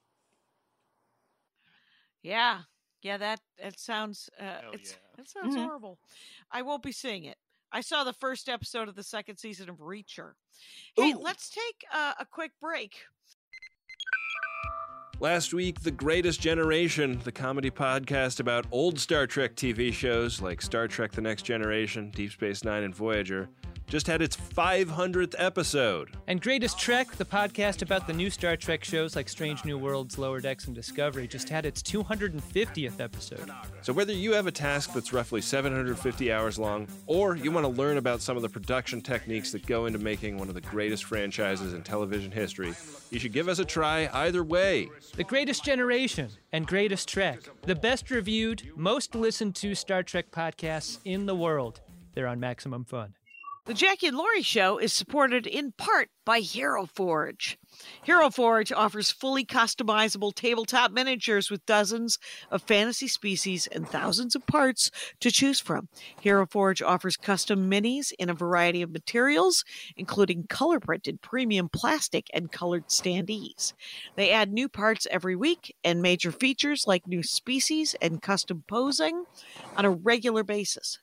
Yeah. 2.22 2.62
Yeah, 3.06 3.18
that 3.18 3.40
that 3.62 3.80
sounds 3.80 4.32
uh 4.40 4.62
Hell 4.62 4.72
it's 4.74 4.92
yeah. 4.92 4.98
that 5.18 5.30
sounds 5.30 5.56
Mhm. 5.56 5.64
horrible. 5.64 6.00
I 6.50 6.64
won't 6.64 6.82
be 6.82 6.92
seeing 6.92 7.26
it. 7.26 7.38
I 7.72 7.82
saw 7.82 8.04
the 8.04 8.14
first 8.14 8.50
episode 8.50 8.88
of 8.90 8.96
the 8.96 9.04
second 9.04 9.38
season 9.38 9.70
of 9.70 9.78
Reacher. 9.78 10.34
Hey, 10.96 11.14
Ooh. 11.14 11.20
let's 11.20 11.50
take 11.52 11.86
uh, 11.92 12.14
a 12.20 12.26
quick 12.26 12.52
break. 12.60 13.06
Last 15.22 15.54
week, 15.54 15.80
The 15.80 15.92
Greatest 15.92 16.42
Generation, 16.42 17.22
the 17.24 17.32
comedy 17.32 17.72
podcast 17.72 18.42
about 18.42 18.66
old 18.70 19.00
Star 19.00 19.26
Trek 19.26 19.56
TV 19.56 19.94
shows 19.94 20.42
like 20.42 20.62
Star 20.62 20.90
Trek 20.90 21.14
The 21.14 21.22
Next 21.22 21.44
Generation, 21.44 22.12
Deep 22.12 22.34
Space 22.34 22.66
Nine, 22.66 22.84
and 22.84 22.94
Voyager, 22.94 23.48
just 23.88 24.08
had 24.08 24.22
its 24.22 24.36
500th 24.36 25.36
episode. 25.38 26.10
And 26.28 26.42
Greatest 26.42 26.80
Trek, 26.80 27.12
the 27.14 27.26
podcast 27.26 27.82
about 27.82 28.08
the 28.08 28.14
new 28.14 28.30
Star 28.30 28.58
Trek 28.58 28.84
shows 28.84 29.16
like 29.16 29.30
Strange 29.30 29.64
New 29.64 29.78
Worlds, 29.78 30.18
Lower 30.18 30.42
Decks, 30.42 30.66
and 30.66 30.76
Discovery, 30.76 31.28
just 31.28 31.50
had 31.50 31.66
its 31.66 31.82
250th 31.82 33.00
episode. 33.00 33.50
So, 33.84 33.94
whether 33.94 34.12
you 34.14 34.34
have 34.34 34.48
a 34.48 34.52
task 34.52 34.94
that's 34.94 35.14
roughly 35.14 35.42
750 35.42 36.32
hours 36.32 36.58
long, 36.58 36.88
or 37.06 37.36
you 37.36 37.52
want 37.52 37.64
to 37.64 37.72
learn 37.72 37.98
about 37.98 38.22
some 38.22 38.36
of 38.36 38.42
the 38.42 38.50
production 38.50 39.02
techniques 39.02 39.52
that 39.52 39.66
go 39.66 39.86
into 39.86 40.00
making 40.00 40.38
one 40.38 40.50
of 40.50 40.56
the 40.56 40.62
greatest 40.62 41.04
franchises 41.04 41.74
in 41.74 41.84
television 41.84 42.32
history, 42.32 42.74
you 43.12 43.20
should 43.20 43.34
give 43.34 43.48
us 43.48 43.60
a 43.60 43.66
try 43.66 44.10
either 44.14 44.44
way. 44.44 44.90
The 45.14 45.24
Greatest 45.24 45.64
Generation 45.64 46.30
and 46.52 46.68
Greatest 46.68 47.08
Trek, 47.08 47.40
the 47.62 47.76
best 47.76 48.12
reviewed, 48.12 48.64
most 48.76 49.16
listened 49.16 49.56
to 49.56 49.76
Star 49.76 50.04
Trek 50.04 50.32
podcasts 50.32 51.00
in 51.06 51.26
the 51.26 51.36
world. 51.36 51.82
They're 52.14 52.28
on 52.28 52.40
Maximum 52.40 52.84
Fun. 52.84 53.14
The 53.66 53.74
Jackie 53.74 54.06
and 54.06 54.16
Laurie 54.16 54.44
Show 54.44 54.78
is 54.78 54.94
supported 54.94 55.48
in 55.48 55.72
part 55.72 56.10
by 56.24 56.42
Hero 56.42 56.86
Forge. 56.86 57.58
Hero 58.04 58.30
Forge 58.30 58.72
offers 58.72 59.10
fully 59.10 59.44
customizable 59.44 60.36
tabletop 60.36 60.92
miniatures 60.92 61.50
with 61.50 61.66
dozens 61.66 62.20
of 62.52 62.62
fantasy 62.62 63.08
species 63.08 63.66
and 63.66 63.90
thousands 63.90 64.36
of 64.36 64.46
parts 64.46 64.92
to 65.20 65.32
choose 65.32 65.60
from. 65.60 65.88
Hero 66.22 66.46
Forge 66.46 66.84
offers 66.84 67.18
custom 67.18 67.68
minis 67.68 68.14
in 68.20 68.30
a 68.30 68.36
variety 68.36 68.84
of 68.84 68.92
materials, 68.92 69.66
including 69.98 70.46
color 70.48 70.80
printed 70.80 71.24
premium 71.24 71.68
plastic 71.68 72.28
and 72.36 72.52
colored 72.52 72.90
standees. 72.90 73.74
They 74.16 74.30
add 74.30 74.54
new 74.54 74.70
parts 74.70 75.08
every 75.10 75.36
week 75.36 75.76
and 75.84 76.04
major 76.04 76.32
features 76.32 76.86
like 76.86 77.08
new 77.08 77.24
species 77.24 77.96
and 78.00 78.22
custom 78.22 78.64
posing 78.68 79.26
on 79.76 79.86
a 79.86 79.90
regular 79.90 80.44
basis. 80.44 81.00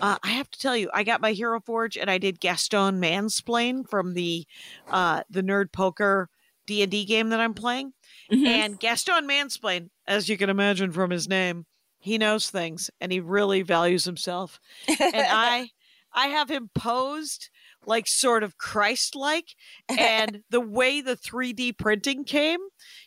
Uh, 0.00 0.18
I 0.22 0.30
have 0.30 0.50
to 0.50 0.58
tell 0.58 0.76
you, 0.76 0.90
I 0.92 1.04
got 1.04 1.20
my 1.20 1.32
Hero 1.32 1.60
Forge 1.60 1.96
and 1.96 2.10
I 2.10 2.18
did 2.18 2.40
Gaston 2.40 3.00
Mansplain 3.00 3.88
from 3.88 4.14
the 4.14 4.46
uh, 4.90 5.22
the 5.30 5.42
Nerd 5.42 5.72
Poker 5.72 6.28
D 6.66 6.82
and 6.82 6.90
D 6.90 7.04
game 7.04 7.28
that 7.30 7.40
I'm 7.40 7.54
playing. 7.54 7.92
And 8.30 8.80
Gaston 8.80 9.28
Mansplain, 9.28 9.90
as 10.06 10.28
you 10.28 10.36
can 10.36 10.50
imagine 10.50 10.90
from 10.92 11.10
his 11.10 11.28
name, 11.28 11.66
he 11.98 12.18
knows 12.18 12.50
things 12.50 12.90
and 13.00 13.12
he 13.12 13.20
really 13.20 13.62
values 13.62 14.04
himself. 14.04 14.58
And 14.88 14.98
I, 15.14 15.68
I 16.12 16.26
have 16.28 16.50
him 16.50 16.70
posed 16.74 17.48
like 17.86 18.06
sort 18.06 18.42
of 18.42 18.58
Christ-like, 18.58 19.56
and 19.88 20.42
the 20.50 20.60
way 20.60 21.00
the 21.00 21.16
3D 21.16 21.76
printing 21.78 22.24
came, 22.24 22.60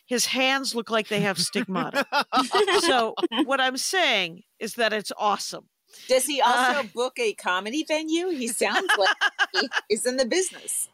his 0.04 0.26
hands 0.26 0.74
look 0.74 0.90
like 0.90 1.08
they 1.08 1.20
have 1.20 1.38
stigmata. 1.38 2.04
so 2.80 3.14
what 3.44 3.60
I'm 3.60 3.78
saying 3.78 4.42
is 4.58 4.74
that 4.74 4.92
it's 4.92 5.12
awesome. 5.16 5.68
Does 6.08 6.26
he 6.26 6.40
also 6.40 6.80
Uh, 6.80 6.82
book 6.94 7.18
a 7.18 7.32
comedy 7.34 7.84
venue? 7.84 8.28
He 8.28 8.48
sounds 8.48 8.88
like 8.98 9.16
he 9.52 9.68
is 9.90 10.06
in 10.06 10.16
the 10.16 10.26
business. 10.26 10.88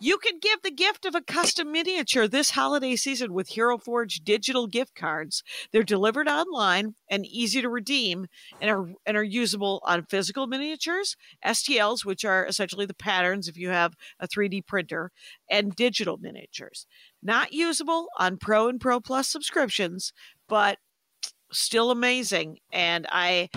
You 0.00 0.18
can 0.18 0.38
give 0.38 0.62
the 0.62 0.70
gift 0.70 1.06
of 1.06 1.16
a 1.16 1.20
custom 1.20 1.72
miniature 1.72 2.28
this 2.28 2.50
holiday 2.52 2.94
season 2.94 3.32
with 3.32 3.48
Hero 3.48 3.76
Forge 3.78 4.20
digital 4.20 4.68
gift 4.68 4.94
cards. 4.94 5.42
They're 5.72 5.82
delivered 5.82 6.28
online 6.28 6.94
and 7.10 7.26
easy 7.26 7.60
to 7.62 7.68
redeem 7.68 8.28
and 8.60 8.70
are 8.70 8.92
and 9.04 9.16
are 9.16 9.24
usable 9.24 9.82
on 9.84 10.04
physical 10.04 10.46
miniatures, 10.46 11.16
STLs, 11.44 12.04
which 12.04 12.24
are 12.24 12.46
essentially 12.46 12.86
the 12.86 12.94
patterns 12.94 13.48
if 13.48 13.56
you 13.56 13.70
have 13.70 13.94
a 14.20 14.28
3D 14.28 14.64
printer, 14.66 15.10
and 15.50 15.74
digital 15.74 16.16
miniatures. 16.16 16.86
Not 17.20 17.52
usable 17.52 18.06
on 18.20 18.36
Pro 18.36 18.68
and 18.68 18.80
Pro 18.80 19.00
Plus 19.00 19.28
subscriptions, 19.28 20.12
but 20.48 20.78
still 21.50 21.90
amazing. 21.90 22.58
And 22.72 23.04
I 23.10 23.48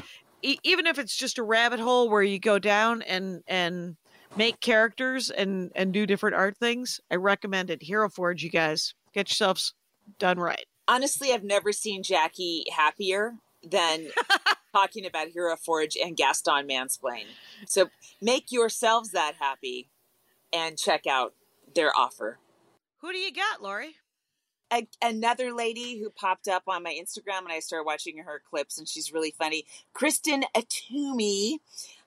e- 0.44 0.60
even 0.64 0.88
if 0.88 1.00
it's 1.00 1.16
just 1.16 1.38
a 1.38 1.44
rabbit 1.44 1.80
hole 1.80 2.10
where 2.10 2.24
you 2.24 2.40
go 2.40 2.60
down 2.60 3.02
and 3.04 3.42
and 3.48 3.96
make 4.36 4.60
characters 4.60 5.30
and 5.30 5.72
and 5.76 5.94
do 5.94 6.06
different 6.06 6.36
art 6.36 6.58
things, 6.58 7.00
I 7.10 7.16
recommend 7.16 7.70
it. 7.70 7.84
Hero 7.84 8.10
Forge, 8.10 8.44
you 8.44 8.50
guys 8.50 8.94
get 9.14 9.30
yourselves 9.30 9.74
done 10.20 10.40
right. 10.40 10.66
Honestly, 10.88 11.32
I've 11.32 11.44
never 11.44 11.72
seen 11.72 12.04
Jackie 12.04 12.66
happier 12.76 13.36
than 13.64 14.08
talking 14.74 15.06
about 15.06 15.28
Hero 15.30 15.56
Forge 15.56 15.96
and 15.96 16.18
Gaston 16.18 16.68
Mansplain. 16.68 17.26
So 17.68 17.90
make 18.22 18.52
yourselves 18.52 19.12
that 19.12 19.36
happy 19.40 19.90
and 20.52 20.78
check 20.78 21.08
out 21.08 21.34
their 21.74 21.92
offer. 21.98 22.40
Who 23.00 23.12
do 23.12 23.18
you 23.18 23.32
got, 23.32 23.62
Laurie? 23.62 23.96
A, 24.72 24.88
another 25.02 25.54
lady 25.54 26.00
who 26.00 26.10
popped 26.10 26.48
up 26.48 26.64
on 26.68 26.84
my 26.84 26.94
Instagram 26.94 27.40
and 27.40 27.52
I 27.52 27.60
started 27.60 27.86
watching 27.86 28.18
her 28.20 28.42
clips 28.50 28.78
and 28.78 28.88
she's 28.88 29.12
really 29.12 29.32
funny. 29.32 29.66
Kristen 29.94 30.44
Atumi. 30.56 31.58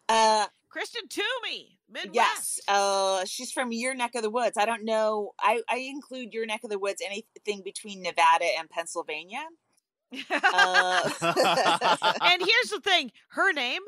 Uh, 0.09 0.47
Kristen 0.69 1.03
Toomey, 1.09 1.79
Midwest. 1.89 2.15
yes, 2.15 2.61
uh, 2.67 3.25
she's 3.27 3.53
from 3.53 3.71
your 3.71 3.95
neck 3.95 4.17
of 4.17 4.23
the 4.23 4.31
woods. 4.31 4.57
I 4.59 4.67
don't 4.67 4.85
know. 4.85 5.33
I, 5.39 5.63
I 5.71 5.77
include 5.77 6.35
your 6.35 6.47
neck 6.47 6.65
of 6.65 6.71
the 6.71 6.81
woods 6.81 7.01
anything 7.01 7.63
between 7.63 8.03
Nevada 8.03 8.47
and 8.59 8.69
Pennsylvania. 8.69 9.45
Uh, 10.31 11.11
and 12.23 12.41
here's 12.41 12.71
the 12.71 12.81
thing 12.81 13.11
her 13.29 13.53
name 13.53 13.81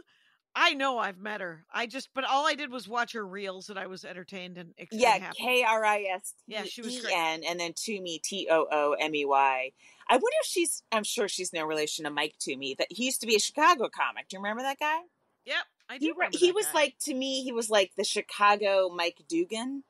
i 0.57 0.75
know 0.75 0.99
i've 0.99 1.19
met 1.19 1.41
her 1.41 1.65
i 1.73 1.87
just 1.87 2.09
but 2.15 2.25
all 2.25 2.47
i 2.47 2.55
did 2.55 2.73
was 2.73 2.89
watch 2.89 3.13
her 3.13 3.25
reels 3.25 3.69
and 3.69 3.79
i 3.79 3.87
was 3.87 4.05
entertained 4.05 4.59
and 4.59 4.75
yeah. 4.91 5.31
K 5.37 5.63
R 5.63 5.85
I 5.85 6.07
S 6.15 6.35
Yeah, 6.47 6.65
she 6.65 6.83
was 6.83 7.01
great. 7.01 7.15
And 7.15 7.61
then 7.61 7.73
Toomey 7.77 8.21
T 8.25 8.49
O 8.51 8.67
O 8.71 8.97
M 8.99 9.15
E 9.15 9.25
Y. 9.25 9.73
I 10.09 10.15
wonder 10.15 10.37
if 10.41 10.47
she's. 10.47 10.83
I'm 10.91 11.05
sure 11.05 11.29
she's 11.29 11.53
no 11.53 11.65
relation 11.65 12.05
to 12.05 12.11
Mike 12.11 12.35
Toomey. 12.39 12.75
That 12.79 12.89
he 12.91 13.05
used 13.05 13.21
to 13.21 13.27
be 13.27 13.37
a 13.37 13.41
Chicago 13.41 13.89
comic. 13.89 14.29
Do 14.29 14.37
you 14.37 14.41
remember 14.41 14.63
that 14.63 14.79
guy? 14.79 15.01
yep 15.47 15.65
i 15.89 15.97
do 15.97 16.07
he, 16.07 16.13
remember 16.13 16.37
he 16.37 16.53
was 16.53 16.67
guy. 16.67 16.73
like 16.75 16.95
to 17.01 17.15
me 17.15 17.43
he 17.43 17.53
was 17.53 17.71
like 17.71 17.93
the 17.97 18.05
chicago 18.05 18.91
mike 18.95 19.23
dugan 19.29 19.85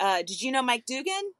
uh, 0.00 0.18
did 0.18 0.42
you 0.42 0.52
know 0.52 0.62
mike 0.62 0.84
dugan 0.84 1.32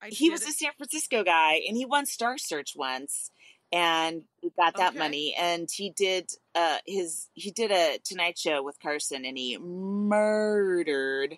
I 0.00 0.08
he 0.08 0.30
was 0.30 0.42
it. 0.42 0.50
a 0.50 0.52
san 0.52 0.70
francisco 0.76 1.24
guy 1.24 1.60
and 1.66 1.76
he 1.76 1.84
won 1.84 2.06
star 2.06 2.38
search 2.38 2.74
once 2.76 3.30
and 3.72 4.22
he 4.40 4.50
got 4.56 4.76
that 4.76 4.90
Okay. 4.90 4.98
money 4.98 5.34
and 5.38 5.68
he 5.70 5.90
did 5.90 6.30
uh 6.54 6.78
his 6.86 7.28
he 7.34 7.50
did 7.50 7.70
a 7.70 7.98
tonight 8.04 8.38
show 8.38 8.62
with 8.62 8.78
carson 8.80 9.24
and 9.24 9.36
he 9.36 9.58
murdered 9.58 11.36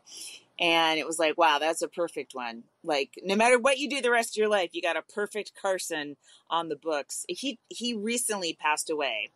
and 0.60 0.98
it 0.98 1.06
was 1.06 1.18
like 1.18 1.38
wow 1.38 1.58
that's 1.58 1.82
a 1.82 1.88
perfect 1.88 2.34
one 2.34 2.64
like 2.84 3.18
no 3.22 3.34
matter 3.34 3.58
what 3.58 3.78
you 3.78 3.88
do 3.88 4.00
the 4.02 4.10
rest 4.10 4.34
of 4.34 4.36
your 4.36 4.48
life 4.48 4.70
you 4.72 4.82
got 4.82 4.96
a 4.96 5.02
perfect 5.02 5.52
carson 5.60 6.16
on 6.50 6.68
the 6.68 6.76
books 6.76 7.24
he 7.28 7.58
he 7.68 7.94
recently 7.94 8.52
passed 8.52 8.90
away 8.90 9.30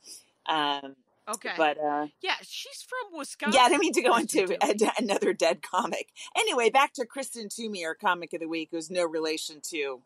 um 0.47 0.95
okay 1.29 1.53
but 1.57 1.79
uh 1.79 2.07
yeah 2.21 2.35
she's 2.43 2.83
from 2.87 3.19
wisconsin 3.19 3.59
yeah, 3.59 3.67
I 3.67 3.69
didn't 3.71 3.81
mean 3.81 3.93
to 3.95 4.03
go 4.03 4.17
into 4.17 4.57
a, 4.61 4.75
another 5.03 5.33
dead 5.33 5.63
comic. 5.63 6.09
Anyway, 6.37 6.69
back 6.71 6.93
to 6.95 7.07
Kristen 7.07 7.49
Toomey, 7.49 7.85
our 7.85 7.95
comic 7.95 8.33
of 8.33 8.41
the 8.41 8.49
week, 8.49 8.69
who's 8.73 8.91
no 8.91 9.05
relation 9.05 9.61
to 9.71 10.01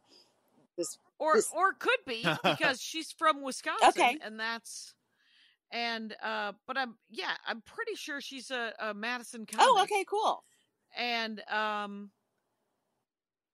this. 0.77 0.99
Or 1.19 1.35
this- 1.35 1.51
or 1.55 1.73
could 1.73 1.99
be 2.07 2.25
because 2.45 2.81
she's 2.81 3.13
from 3.13 3.43
wisconsin 3.43 3.89
Okay. 3.89 4.19
and 4.23 4.39
that's 4.39 4.95
and 5.73 6.15
uh 6.23 6.53
but 6.67 6.77
i'm 6.79 6.97
yeah 7.11 7.33
i'm 7.47 7.61
pretty 7.63 7.95
sure 7.95 8.21
she's 8.21 8.51
a, 8.51 8.73
a 8.81 8.95
madison 8.95 9.47
comic 9.47 9.67
Oh, 9.69 9.83
okay, 9.83 10.05
cool. 10.09 10.45
and 10.97 11.43
um 11.51 12.11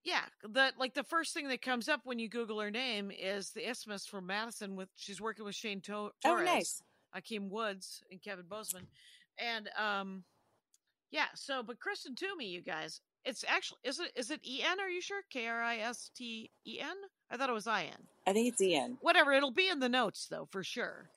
yeah 0.05 0.23
the 0.43 0.73
like 0.79 0.95
the 0.95 1.05
first 1.05 1.33
thing 1.33 1.49
that 1.49 1.63
comes 1.63 1.89
up 1.89 2.01
when 2.05 2.19
you 2.19 2.29
google 2.29 2.61
her 2.61 2.71
name 2.71 3.11
is 3.11 3.51
the 3.51 3.69
isthmus 3.69 4.05
from 4.07 4.27
madison 4.27 4.75
with 4.77 4.89
she's 4.97 5.21
working 5.21 5.45
with 5.45 5.55
shane 5.55 5.81
to- 5.83 5.95
Oh, 5.95 6.11
torres 6.25 6.45
nice. 6.45 6.83
akeem 7.17 7.49
woods 7.49 8.03
and 8.11 8.21
kevin 8.21 8.47
bozeman 8.49 8.89
and 9.39 9.71
um 9.79 10.25
yeah 11.11 11.27
so 11.35 11.63
but 11.63 11.79
kristen 11.81 12.15
toomey 12.15 12.47
you 12.49 12.61
guys 12.61 13.01
it's 13.25 13.45
actually 13.47 13.79
is 13.85 14.01
it 14.01 14.11
is 14.17 14.31
it 14.31 14.41
en 14.45 14.81
are 14.81 14.89
you 14.91 15.01
sure 15.01 15.23
k-r-i-s-t-e-n 15.31 16.97
i 17.05 17.09
thought 17.37 17.49
it 17.49 17.53
was 17.53 17.67
Ian. 17.67 18.09
I 18.27 18.33
think 18.33 18.49
it's 18.49 18.61
Ian. 18.61 18.99
whatever 19.01 19.33
it'll 19.33 19.51
be 19.51 19.69
in 19.69 19.81
the 19.81 19.89
notes 19.89 20.27
though 20.31 20.47
for 20.51 20.63
sure 20.63 21.09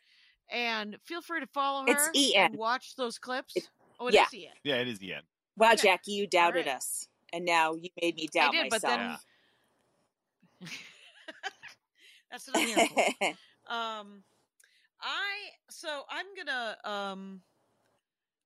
and 0.50 0.98
feel 1.04 1.22
free 1.22 1.40
to 1.40 1.48
follow 1.48 1.82
her 1.86 1.92
It's 1.92 2.10
EN. 2.36 2.46
and 2.52 2.56
watch 2.56 2.96
those 2.96 3.18
clips 3.18 3.56
It- 3.56 3.70
oh 4.00 4.08
it 4.08 4.14
yeah. 4.14 4.26
is 4.26 4.34
en 4.34 4.52
yeah, 4.64 4.76
it 4.76 4.88
is 4.88 5.02
Ian. 5.04 5.22
Wow, 5.58 5.70
Yeah. 5.70 5.76
Jackie, 5.76 6.12
you 6.14 6.28
doubted 6.28 6.66
right. 6.66 6.76
us, 6.76 7.08
and 7.32 7.46
now 7.46 7.76
you 7.76 7.90
made 8.02 8.16
me 8.16 8.28
doubt 8.28 8.52
did, 8.52 8.70
but 8.70 8.84
myself. 8.84 9.26
then- 10.62 10.70
that's 12.32 12.48
what 12.48 12.58
i'm 12.58 12.68
here 12.68 12.88
for 12.88 13.74
um 13.74 14.24
i 15.02 15.34
so 15.70 16.04
i'm 16.10 16.26
gonna 16.36 16.78
um 16.84 17.42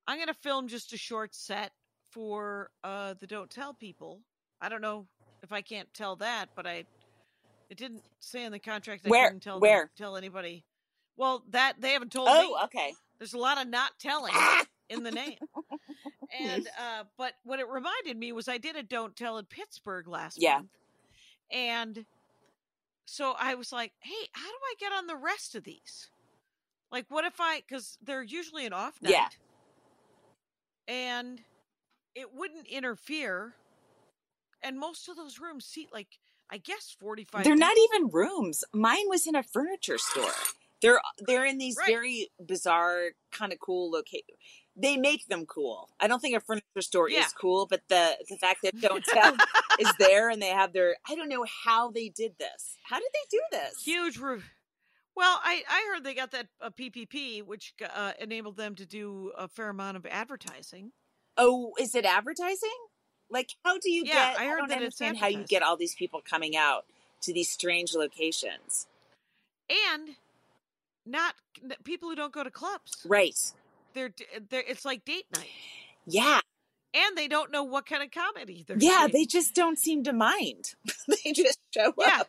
i'm 0.06 0.18
gonna 0.18 0.34
film 0.34 0.68
just 0.68 0.92
a 0.92 0.96
short 0.98 1.34
set 1.34 1.72
for 2.10 2.70
uh 2.84 3.14
the 3.20 3.26
don't 3.26 3.50
tell 3.50 3.72
people 3.74 4.20
i 4.60 4.68
don't 4.68 4.80
know 4.80 5.06
if 5.42 5.52
i 5.52 5.60
can't 5.60 5.92
tell 5.94 6.16
that 6.16 6.48
but 6.56 6.66
i 6.66 6.84
it 7.70 7.78
didn't 7.78 8.02
say 8.18 8.44
in 8.44 8.52
the 8.52 8.58
contract 8.58 9.06
I 9.06 9.08
Where? 9.08 9.28
couldn't 9.28 9.40
tell 9.42 9.60
them- 9.60 9.88
tell 9.96 10.16
anybody 10.16 10.64
well 11.16 11.44
that 11.50 11.74
they 11.80 11.92
haven't 11.92 12.12
told 12.12 12.28
oh, 12.30 12.42
me 12.42 12.56
okay. 12.64 12.92
there's 13.18 13.34
a 13.34 13.38
lot 13.38 13.60
of 13.60 13.68
not 13.68 13.92
telling 13.98 14.34
in 14.88 15.02
the 15.02 15.10
name 15.10 15.36
and 16.40 16.66
uh 16.78 17.04
but 17.16 17.32
what 17.44 17.60
it 17.60 17.68
reminded 17.68 18.16
me 18.16 18.32
was 18.32 18.48
i 18.48 18.58
did 18.58 18.76
a 18.76 18.82
don't 18.82 19.16
tell 19.16 19.38
in 19.38 19.44
pittsburgh 19.46 20.08
last 20.08 20.40
Yeah. 20.40 20.56
month 20.56 20.68
and 21.52 22.04
so 23.06 23.34
i 23.38 23.54
was 23.54 23.72
like 23.72 23.92
hey 24.00 24.28
how 24.32 24.48
do 24.48 24.56
i 24.64 24.74
get 24.78 24.92
on 24.92 25.06
the 25.06 25.16
rest 25.16 25.54
of 25.54 25.64
these 25.64 26.10
like 26.92 27.06
what 27.08 27.24
if 27.24 27.40
i 27.40 27.62
because 27.66 27.98
they're 28.02 28.22
usually 28.22 28.66
an 28.66 28.72
off 28.72 29.00
night 29.02 29.12
Yeah. 29.12 29.28
and 30.88 31.40
it 32.14 32.32
wouldn't 32.34 32.66
interfere 32.66 33.54
and 34.62 34.78
most 34.78 35.08
of 35.08 35.16
those 35.16 35.38
rooms 35.38 35.64
seat 35.64 35.88
like 35.92 36.18
i 36.50 36.58
guess 36.58 36.96
45 37.00 37.44
They're 37.44 37.56
not 37.56 37.76
even 37.86 38.08
rooms. 38.10 38.64
Mine 38.72 39.08
was 39.08 39.26
in 39.26 39.34
a 39.34 39.42
furniture 39.42 39.98
store. 39.98 40.32
They're 40.82 41.00
they're 41.26 41.44
in 41.44 41.58
these 41.58 41.76
Right. 41.78 41.86
very 41.88 42.30
bizarre, 42.44 43.10
kind 43.30 43.52
of 43.52 43.58
cool 43.60 43.90
location. 43.90 44.34
They 44.76 44.96
make 44.96 45.26
them 45.26 45.44
cool. 45.46 45.90
I 46.00 46.06
don't 46.08 46.20
think 46.20 46.36
a 46.36 46.40
furniture 46.40 46.80
store 46.80 47.10
Yeah. 47.10 47.26
is 47.26 47.32
cool, 47.32 47.66
but 47.66 47.82
the 47.88 48.16
the 48.28 48.36
fact 48.38 48.60
that 48.62 48.80
Don't 48.80 49.04
Tell 49.14 49.36
is 49.78 49.92
there 49.98 50.30
and 50.30 50.40
they 50.40 50.48
have 50.48 50.72
their 50.72 50.96
I 51.08 51.14
don't 51.14 51.28
know 51.28 51.44
how 51.64 51.90
they 51.90 52.08
did 52.08 52.32
this. 52.38 52.76
How 52.84 52.96
did 52.98 53.08
they 53.12 53.26
do 53.30 53.42
this? 53.52 53.82
huge 53.84 54.16
roof 54.18 54.44
well 55.16 55.40
i 55.42 55.62
i 55.68 55.90
heard 55.92 56.04
they 56.04 56.14
got 56.14 56.30
that 56.30 56.46
uh, 56.60 56.70
ppp 56.70 57.44
which 57.44 57.74
uh, 57.94 58.12
enabled 58.20 58.56
them 58.56 58.74
to 58.76 58.86
do 58.86 59.32
a 59.36 59.48
fair 59.48 59.68
amount 59.68 59.96
of 59.96 60.06
advertising 60.06 60.92
Oh, 61.36 61.72
is 61.78 61.94
it 61.94 62.04
advertising? 62.04 62.78
Like, 63.30 63.50
how 63.64 63.78
do 63.78 63.90
you 63.90 64.04
Yeah, 64.04 64.32
get? 64.32 64.40
I 64.40 64.46
heard 64.46 64.58
don't 64.58 64.68
that 64.68 64.78
it's 64.82 65.00
understand 65.00 65.18
how 65.18 65.28
you 65.28 65.44
get 65.44 65.62
all 65.62 65.76
these 65.76 65.94
people 65.94 66.20
coming 66.28 66.56
out 66.56 66.84
to 67.22 67.32
these 67.32 67.48
strange 67.50 67.94
locations. 67.94 68.86
and 69.68 70.16
not 71.06 71.34
people 71.84 72.08
who 72.10 72.14
don't 72.16 72.32
go 72.32 72.44
to 72.44 72.50
clubs 72.50 72.92
Right? 73.06 73.34
they're, 73.94 74.12
they're 74.50 74.62
it's 74.66 74.84
like 74.84 75.04
date 75.04 75.24
night 75.34 75.48
Yeah, 76.06 76.40
and 76.94 77.16
they 77.16 77.26
don't 77.28 77.50
know 77.52 77.62
what 77.64 77.86
kind 77.86 78.02
of 78.02 78.10
comedy 78.10 78.64
they're 78.66 78.76
yeah. 78.78 79.00
seeing. 79.06 79.12
They 79.12 79.24
just 79.24 79.54
don't 79.54 79.78
seem 79.78 80.04
to 80.04 80.12
mind. 80.12 80.74
they 81.08 81.32
just 81.32 81.58
show 81.74 81.92
Yeah. 81.98 82.20
up. 82.20 82.28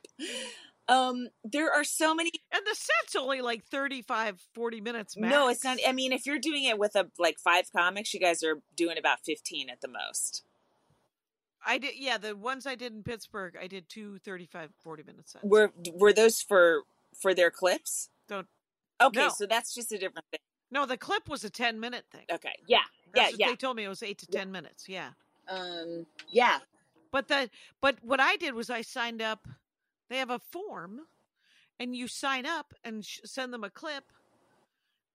Um, 0.87 1.27
there 1.43 1.71
are 1.71 1.83
so 1.83 2.13
many. 2.13 2.31
and 2.51 2.61
the 2.65 2.75
set's 2.75 3.15
only 3.15 3.41
like 3.41 3.63
35 3.65 4.39
40 4.53 4.81
minutes 4.81 5.15
max. 5.17 5.31
No, 5.31 5.47
it's 5.49 5.63
not. 5.63 5.77
I 5.87 5.91
mean, 5.93 6.11
if 6.11 6.25
you're 6.25 6.39
doing 6.39 6.63
it 6.65 6.77
with 6.77 6.95
a 6.95 7.07
like 7.17 7.37
five 7.39 7.71
comics, 7.75 8.13
you 8.13 8.19
guys 8.19 8.43
are 8.43 8.55
doing 8.75 8.97
about 8.97 9.19
fifteen 9.23 9.69
at 9.69 9.79
the 9.81 9.87
most. 9.87 10.43
I 11.65 11.77
did 11.77 11.93
yeah 11.97 12.17
the 12.17 12.35
ones 12.35 12.65
i 12.67 12.75
did 12.75 12.93
in 12.93 13.03
pittsburgh 13.03 13.55
i 13.61 13.67
did 13.67 13.87
two 13.89 14.17
35 14.19 14.69
40 14.83 15.03
minute 15.03 15.29
sets 15.29 15.43
Were 15.43 15.71
were 15.93 16.13
those 16.13 16.41
for 16.41 16.83
for 17.19 17.33
their 17.33 17.51
clips? 17.51 18.09
Don't- 18.27 18.47
Okay, 19.01 19.19
No. 19.21 19.29
so 19.29 19.45
that's 19.47 19.73
just 19.73 19.91
a 19.91 19.97
different 19.97 20.25
thing. 20.31 20.39
no 20.71 20.85
the 20.85 20.97
clip 20.97 21.27
was 21.27 21.43
a 21.43 21.49
10 21.49 21.79
minute 21.79 22.05
thing 22.11 22.25
Okay, 22.31 22.53
yeah, 22.67 22.79
That's 23.13 23.31
yeah, 23.31 23.31
what 23.31 23.39
yeah. 23.39 23.47
they 23.49 23.55
told 23.55 23.75
me 23.77 23.83
it 23.83 23.89
was 23.89 24.03
8 24.03 24.17
to 24.19 24.27
10 24.27 24.51
minutes 24.51 24.87
yeah 24.87 25.09
Um, 25.47 26.05
yeah. 26.29 26.59
But 27.11 27.27
the 27.27 27.49
but 27.81 27.97
what 28.03 28.19
I 28.21 28.37
did 28.37 28.53
was 28.53 28.69
I 28.69 28.81
signed 28.83 29.21
up. 29.21 29.45
They 30.09 30.17
have 30.17 30.29
a 30.29 30.39
form, 30.39 31.01
and 31.77 31.93
you 31.93 32.07
sign 32.07 32.45
up 32.45 32.73
and 32.85 33.03
sh- 33.03 33.19
send 33.25 33.51
them 33.53 33.65
a 33.65 33.69
clip. 33.69 34.05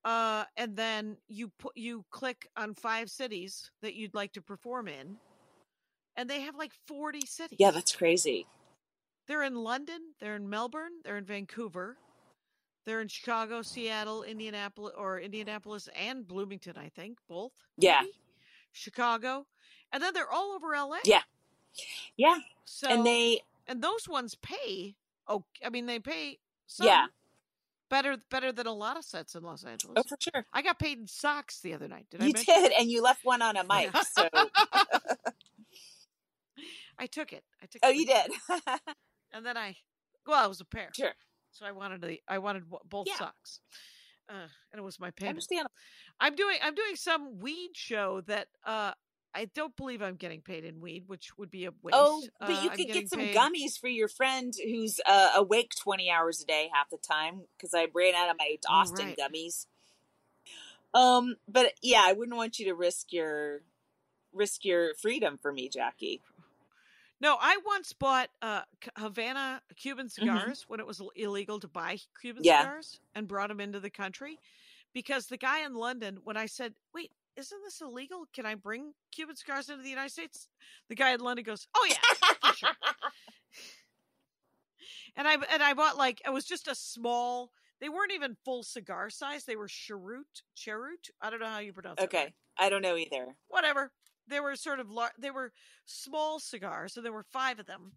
Uh, 0.05 0.45
and 0.59 0.77
then 0.77 1.17
you 1.29 1.49
put 1.59 1.73
you 1.77 2.05
click 2.11 2.49
on 2.57 2.75
five 2.75 3.09
cities 3.09 3.71
that 3.81 3.95
you'd 3.95 4.15
like 4.15 4.33
to 4.35 4.43
perform 4.43 4.89
in, 4.89 5.17
and 6.17 6.29
they 6.29 6.41
have 6.43 6.57
like 6.57 6.73
40 6.87 7.21
cities. 7.27 7.59
Yeah, 7.59 7.71
that's 7.71 7.95
crazy. 7.95 8.47
They're 9.29 9.43
in 9.43 9.57
London, 9.57 10.01
they're 10.21 10.37
in 10.37 10.49
Melbourne, 10.49 10.93
they're 11.05 11.17
in 11.17 11.25
Vancouver, 11.25 11.97
they're 12.85 13.01
in 13.01 13.09
Chicago, 13.09 13.63
Seattle, 13.63 14.23
Indianapolis, 14.23 14.93
or 14.97 15.19
Indianapolis 15.19 15.89
and 16.01 16.27
Bloomington, 16.27 16.75
I 16.79 16.89
think, 16.89 17.19
both. 17.29 17.53
Yeah. 17.77 18.03
maybe? 18.03 18.13
Chicago, 18.73 19.47
and 19.93 20.03
then 20.03 20.13
they're 20.15 20.31
all 20.31 20.53
over 20.53 20.77
LA. 20.77 20.99
Yeah. 21.05 21.23
Yeah. 22.17 22.39
So 22.65 22.89
and 22.89 23.07
they 23.07 23.41
and 23.67 23.83
those 23.83 24.09
ones 24.09 24.37
pay. 24.37 24.95
Oh, 25.27 25.45
I 25.65 25.71
mean 25.71 25.87
they 25.87 25.99
pay. 25.99 26.39
Some 26.67 26.87
Yeah. 26.87 27.07
better 27.89 28.17
better 28.31 28.53
than 28.53 28.67
a 28.67 28.73
lot 28.73 28.97
of 28.97 29.05
sets 29.05 29.35
in 29.35 29.43
Los 29.43 29.65
oh, 29.65 29.69
Angeles. 29.69 29.95
Oh, 29.97 30.03
for 30.09 30.17
sure. 30.21 30.45
I 30.53 30.63
got 30.63 30.79
paid 30.79 30.99
in 30.99 31.07
socks 31.07 31.61
the 31.61 31.75
other 31.75 31.89
night. 31.89 32.07
Did 32.11 32.23
I 32.23 32.27
You 32.27 32.33
did, 32.33 32.73
and 32.73 32.91
you 32.91 33.03
left 33.03 33.25
one 33.25 33.41
on 33.43 33.57
a 33.57 33.65
mic. 33.65 33.91
So, 34.13 34.29
I 36.99 37.07
took 37.07 37.33
it. 37.33 37.45
I 37.63 37.67
took. 37.67 37.83
It. 37.83 37.87
Oh, 37.87 37.91
you 37.91 38.07
did. 38.07 38.31
And 39.33 39.45
then 39.45 39.57
I, 39.57 39.77
well, 40.27 40.47
it 40.47 40.49
was 40.49 40.61
a 40.61 40.65
pair. 40.65 40.89
sure, 40.97 41.13
So 41.51 41.67
I 41.67 41.73
wanted 41.73 42.01
the 42.01 42.21
I 42.29 42.39
wanted 42.39 42.63
both 42.89 43.09
Yeah. 43.09 43.17
socks, 43.19 43.61
uh, 44.31 44.47
and 44.73 44.79
it 44.79 44.83
was 44.83 44.99
my 45.01 45.11
payment. 45.11 45.31
understand. 45.37 45.67
I'm 46.21 46.35
doing 46.37 46.57
I'm 46.63 46.75
doing 46.75 46.95
some 46.97 47.39
weed 47.41 47.71
show 47.75 48.23
that 48.29 48.47
uh 48.65 48.93
I 49.35 49.47
don't 49.55 49.77
believe 49.77 50.01
I'm 50.01 50.15
getting 50.15 50.41
paid 50.41 50.65
in 50.65 50.81
weed, 50.81 51.05
which 51.09 51.37
would 51.37 51.51
be 51.51 51.67
a 51.67 51.71
waste. 51.83 51.97
Oh, 51.99 52.23
but 52.41 52.49
Uh, 52.49 52.63
you 52.63 52.71
I'm 52.71 52.77
could 52.77 52.87
get 52.87 53.11
some 53.11 53.19
paid- 53.21 53.35
gummies 53.37 53.79
for 53.79 53.89
your 53.89 54.09
friend 54.09 54.55
who's 54.65 55.01
uh, 55.07 55.33
awake 55.35 55.75
twenty 55.79 56.09
hours 56.11 56.41
a 56.41 56.47
day 56.47 56.71
half 56.73 56.89
the 56.89 56.97
time 56.97 57.43
because 57.59 57.75
I 57.75 57.89
ran 57.95 58.15
out 58.15 58.31
of 58.31 58.37
my 58.39 58.57
Oh, 58.71 58.75
Austin 58.75 59.09
right. 59.09 59.19
gummies. 59.19 59.67
Um, 60.95 61.37
but 61.47 61.73
yeah, 61.83 62.05
I 62.07 62.13
wouldn't 62.15 62.37
want 62.37 62.59
you 62.59 62.67
to 62.67 62.75
risk 62.75 63.13
your 63.13 63.63
risk 64.33 64.65
your 64.65 64.95
freedom 64.95 65.37
for 65.37 65.53
me, 65.53 65.69
Jackie. 65.69 66.23
No, 67.21 67.37
I 67.41 67.57
once 67.65 67.93
bought 67.93 68.29
uh, 68.43 68.63
Havana 68.99 69.63
Cuban 69.77 70.07
Mm-hmm. 70.07 70.23
cigars 70.23 70.65
when 70.69 70.81
it 70.81 70.87
was 70.87 71.01
illegal 71.17 71.59
to 71.61 71.69
buy 71.69 71.99
Cuban 72.21 72.45
Yeah. 72.45 72.61
cigars 72.61 73.01
and 73.15 73.27
brought 73.27 73.49
them 73.49 73.61
into 73.61 73.81
the 73.81 73.91
country 73.91 74.39
because 74.93 75.27
the 75.27 75.39
guy 75.39 75.65
in 75.65 75.75
London, 75.75 76.19
when 76.25 76.37
I 76.37 76.47
said, 76.47 76.75
wait, 76.95 77.13
isn't 77.37 77.63
this 77.65 77.81
illegal? 77.81 78.25
Can 78.35 78.47
I 78.47 78.55
bring 78.55 78.93
Cuban 79.13 79.37
cigars 79.37 79.69
into 79.69 79.83
the 79.83 79.91
United 79.91 80.11
States? 80.13 80.49
The 80.89 80.95
guy 80.95 81.13
in 81.13 81.21
London 81.21 81.45
goes, 81.45 81.67
oh, 81.75 81.87
yeah. 81.89 82.29
for 82.43 82.55
sure. 82.57 82.71
And 85.17 85.27
I 85.27 85.35
and 85.51 85.63
I 85.63 85.73
bought 85.73 85.97
like 85.97 86.21
it 86.27 86.31
was 86.33 86.45
just 86.45 86.69
a 86.69 86.75
small. 86.75 87.51
They 87.81 87.89
weren't 87.89 88.13
even 88.13 88.37
full 88.45 88.63
cigar 88.63 89.09
size. 89.11 89.45
They 89.45 89.57
were 89.57 89.67
cheroot, 89.69 90.43
cheroot. 90.55 91.09
I 91.23 91.31
don't 91.31 91.41
know 91.41 91.47
how 91.47 91.59
you 91.59 91.73
pronounce 91.73 92.01
it. 92.03 92.05
Okay, 92.05 92.35
I 92.59 92.69
don't 92.69 92.83
know 92.83 92.97
either. 92.97 93.35
whatever. 93.49 93.91
They 94.29 94.41
were 94.41 94.57
sort 94.57 94.81
of 94.81 94.91
lar- 94.91 95.13
they 95.19 95.31
were 95.31 95.53
small 95.85 96.39
cigars, 96.41 96.95
so 96.95 97.01
there 97.01 97.13
were 97.13 97.23
five 97.23 97.59
of 97.61 97.67
them, 97.67 97.93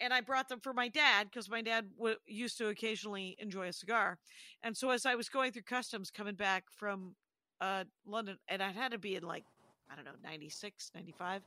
and 0.00 0.12
I 0.12 0.20
brought 0.20 0.48
them 0.48 0.60
for 0.60 0.72
my 0.72 0.88
dad 0.88 1.28
because 1.30 1.48
my 1.50 1.62
dad 1.62 1.86
w- 1.96 2.16
used 2.26 2.58
to 2.58 2.68
occasionally 2.68 3.36
enjoy 3.38 3.68
a 3.68 3.72
cigar, 3.72 4.18
and 4.62 4.76
so 4.76 4.90
as 4.90 5.06
I 5.06 5.14
was 5.14 5.28
going 5.28 5.52
through 5.52 5.62
customs 5.62 6.10
coming 6.10 6.34
back 6.34 6.64
from 6.76 7.14
uh, 7.60 7.84
London, 8.06 8.38
and 8.48 8.62
I 8.62 8.70
had 8.72 8.92
to 8.92 8.98
be 8.98 9.16
in 9.16 9.22
like 9.22 9.44
I 9.90 9.96
don't 9.96 10.04
know 10.04 10.12
96, 10.22 10.90
95, 10.94 11.42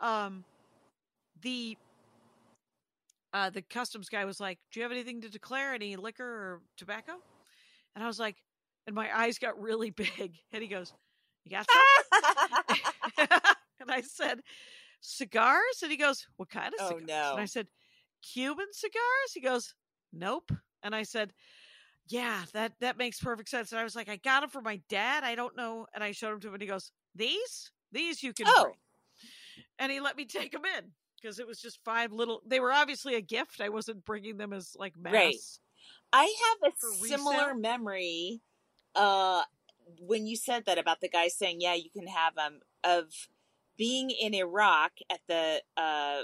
um, 0.00 0.44
the 1.42 1.76
uh, 3.32 3.50
the 3.50 3.62
customs 3.62 4.08
guy 4.08 4.24
was 4.24 4.40
like, 4.40 4.58
"Do 4.72 4.80
you 4.80 4.84
have 4.84 4.92
anything 4.92 5.20
to 5.22 5.28
declare? 5.28 5.74
Any 5.74 5.96
liquor 5.96 6.24
or 6.24 6.62
tobacco?" 6.76 7.14
And 7.94 8.04
I 8.04 8.06
was 8.06 8.18
like, 8.20 8.36
and 8.86 8.94
my 8.94 9.08
eyes 9.16 9.38
got 9.38 9.60
really 9.60 9.90
big, 9.92 10.34
and 10.52 10.62
he 10.62 10.68
goes, 10.68 10.92
"You 11.44 11.50
got 11.52 11.66
some?" 11.70 12.80
and 13.86 13.92
I 13.92 14.00
said, 14.02 14.40
cigars? 15.00 15.82
And 15.82 15.90
he 15.90 15.96
goes, 15.96 16.26
what 16.36 16.50
kind 16.50 16.72
of 16.74 16.80
Oh, 16.80 16.88
cigars? 16.88 17.06
no. 17.06 17.32
And 17.32 17.40
I 17.40 17.46
said, 17.46 17.68
Cuban 18.22 18.66
cigars? 18.72 19.32
He 19.34 19.40
goes, 19.40 19.74
nope. 20.12 20.50
And 20.82 20.94
I 20.94 21.02
said, 21.02 21.32
yeah, 22.08 22.44
that, 22.52 22.72
that 22.80 22.98
makes 22.98 23.20
perfect 23.20 23.48
sense. 23.48 23.72
And 23.72 23.80
I 23.80 23.84
was 23.84 23.96
like, 23.96 24.08
I 24.08 24.16
got 24.16 24.40
them 24.40 24.50
for 24.50 24.60
my 24.60 24.80
dad. 24.88 25.24
I 25.24 25.34
don't 25.34 25.56
know. 25.56 25.86
And 25.94 26.04
I 26.04 26.12
showed 26.12 26.32
them 26.32 26.40
to 26.40 26.48
him 26.48 26.54
and 26.54 26.62
he 26.62 26.68
goes, 26.68 26.92
these? 27.14 27.70
These 27.92 28.22
you 28.22 28.32
can 28.32 28.46
Oh. 28.48 28.64
bring. 28.64 28.74
And 29.78 29.90
he 29.92 30.00
let 30.00 30.16
me 30.16 30.24
take 30.26 30.52
them 30.52 30.64
in 30.78 30.92
because 31.20 31.38
it 31.38 31.46
was 31.46 31.60
just 31.60 31.82
five 31.84 32.12
little, 32.12 32.42
they 32.46 32.60
were 32.60 32.72
obviously 32.72 33.14
a 33.14 33.20
gift. 33.20 33.60
I 33.60 33.68
wasn't 33.70 34.04
bringing 34.04 34.36
them 34.36 34.52
as 34.52 34.76
like 34.78 34.96
mass. 34.96 35.14
Right. 35.14 35.36
I 36.12 36.34
have 36.62 36.72
a 36.72 36.76
similar 36.76 37.48
resale? 37.48 37.54
memory 37.54 38.40
uh 38.94 39.42
when 40.00 40.26
you 40.26 40.36
said 40.36 40.64
that 40.66 40.78
about 40.78 41.00
the 41.00 41.08
guy 41.08 41.28
saying, 41.28 41.60
"Yeah, 41.60 41.74
you 41.74 41.90
can 41.90 42.06
have 42.06 42.34
them." 42.36 42.60
Of 42.84 43.12
being 43.76 44.10
in 44.10 44.34
Iraq 44.34 44.92
at 45.10 45.20
the 45.28 45.62
uh 45.76 46.22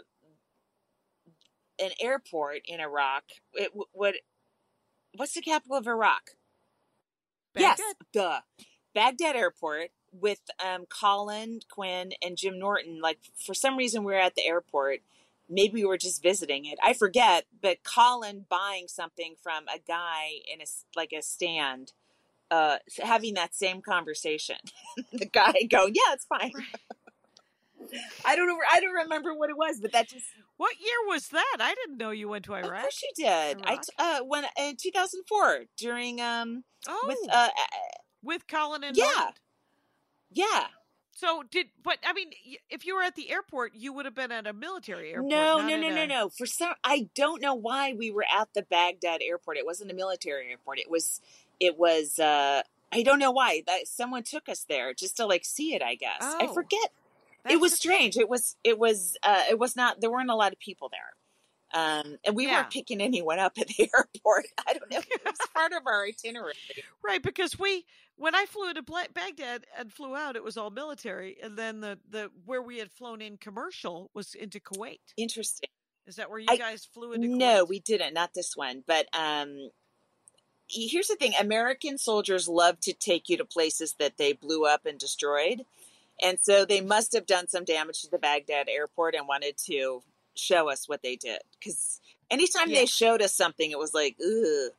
an 1.81 1.91
airport 2.01 2.61
in 2.67 2.81
Iraq. 2.81 3.25
It 3.55 3.73
would 3.95 4.17
what's 5.15 5.35
the 5.35 5.41
capital 5.43 5.77
of 5.77 5.87
Iraq? 5.87 6.33
Yes, 7.57 7.81
Baghdad? 7.81 8.07
duh. 8.13 8.41
Baghdad 8.95 9.37
Airport 9.37 9.91
with 10.13 10.41
um, 10.65 10.87
Colin 10.87 11.61
Quinn 11.71 12.13
and 12.23 12.37
Jim 12.37 12.59
Norton. 12.59 13.01
Like 13.01 13.19
for 13.37 13.55
some 13.55 13.77
reason, 13.77 14.05
we 14.05 14.13
were 14.13 14.19
at 14.19 14.35
the 14.35 14.47
airport. 14.47 15.01
Maybe 15.49 15.75
we 15.83 15.85
were 15.85 15.99
just 15.99 16.23
visiting 16.23 16.65
it. 16.65 16.79
I 16.83 16.93
forget. 16.93 17.47
But 17.61 17.79
Colin 17.83 18.47
buying 18.49 18.89
something 18.89 19.35
from 19.43 19.65
a 19.69 19.79
guy 19.79 20.31
in 20.53 20.61
a 20.61 20.65
like 20.97 21.13
a 21.17 21.23
stand, 21.23 21.93
uh, 22.51 22.79
having 23.03 23.35
that 23.35 23.55
same 23.55 23.81
conversation. 23.81 24.57
the 25.13 25.27
guy 25.27 25.55
going, 25.69 25.95
"Yeah, 25.95 26.13
it's 26.13 26.27
fine." 26.27 26.53
I 28.25 28.37
don't 28.37 28.47
know. 28.47 28.59
I 28.71 28.81
don't 28.81 28.93
remember 28.93 29.35
what 29.35 29.51
it 29.51 29.57
was, 29.57 29.79
but 29.81 29.93
that 29.93 30.09
just 30.09 30.27
What 30.57 30.79
year 30.81 30.95
was 31.09 31.29
that? 31.29 31.57
I 31.61 31.75
didn't 31.75 31.97
know 31.99 32.11
you 32.11 32.29
went 32.29 32.45
to 32.47 32.55
Iraq. 32.55 32.65
of 32.75 32.81
course 32.83 33.03
you 33.03 33.25
did. 33.25 33.59
I 33.65 33.73
Iraq? 33.73 33.83
t- 33.83 33.93
uh 33.99 34.21
when 34.25 34.45
in 34.59 34.77
2004 34.77 35.65
during 35.77 36.21
um 36.21 36.65
oh, 36.89 37.05
with 37.07 37.19
uh, 37.33 37.49
with 38.23 38.47
Colin 38.47 38.85
and 38.85 38.97
yeah. 38.97 39.31
Yeah 40.31 40.67
So 41.13 41.43
did 41.51 41.67
but 41.83 41.99
I 42.07 42.13
mean 42.13 42.31
if 42.69 42.87
you 42.87 42.95
were 42.95 43.03
at 43.03 43.17
the 43.17 43.31
airport 43.31 43.73
you 43.75 43.93
would 43.93 44.05
have 44.05 44.15
been 44.15 44.33
at 44.33 44.47
a 44.47 44.53
military 44.53 45.11
airport. 45.13 45.31
No, 45.31 45.59
no, 45.67 45.77
no, 45.77 45.89
no, 45.91 46.03
a- 46.03 46.07
no. 46.07 46.29
For 46.29 46.47
some, 46.47 46.75
I 46.85 47.09
don't 47.15 47.41
know 47.43 47.55
why 47.55 47.95
we 47.95 48.11
were 48.11 48.25
at 48.33 48.49
the 48.55 48.63
Baghdad 48.63 49.21
airport. 49.23 49.57
It 49.57 49.67
wasn't 49.67 49.91
a 49.91 49.95
military 49.95 50.51
airport. 50.51 50.79
It 50.79 50.91
was, 50.91 51.21
it 51.59 51.79
was. 51.79 52.19
uh 52.19 52.63
I 52.93 53.05
don't 53.05 53.21
know 53.21 53.31
why 53.31 53.63
that 53.69 53.87
someone 53.87 54.25
took 54.25 54.49
us 54.49 54.65
there 54.69 54.93
just 54.95 55.17
to 55.19 55.27
like 55.27 55.45
see 55.45 55.75
it. 55.75 55.83
I 55.83 55.95
guess 55.95 56.23
I 56.23 56.47
Oh, 56.51 56.55
forget. 56.55 56.91
That's 57.45 57.55
it 57.55 57.61
was 57.61 57.73
strange. 57.75 58.17
It 58.17 58.29
was. 58.29 58.57
It 58.65 58.79
was. 58.79 59.17
uh 59.23 59.45
It 59.51 59.59
was 59.59 59.77
not. 59.77 60.01
There 60.01 60.11
weren't 60.11 60.31
a 60.31 60.35
lot 60.37 60.53
of 60.53 60.59
people 60.59 60.91
there. 60.91 61.01
Um, 61.73 62.19
and 62.27 62.35
we 62.35 62.47
Yeah. 62.47 62.63
weren't 62.63 62.71
picking 62.73 63.01
anyone 63.01 63.39
up 63.39 63.57
at 63.59 63.69
the 63.69 63.89
airport. 63.97 64.47
I 64.67 64.73
don't 64.75 64.91
know. 64.91 64.99
It 64.99 65.25
was 65.25 65.37
part 65.55 65.73
of 65.73 65.87
our 65.87 66.05
itinerary. 66.05 66.55
Right, 67.03 67.23
because 67.23 67.59
we 67.59 67.85
when 68.17 68.35
I 68.35 68.45
flew 68.47 68.69
into 68.69 68.83
Bla- 68.83 69.07
Baghdad 69.15 69.65
and 69.79 69.93
flew 69.93 70.15
out, 70.17 70.37
it 70.37 70.43
was 70.45 70.57
all 70.57 70.71
military, 70.71 71.39
and 71.43 71.57
then 71.57 71.81
the 71.81 71.99
the 72.11 72.31
where 72.45 72.61
we 72.63 72.79
had 72.79 72.91
flown 72.91 73.23
in 73.23 73.37
commercial 73.37 74.11
was 74.15 74.35
into 74.35 74.59
Kuwait. 74.61 74.99
Interesting. 75.17 75.71
Is 76.07 76.17
that 76.17 76.29
where 76.29 76.41
you 76.41 76.47
I- 76.51 76.57
guys 76.57 76.85
flew 76.85 77.13
into? 77.13 77.29
No, 77.29 77.65
Kuwait? 77.65 77.69
we 77.69 77.79
didn't. 77.79 78.15
Not 78.15 78.35
this 78.35 78.57
one. 78.57 78.83
But 78.87 79.07
um, 79.17 79.71
here's 80.69 81.07
the 81.09 81.15
thing: 81.17 81.35
American 81.39 81.99
soldiers 81.99 82.49
love 82.49 82.81
to 82.81 82.93
take 82.93 83.29
you 83.29 83.37
to 83.37 83.45
places 83.45 83.95
that 84.01 84.17
they 84.17 84.33
blew 84.33 84.67
up 84.67 84.87
and 84.87 84.99
destroyed, 84.99 85.63
and 86.23 86.39
so 86.41 86.65
they 86.65 86.81
must 86.81 87.13
have 87.15 87.27
done 87.27 87.49
some 87.49 87.65
damage 87.65 88.03
to 88.03 88.11
the 88.11 88.19
Baghdad 88.19 88.69
airport 88.69 89.15
and 89.15 89.27
wanted 89.29 89.57
to 89.67 90.03
show 90.35 90.69
us 90.71 90.89
what 90.89 91.03
they 91.03 91.17
did. 91.17 91.41
Because 91.59 92.01
anytime 92.31 92.71
Yeah. 92.71 92.81
they 92.81 92.87
showed 92.87 93.23
us 93.23 93.35
something, 93.35 93.71
it 93.71 93.79
was 93.79 93.95
like, 93.95 94.17
ugh. 94.21 94.73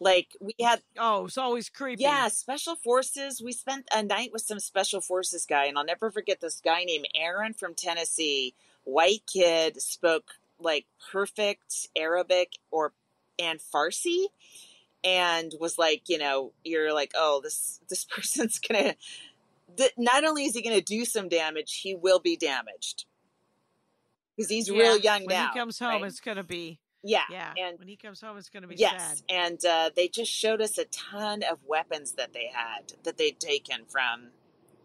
Like 0.00 0.36
we 0.40 0.54
had, 0.60 0.82
Oh, 0.98 1.26
it's 1.26 1.38
always 1.38 1.68
creepy. 1.70 2.02
yeah, 2.02 2.28
special 2.28 2.74
forces. 2.74 3.40
We 3.40 3.52
spent 3.52 3.88
a 3.94 4.02
night 4.02 4.30
with 4.32 4.42
some 4.42 4.58
special 4.58 5.00
forces 5.00 5.46
guy, 5.46 5.66
and 5.66 5.78
I'll 5.78 5.84
never 5.84 6.10
forget 6.10 6.40
this 6.40 6.60
guy 6.60 6.84
named 6.84 7.06
Aaron 7.14 7.54
from 7.54 7.74
Tennessee. 7.74 8.54
White 8.82 9.22
kid 9.32 9.80
spoke 9.80 10.32
like 10.58 10.86
perfect 11.12 11.88
Arabic 11.96 12.52
or 12.72 12.92
and 13.38 13.60
Farsi, 13.60 14.26
and 15.04 15.52
was 15.60 15.78
like, 15.78 16.08
you 16.08 16.18
know, 16.18 16.52
you're 16.64 16.92
like, 16.92 17.12
oh, 17.14 17.40
this 17.42 17.80
this 17.88 18.04
person's 18.10 18.58
gonna. 18.58 18.96
Th- 19.76 19.92
Not 19.96 20.24
only 20.24 20.44
is 20.44 20.54
he 20.54 20.62
going 20.62 20.76
to 20.76 20.82
do 20.84 21.04
some 21.04 21.28
damage, 21.28 21.80
he 21.82 21.94
will 21.94 22.20
be 22.20 22.36
damaged 22.36 23.04
because 24.36 24.50
he's 24.50 24.68
Yeah, 24.70 24.78
real 24.78 24.96
young 24.96 25.24
when 25.26 25.36
now. 25.36 25.50
he 25.52 25.58
comes 25.58 25.78
home, 25.78 26.02
right? 26.02 26.04
it's 26.04 26.20
gonna 26.20 26.42
be 26.44 26.80
yeah, 27.02 27.22
yeah. 27.30 27.52
and 27.58 27.78
when 27.78 27.86
he 27.88 27.96
comes 27.96 28.20
home, 28.20 28.36
it's 28.38 28.48
gonna 28.48 28.66
be 28.66 28.76
Yes, 28.76 28.92
sad. 29.00 29.22
and 29.28 29.64
uh, 29.64 29.90
they 29.94 30.08
just 30.08 30.32
showed 30.32 30.60
us 30.62 30.78
a 30.78 30.86
ton 30.86 31.42
of 31.42 31.58
weapons 31.66 32.12
that 32.12 32.32
they 32.32 32.50
had 32.52 32.94
that 33.04 33.16
they'd 33.18 33.38
taken 33.38 33.84
from 33.86 34.30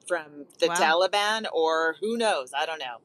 from 0.08 0.46
the 0.60 0.68
Wow. 0.68 0.76
Taliban 0.76 1.46
or 1.54 1.96
who 2.02 2.18
knows, 2.18 2.52
I 2.54 2.66
don't 2.66 2.80
know, 2.80 2.98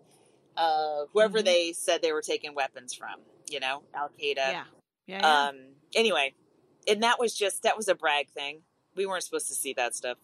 uh, 0.56 1.06
whoever 1.12 1.40
Mhm. 1.40 1.44
they 1.44 1.72
said 1.74 2.00
they 2.02 2.12
were 2.12 2.22
taking 2.22 2.54
weapons 2.54 2.94
from, 2.94 3.20
you 3.48 3.60
know, 3.60 3.82
Al 3.94 4.08
Qaeda. 4.08 4.36
Yeah, 4.36 4.64
yeah, 5.06 5.20
yeah. 5.20 5.48
Um. 5.48 5.76
Anyway, 5.94 6.34
and 6.88 7.02
that 7.02 7.18
was 7.20 7.34
just 7.36 7.62
that 7.62 7.76
was 7.76 7.88
a 7.88 7.94
brag 7.94 8.30
thing. 8.30 8.62
We 8.96 9.06
weren't 9.06 9.22
supposed 9.24 9.48
to 9.48 9.54
see 9.54 9.72
that 9.74 9.94
stuff. 9.94 10.18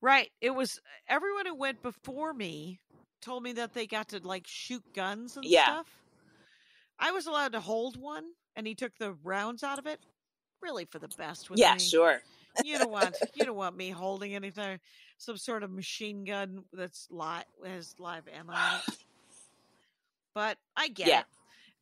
Right. 0.00 0.30
It 0.40 0.50
was 0.50 0.80
everyone 1.08 1.46
who 1.46 1.54
went 1.54 1.82
before 1.82 2.32
me 2.34 2.80
told 3.20 3.42
me 3.42 3.52
that 3.54 3.72
they 3.72 3.86
got 3.86 4.08
to 4.08 4.20
like 4.26 4.46
shoot 4.46 4.84
guns 4.94 5.36
and 5.36 5.52
Yeah. 5.52 5.54
stuff. 5.54 6.04
I 6.98 7.12
was 7.12 7.26
allowed 7.26 7.52
to 7.52 7.60
hold 7.60 7.96
one, 7.96 8.32
and 8.56 8.66
he 8.66 8.74
took 8.74 8.96
the 8.98 9.12
rounds 9.14 9.62
out 9.62 9.78
of 9.78 9.86
it. 9.86 10.00
Really, 10.62 10.86
for 10.86 10.98
the 11.00 11.08
best 11.08 11.50
with 11.50 11.64
yeah, 11.64 11.74
me. 11.74 11.96
sure. 11.98 12.22
You 12.60 12.78
don't 12.78 12.90
want 12.92 13.16
you 13.34 13.46
don't 13.46 13.56
want 13.56 13.76
me 13.76 13.90
holding 13.90 14.34
anything, 14.34 14.80
some 15.18 15.38
sort 15.38 15.62
of 15.64 15.70
machine 15.72 16.24
gun 16.24 16.64
that's 16.72 17.08
live 17.10 17.44
has 17.64 17.94
live 17.98 18.28
ammo. 18.28 18.82
But 20.34 20.58
I 20.76 20.88
get 20.88 21.12
Yeah. 21.12 21.14
it. 21.14 21.26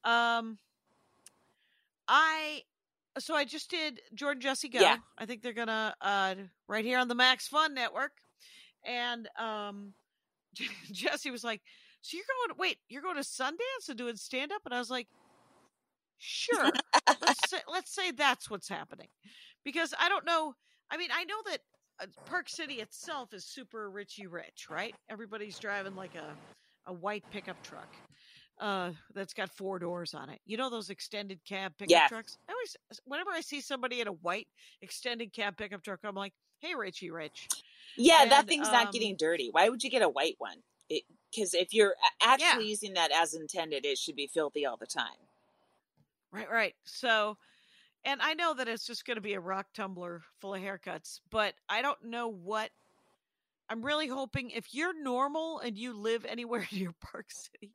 Um, 0.04 0.58
I 2.08 2.64
so 3.18 3.34
I 3.34 3.44
just 3.44 3.70
did 3.70 4.00
Jordan 4.14 4.40
Jesse 4.40 4.68
Go. 4.68 4.80
Yeah. 4.80 4.96
I 5.18 5.26
think 5.26 5.42
they're 5.42 5.52
gonna 5.52 5.94
uh 6.00 6.34
right 6.68 6.84
here 6.84 6.98
on 6.98 7.08
the 7.08 7.14
Max 7.14 7.48
Fun 7.48 7.74
Network, 7.74 8.12
and 8.84 9.28
um, 9.38 9.92
Jesse 10.92 11.30
was 11.30 11.44
like, 11.44 11.62
"So 12.02 12.16
you're 12.16 12.26
going? 12.46 12.58
Wait, 12.58 12.78
you're 12.88 13.02
going 13.02 13.16
to 13.16 13.22
Sundance 13.22 13.88
and 13.88 13.98
doing 13.98 14.16
stand 14.16 14.52
up?" 14.52 14.62
And 14.64 14.74
I 14.74 14.78
was 14.78 14.90
like, 14.90 15.08
"Sure." 16.18 16.70
let's 17.20 17.40
say, 17.50 17.58
let's 17.70 17.94
say 17.94 18.10
that's 18.12 18.50
what's 18.50 18.68
happening 18.68 19.08
because 19.64 19.94
I 20.00 20.08
don't 20.08 20.26
know. 20.26 20.54
I 20.90 20.96
mean, 20.96 21.10
I 21.12 21.24
know 21.24 21.36
that 21.50 21.58
uh, 22.00 22.06
Park 22.26 22.48
City 22.48 22.74
itself 22.74 23.34
is 23.34 23.44
super 23.44 23.90
richy 23.90 24.26
rich, 24.30 24.68
right? 24.70 24.94
Everybody's 25.10 25.58
driving 25.58 25.96
like 25.96 26.14
a 26.14 26.34
a 26.88 26.92
white 26.92 27.24
pickup 27.32 27.60
truck 27.62 27.88
uh 28.60 28.92
that's 29.14 29.34
got 29.34 29.50
four 29.50 29.78
doors 29.78 30.14
on 30.14 30.30
it. 30.30 30.40
You 30.46 30.56
know 30.56 30.70
those 30.70 30.90
extended 30.90 31.40
cab 31.44 31.72
pickup 31.78 31.92
Yeah. 31.92 32.08
trucks? 32.08 32.38
I 32.48 32.52
always 32.52 32.76
whenever 33.04 33.30
I 33.30 33.40
see 33.40 33.60
somebody 33.60 34.00
in 34.00 34.08
a 34.08 34.12
white 34.12 34.48
extended 34.82 35.32
cab 35.32 35.56
pickup 35.56 35.82
truck, 35.82 36.00
I'm 36.04 36.14
like, 36.14 36.32
"Hey, 36.60 36.74
Richie 36.74 37.10
Rich." 37.10 37.48
Yeah, 37.96 38.26
that 38.26 38.46
thing's 38.46 38.66
um, 38.68 38.72
not 38.72 38.92
getting 38.92 39.16
dirty. 39.16 39.48
Why 39.50 39.68
would 39.68 39.82
you 39.82 39.90
get 39.90 40.02
a 40.02 40.08
white 40.08 40.36
one? 40.38 40.58
Because 40.88 41.54
if 41.54 41.74
you're 41.74 41.94
actually 42.22 42.66
using 42.66 42.94
that 42.94 43.10
as 43.10 43.34
intended, 43.34 43.84
it 43.84 43.98
should 43.98 44.16
be 44.16 44.26
filthy 44.26 44.64
all 44.66 44.76
the 44.76 44.86
time. 44.86 45.16
Right, 46.32 46.50
right. 46.50 46.74
So, 46.84 47.36
and 48.04 48.20
I 48.22 48.34
know 48.34 48.54
that 48.54 48.68
it's 48.68 48.86
just 48.86 49.04
going 49.06 49.16
to 49.16 49.22
be 49.22 49.34
a 49.34 49.40
rock 49.40 49.66
tumbler 49.74 50.22
full 50.40 50.54
of 50.54 50.60
haircuts, 50.60 51.20
but 51.30 51.54
I 51.68 51.82
don't 51.82 52.02
know 52.04 52.28
what. 52.28 52.70
I'm 53.68 53.82
really 53.82 54.08
hoping 54.08 54.50
if 54.50 54.72
you're 54.72 55.00
normal 55.00 55.58
and 55.60 55.76
you 55.76 55.92
live 55.92 56.24
anywhere 56.24 56.66
near 56.72 56.92
Park 57.00 57.26
City, 57.30 57.72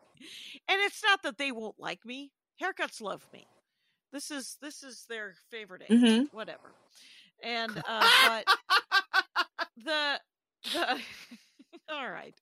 and 0.69 0.79
it's 0.81 1.03
not 1.03 1.23
that 1.23 1.37
they 1.37 1.51
won't 1.51 1.79
like 1.79 2.05
me. 2.05 2.31
Haircuts 2.61 3.01
love 3.01 3.25
me. 3.33 3.47
This 4.13 4.31
is 4.31 4.57
this 4.61 4.83
is 4.83 5.05
their 5.09 5.33
favorite 5.49 5.83
age, 5.89 5.91
Mhm. 5.99 6.27
whatever. 6.33 6.73
And 7.43 7.71
uh, 7.87 8.07
but 8.27 8.45
the 9.83 10.19
the 10.73 10.99
all 11.89 12.09
right, 12.09 12.35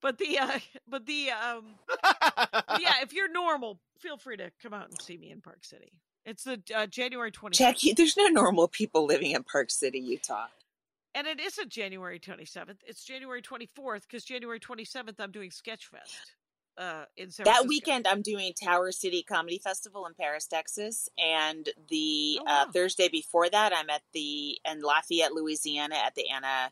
but 0.00 0.18
the 0.18 0.38
uh, 0.38 0.58
but 0.88 1.06
the 1.06 1.30
um 1.30 1.74
yeah, 2.80 2.94
if 3.02 3.12
you're 3.12 3.30
normal, 3.30 3.80
feel 4.00 4.16
free 4.16 4.36
to 4.36 4.50
come 4.62 4.72
out 4.72 4.88
and 4.88 5.00
see 5.00 5.16
me 5.16 5.30
in 5.30 5.40
Park 5.40 5.64
City. 5.64 5.92
It's 6.24 6.42
the 6.42 6.60
uh, 6.74 6.86
January 6.86 7.30
20th. 7.30 7.52
Jackie, 7.52 7.92
there's 7.92 8.16
no 8.16 8.26
normal 8.26 8.66
people 8.66 9.04
living 9.06 9.30
in 9.30 9.44
Park 9.44 9.70
City, 9.70 10.00
Utah. 10.00 10.46
And 11.16 11.26
it 11.26 11.40
isn't 11.40 11.70
January 11.70 12.20
27th. 12.20 12.76
It's 12.86 13.02
January 13.02 13.40
24th 13.40 14.02
because 14.02 14.22
January 14.22 14.60
27th 14.60 15.14
I'm 15.18 15.30
doing 15.30 15.48
Sketchfest 15.48 16.34
uh, 16.76 17.04
in 17.16 17.30
San 17.30 17.44
That 17.44 17.52
Francisco. 17.54 17.68
weekend, 17.68 18.06
I'm 18.06 18.20
doing 18.20 18.52
Tower 18.52 18.92
City 18.92 19.22
Comedy 19.22 19.58
Festival 19.58 20.04
in 20.06 20.12
Paris, 20.12 20.46
Texas, 20.46 21.08
and 21.18 21.70
the 21.88 22.38
Oh, 22.42 22.44
uh. 22.46 22.70
Thursday 22.70 23.08
before 23.08 23.48
that, 23.48 23.72
I'm 23.74 23.88
at 23.88 24.02
the 24.12 24.58
in 24.70 24.82
Lafayette, 24.82 25.32
Louisiana, 25.32 25.94
at 26.04 26.14
the 26.16 26.28
Anna 26.28 26.70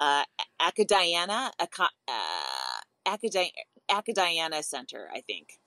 uh, 0.00 0.24
Acadiana 0.60 1.52
Aca- 1.60 1.88
uh, 2.08 2.80
Acadi- 3.06 3.52
Acadiana 3.88 4.64
Center, 4.64 5.08
I 5.14 5.20
think. 5.20 5.60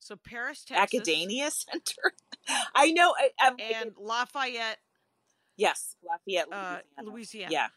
So 0.00 0.16
Paris, 0.16 0.64
Texas. 0.64 0.82
Academia 1.00 1.52
Center. 1.52 2.12
I 2.74 2.90
know. 2.90 3.14
I, 3.40 3.50
And 3.80 3.92
Lafayette, 3.96 4.78
yes, 5.56 5.96
Lafayette, 6.02 6.46
uh, 6.52 6.78
Louisiana. 7.02 7.10
Louisiana. 7.10 7.52
Yeah, 7.52 7.68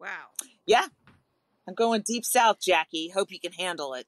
Wow. 0.00 0.26
yeah. 0.66 0.86
I'm 1.66 1.74
going 1.74 2.02
deep 2.02 2.24
south, 2.26 2.60
Jackie. 2.60 3.08
Hope 3.08 3.30
you 3.32 3.40
can 3.40 3.52
handle 3.52 3.94
it. 3.94 4.06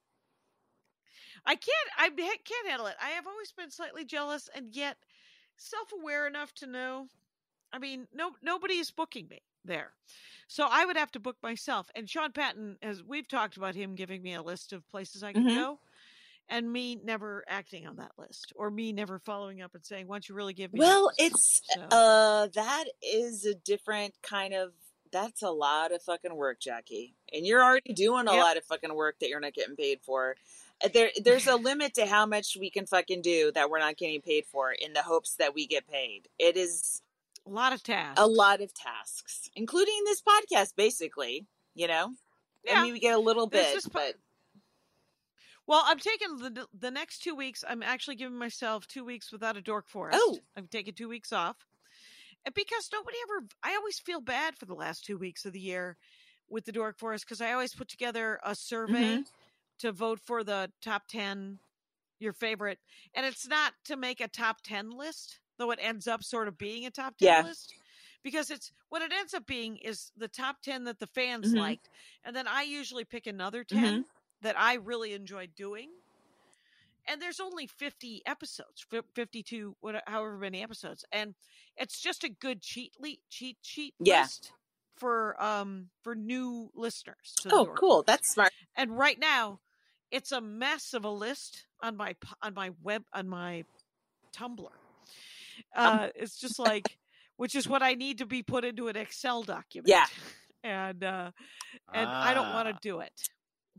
I 1.45 1.55
can't. 1.55 1.89
I 1.97 2.09
can't 2.09 2.67
handle 2.67 2.87
it. 2.87 2.95
I 3.01 3.09
have 3.11 3.25
always 3.25 3.51
been 3.51 3.71
slightly 3.71 4.05
jealous, 4.05 4.49
and 4.53 4.75
yet 4.75 4.97
self-aware 5.55 6.27
enough 6.27 6.53
to 6.55 6.67
know. 6.67 7.07
I 7.73 7.79
mean, 7.79 8.07
no, 8.13 8.31
nobody 8.41 8.75
is 8.75 8.91
booking 8.91 9.27
me 9.29 9.41
there, 9.65 9.93
so 10.47 10.67
I 10.69 10.85
would 10.85 10.97
have 10.97 11.11
to 11.13 11.19
book 11.19 11.37
myself. 11.41 11.89
And 11.95 12.09
Sean 12.09 12.31
Patton, 12.31 12.77
as 12.81 13.01
we've 13.03 13.27
talked 13.27 13.57
about, 13.57 13.75
him 13.75 13.95
giving 13.95 14.21
me 14.21 14.33
a 14.33 14.41
list 14.41 14.71
of 14.73 14.87
places 14.89 15.23
I 15.23 15.33
can 15.33 15.43
Mhm. 15.45 15.55
go, 15.55 15.79
and 16.49 16.71
me 16.71 16.95
never 17.03 17.43
acting 17.47 17.87
on 17.87 17.97
that 17.97 18.11
list, 18.17 18.53
or 18.55 18.69
me 18.71 18.93
never 18.93 19.19
following 19.19 19.61
up 19.61 19.73
and 19.75 19.85
saying, 19.85 20.07
"Why 20.07 20.15
don't 20.15 20.29
you 20.29 20.35
really 20.35 20.53
give 20.53 20.73
me?" 20.73 20.79
Well, 20.79 21.11
it's 21.17 21.61
So- 21.73 21.81
uh 21.81 22.47
that 22.47 22.85
is 23.01 23.45
a 23.45 23.53
different 23.55 24.13
kind 24.21 24.53
of 24.53 24.73
that's 25.11 25.41
a 25.41 25.49
lot 25.51 25.93
of 25.93 26.01
fucking 26.03 26.35
work, 26.35 26.59
Jackie. 26.59 27.15
And 27.31 27.45
you're 27.45 27.63
already 27.63 27.93
doing 27.93 28.27
a 28.27 28.33
Yep. 28.33 28.43
lot 28.43 28.57
of 28.57 28.65
fucking 28.65 28.93
work 28.93 29.19
that 29.19 29.29
you're 29.29 29.39
not 29.39 29.53
getting 29.53 29.77
paid 29.77 30.01
for. 30.01 30.35
Uh, 30.83 30.89
There 30.89 31.11
there's 31.21 31.47
a 31.47 31.55
limit 31.55 31.93
to 31.95 32.05
how 32.05 32.25
much 32.25 32.57
we 32.59 32.69
can 32.69 32.85
fucking 32.85 33.21
do 33.21 33.51
that 33.53 33.69
we're 33.69 33.79
not 33.79 33.95
getting 33.97 34.21
paid 34.21 34.45
for 34.45 34.71
in 34.71 34.91
the 34.93 35.03
hopes 35.03 35.35
that 35.35 35.53
we 35.55 35.65
get 35.65 35.87
paid. 35.87 36.27
It 36.37 36.57
is 36.57 37.01
a 37.45 37.49
lot 37.49 37.71
of 37.71 37.81
tasks. 37.83 38.19
a 38.19 38.27
lot 38.27 38.59
of 38.61 38.73
tasks, 38.73 39.49
including 39.55 40.03
this 40.03 40.21
podcast 40.21 40.75
basically, 40.75 41.45
you 41.73 41.87
know? 41.87 42.13
Yeah. 42.65 42.81
I 42.81 42.83
mean 42.83 42.91
we 42.93 42.99
get 42.99 43.15
a 43.15 43.19
little 43.19 43.47
bit, 43.47 43.85
but 43.93 44.15
Well, 45.67 45.83
I'm 45.85 45.99
taking 45.99 46.37
the 46.37 46.67
the 46.73 46.89
next 46.91 47.19
two 47.19 47.35
weeks. 47.35 47.63
I'm 47.67 47.83
actually 47.83 48.15
giving 48.15 48.37
myself 48.37 48.87
two 48.87 49.03
weeks 49.03 49.31
without 49.31 49.57
a 49.57 49.61
dork 49.61 49.89
forest. 49.89 50.39
Oh. 50.39 50.43
I'm 50.55 50.67
taking 50.67 50.93
two 50.93 51.09
weeks 51.09 51.33
off, 51.33 51.57
and 52.45 52.55
because 52.55 52.89
nobody 52.93 53.17
ever, 53.23 53.47
I 53.63 53.75
always 53.75 53.99
feel 53.99 54.21
bad 54.21 54.57
for 54.57 54.65
the 54.65 54.75
last 54.75 55.05
two 55.05 55.17
weeks 55.17 55.45
of 55.45 55.53
the 55.53 55.59
year 55.61 55.97
with 56.49 56.65
the 56.65 56.71
dork 56.73 56.97
forest 56.99 57.25
because 57.25 57.41
I 57.41 57.53
always 57.53 57.75
put 57.75 57.89
together 57.89 58.39
a 58.43 58.55
survey 58.55 59.21
Mhm. 59.21 59.27
to 59.79 59.91
vote 59.91 60.19
for 60.21 60.43
the 60.43 60.71
top 60.81 61.07
ten, 61.07 61.59
your 62.19 62.33
favorite, 62.33 62.79
and 63.15 63.25
it's 63.25 63.47
not 63.47 63.73
to 63.85 63.97
make 63.97 64.21
a 64.21 64.27
top 64.29 64.61
ten 64.63 64.91
list, 64.91 65.39
though 65.57 65.71
it 65.71 65.79
ends 65.81 66.07
up 66.07 66.23
sort 66.23 66.47
of 66.49 66.57
being 66.57 66.85
a 66.85 66.91
top 66.91 67.17
ten 67.17 67.37
Yeah. 67.37 67.41
list. 67.41 67.75
Because 68.23 68.51
it's 68.51 68.73
what 68.89 69.01
it 69.03 69.13
ends 69.13 69.33
up 69.33 69.47
being 69.47 69.77
is 69.77 70.11
the 70.17 70.27
top 70.27 70.61
10 70.61 70.85
that 70.85 70.99
the 70.99 71.07
fans 71.07 71.53
Mhm. 71.53 71.55
liked. 71.55 71.89
And 72.23 72.35
then 72.35 72.47
I 72.47 72.63
usually 72.63 73.05
pick 73.05 73.27
another 73.27 73.63
10 73.63 74.05
that 74.41 74.57
I 74.59 74.75
really 74.75 75.13
enjoyed 75.13 75.51
doing. 75.55 75.89
And 77.09 77.21
there's 77.21 77.39
only 77.39 77.67
50 77.67 78.21
episodes, 78.25 78.85
52, 79.15 79.77
what, 79.79 80.03
however 80.07 80.37
many 80.37 80.61
episodes. 80.61 81.05
And 81.11 81.35
it's 81.77 82.01
just 82.01 82.23
a 82.25 82.29
good 82.29 82.61
cheat 82.61 82.93
le- 82.99 83.15
cheat 83.29 83.57
sheet 83.61 83.93
Yeah. 83.99 84.23
list 84.23 84.51
for 84.97 85.41
um 85.41 85.89
for 86.03 86.15
new 86.15 86.69
listeners. 86.75 87.33
To 87.41 87.49
oh 87.53 87.65
cool. 87.67 88.03
That's 88.03 88.33
smart. 88.33 88.51
And 88.75 88.97
right 88.97 89.17
now, 89.19 89.59
it's 90.11 90.31
a 90.33 90.41
mess 90.41 90.93
of 90.93 91.05
a 91.05 91.09
list 91.09 91.67
on 91.81 91.95
my 91.95 92.15
on 92.41 92.53
my 92.53 92.71
web 92.83 93.03
on 93.13 93.29
my 93.29 93.63
Tumblr. 94.35 94.67
Uh, 95.75 96.09
it's 96.15 96.37
just 96.39 96.59
like, 96.59 96.97
which 97.37 97.55
is 97.55 97.67
what 97.67 97.81
I 97.81 97.93
need 97.93 98.17
to 98.19 98.25
be 98.25 98.43
put 98.43 98.65
into 98.65 98.87
an 98.89 98.95
Excel 98.97 99.43
document. 99.43 99.87
Yeah. 99.89 100.05
and 100.63 101.03
uh, 101.03 101.31
and 101.93 102.09
I 102.09 102.33
don't 102.33 102.51
want 102.53 102.67
to 102.67 102.73
Ah. 102.75 102.79
do 102.81 102.99
it. 102.99 103.13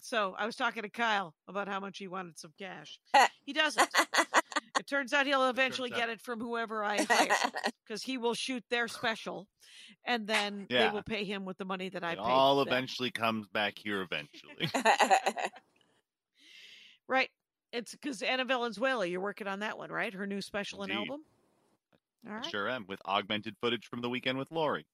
So 0.03 0.35
I 0.39 0.47
was 0.47 0.57
talking 0.57 0.83
to 0.83 0.89
Kyle 0.89 1.35
about 1.49 1.69
how 1.69 1.81
much 1.81 1.99
he 1.99 2.09
wanted 2.09 2.39
some 2.39 2.53
cash. 2.59 2.99
He 3.45 3.55
doesn't. 3.55 3.89
It 4.79 4.87
turns 4.87 5.15
out 5.15 5.25
he'll 5.25 5.49
eventually 5.49 5.91
out. 5.91 5.99
get 5.99 6.09
it 6.11 6.21
from 6.21 6.39
whoever 6.39 6.85
I 6.85 7.03
hire 7.09 7.29
because 7.87 8.03
he 8.03 8.19
will 8.19 8.35
shoot 8.35 8.63
their 8.69 8.87
special, 8.89 9.49
and 10.05 10.27
then 10.27 10.67
they 10.69 10.91
will 10.93 11.03
pay 11.03 11.25
him 11.25 11.47
with 11.47 11.57
the 11.57 11.65
money 11.65 11.89
that 11.89 12.05
I 12.05 12.13
It 12.13 12.19
paid. 12.19 12.25
all 12.25 12.59
them. 12.59 12.69
eventually 12.69 13.11
comes 13.11 13.47
back 13.49 13.79
here 13.79 14.03
eventually. 14.03 14.69
Right. 17.09 17.31
It's 17.73 17.93
because 17.93 18.21
Anna 18.23 18.45
Valenzuela, 18.45 19.07
you're 19.07 19.21
working 19.21 19.47
on 19.47 19.61
that 19.61 19.79
one, 19.79 19.91
right? 19.91 20.13
Her 20.13 20.27
new 20.27 20.41
special 20.43 20.83
and 20.83 20.93
album. 20.93 21.23
All 22.29 22.35
I 22.45 22.49
sure 22.49 22.69
am 22.69 22.85
with 22.87 23.01
augmented 23.07 23.57
footage 23.61 23.87
from 23.87 24.03
the 24.03 24.11
weekend 24.11 24.39
with 24.39 24.51
Laurie. 24.51 24.87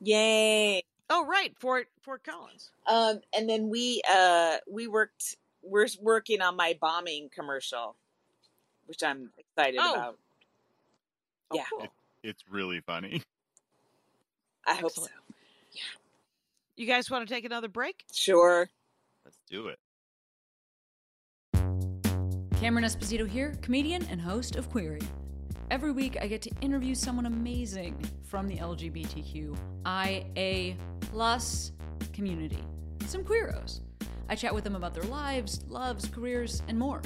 Yay. 0.00 0.82
Oh, 1.10 1.26
right. 1.26 1.54
Fort 1.58 1.88
Fort 2.02 2.22
Collins. 2.24 2.70
Um, 2.86 3.20
and 3.36 3.48
then 3.48 3.68
we 3.68 4.00
uh 4.10 4.56
we 4.70 4.86
worked. 4.88 5.36
We're 5.62 5.86
working 6.00 6.40
on 6.42 6.56
my 6.56 6.76
bombing 6.80 7.28
commercial, 7.32 7.94
which 8.86 9.02
I'm 9.02 9.30
excited 9.38 9.78
Oh. 9.80 9.94
about. 9.94 10.18
Oh, 11.50 11.56
Yeah. 11.56 11.64
cool. 11.70 11.86
It's 12.22 12.42
really 12.50 12.80
funny. 12.80 13.22
I 14.66 14.74
hope 14.74 14.92
so. 14.92 15.02
Excellent. 15.02 15.12
You 16.76 16.86
guys 16.86 17.10
want 17.10 17.28
to 17.28 17.32
take 17.34 17.44
another 17.44 17.68
break? 17.68 18.04
Sure. 18.12 18.68
Let's 19.24 19.38
do 19.48 19.68
it. 19.68 19.78
Cameron 22.58 22.84
Esposito 22.84 23.28
here, 23.28 23.56
comedian 23.60 24.04
and 24.10 24.20
host 24.20 24.56
of 24.56 24.70
Queery. 24.70 25.00
Every 25.72 25.90
week, 25.90 26.18
I 26.20 26.26
get 26.26 26.42
to 26.42 26.50
interview 26.60 26.94
someone 26.94 27.24
amazing 27.24 27.96
from 28.24 28.46
the 28.46 28.58
LGBTQIA 28.58 29.56
plus 31.00 31.72
community. 32.12 32.62
Some 33.06 33.24
queeros. 33.24 33.80
I 34.28 34.34
chat 34.34 34.54
with 34.54 34.64
them 34.64 34.76
about 34.76 34.92
their 34.92 35.04
lives, 35.04 35.64
loves, 35.68 36.06
careers, 36.08 36.62
and 36.68 36.78
more. 36.78 37.00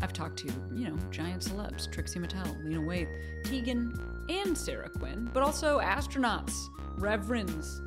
I've 0.00 0.14
talked 0.14 0.38
to, 0.38 0.46
you 0.74 0.88
know, 0.88 0.96
giant 1.10 1.42
celebs 1.42 1.92
Trixie 1.92 2.18
Mattel, 2.18 2.64
Lena 2.64 2.80
Waithe, 2.80 3.44
Tegan, 3.44 3.92
and 4.30 4.56
Sara 4.56 4.88
Quin, 4.88 5.28
but 5.34 5.42
also 5.42 5.78
astronauts, 5.78 6.54
reverends, 6.96 7.82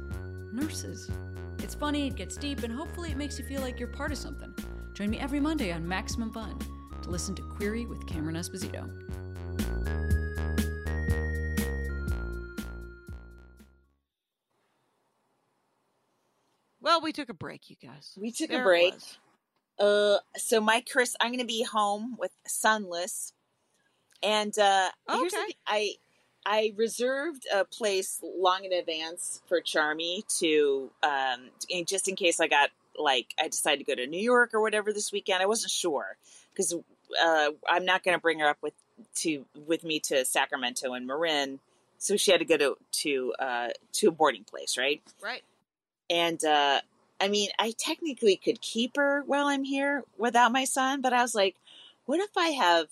nurses. 0.53 1.09
It's 1.57 1.73
funny, 1.73 2.05
it 2.05 2.15
gets 2.15 2.37
deep, 2.37 2.61
and 2.61 2.71
hopefully 2.71 3.09
it 3.09 3.17
makes 3.17 3.39
you 3.39 3.45
feel 3.45 3.61
like 3.61 3.79
you're 3.79 3.89
part 3.89 4.11
of 4.11 4.19
something. 4.19 4.53
Join 4.93 5.09
me 5.09 5.17
every 5.17 5.39
Monday 5.39 5.71
on 5.71 5.87
Maximum 5.87 6.31
Fun 6.31 6.55
to 7.01 7.09
listen 7.09 7.33
to 7.33 7.41
Queery 7.41 7.87
with 7.87 8.05
Cameron 8.05 8.35
Esposito. 8.35 8.87
Well, 16.89 17.01
we 17.01 17.13
took 17.13 17.29
a 17.29 17.35
break, 17.35 17.69
you 17.69 17.75
guys. 17.79 18.17
We 18.19 18.31
took 18.31 18.49
There 18.49 18.61
a 18.61 18.65
break. 18.65 18.95
Uh, 19.77 20.17
so 20.37 20.59
my 20.59 20.83
Chris, 20.91 21.15
I'm 21.21 21.29
going 21.29 21.39
to 21.39 21.45
be 21.45 21.61
home 21.61 22.15
with 22.17 22.31
Sunless, 22.47 23.31
and 24.23 24.57
uh, 24.57 24.89
here's 25.07 25.31
the 25.31 25.53
I 25.67 25.91
I 26.47 26.73
reserved 26.75 27.45
a 27.53 27.63
place 27.63 28.19
long 28.23 28.65
in 28.65 28.73
advance 28.73 29.39
for 29.47 29.61
Charmy 29.61 30.23
to 30.39 30.89
um, 31.03 31.51
in- 31.69 31.85
just 31.85 32.07
in 32.07 32.15
case 32.15 32.39
I 32.39 32.47
got 32.47 32.71
like 32.97 33.35
I 33.39 33.49
decided 33.49 33.85
to 33.85 33.85
go 33.85 33.93
to 33.93 34.07
New 34.07 34.19
York 34.19 34.55
or 34.55 34.59
whatever 34.59 34.91
this 34.91 35.11
weekend. 35.11 35.43
I 35.43 35.45
wasn't 35.45 35.69
sure 35.69 36.17
because 36.49 36.73
uh, 37.23 37.49
I'm 37.69 37.85
not 37.85 38.03
going 38.03 38.17
to 38.17 38.21
bring 38.21 38.39
her 38.39 38.47
up 38.47 38.57
with 38.63 38.73
to 39.17 39.45
with 39.67 39.83
me 39.83 39.99
to 40.05 40.25
Sacramento 40.25 40.93
and 40.93 41.05
Marin, 41.05 41.59
so 41.99 42.17
she 42.17 42.31
had 42.31 42.39
to 42.39 42.45
go 42.45 42.57
to 42.57 42.77
to 43.03 43.33
uh, 43.37 43.67
to 43.91 44.07
a 44.07 44.11
boarding 44.11 44.43
place, 44.43 44.75
right? 44.75 45.03
Right. 45.21 45.43
And 46.09 46.43
uh, 46.43 46.81
I 47.19 47.27
mean, 47.27 47.49
I 47.59 47.73
technically 47.77 48.37
could 48.37 48.61
keep 48.61 48.95
her 48.97 49.23
while 49.25 49.47
I'm 49.47 49.63
here 49.63 50.03
without 50.17 50.51
my 50.51 50.65
son, 50.65 51.01
but 51.01 51.13
I 51.13 51.21
was 51.21 51.35
like, 51.35 51.55
what 52.05 52.19
if 52.19 52.31
I 52.37 52.49
have 52.49 52.87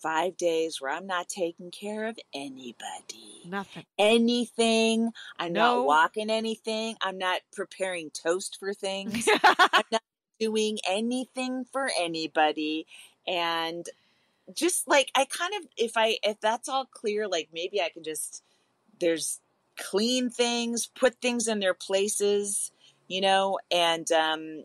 five 0.00 0.36
days 0.36 0.80
where 0.80 0.92
I'm 0.92 1.06
not 1.06 1.28
taking 1.28 1.70
care 1.70 2.06
of 2.06 2.18
anybody? 2.34 3.42
Nothing. 3.46 3.84
Anything. 3.98 5.10
I'm 5.38 5.52
No. 5.52 5.76
not 5.76 5.86
walking 5.86 6.30
anything. 6.30 6.96
I'm 7.00 7.18
not 7.18 7.40
preparing 7.52 8.10
toast 8.10 8.58
for 8.58 8.74
things. 8.74 9.28
I'm 9.28 9.84
not 9.90 10.02
doing 10.38 10.78
anything 10.88 11.64
for 11.72 11.90
anybody. 11.98 12.86
And 13.26 13.88
just 14.54 14.86
like 14.88 15.10
I 15.14 15.24
kind 15.24 15.54
of 15.58 15.68
if 15.76 15.92
I 15.96 16.18
if 16.22 16.40
that's 16.40 16.68
all 16.68 16.84
clear, 16.86 17.26
like 17.28 17.48
maybe 17.52 17.80
I 17.80 17.88
can 17.88 18.02
just 18.02 18.42
there's 19.00 19.40
clean 19.76 20.30
things, 20.30 20.86
put 20.86 21.20
things 21.20 21.48
in 21.48 21.60
their 21.60 21.74
places, 21.74 22.72
you 23.08 23.20
know, 23.20 23.58
and 23.70 24.10
um 24.12 24.64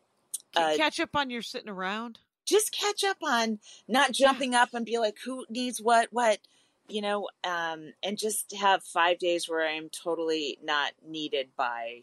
uh, 0.55 0.75
Catch 0.75 0.99
up 0.99 1.15
on 1.15 1.29
your 1.29 1.41
sitting 1.43 1.69
around. 1.69 2.19
just 2.45 2.71
catch 2.71 3.03
up 3.03 3.17
on 3.23 3.59
not 3.87 4.11
jumping 4.11 4.55
up 4.55 4.73
and 4.73 4.85
be 4.85 4.97
like 4.97 5.17
who 5.23 5.45
needs 5.49 5.79
what 5.79 6.07
what 6.11 6.39
you 6.87 7.01
know 7.01 7.27
um 7.43 7.93
and 8.01 8.17
just 8.17 8.51
have 8.55 8.81
five 8.83 9.19
days 9.19 9.47
where 9.47 9.67
i'm 9.67 9.89
totally 9.89 10.57
not 10.63 10.93
needed 11.07 11.49
by 11.55 12.01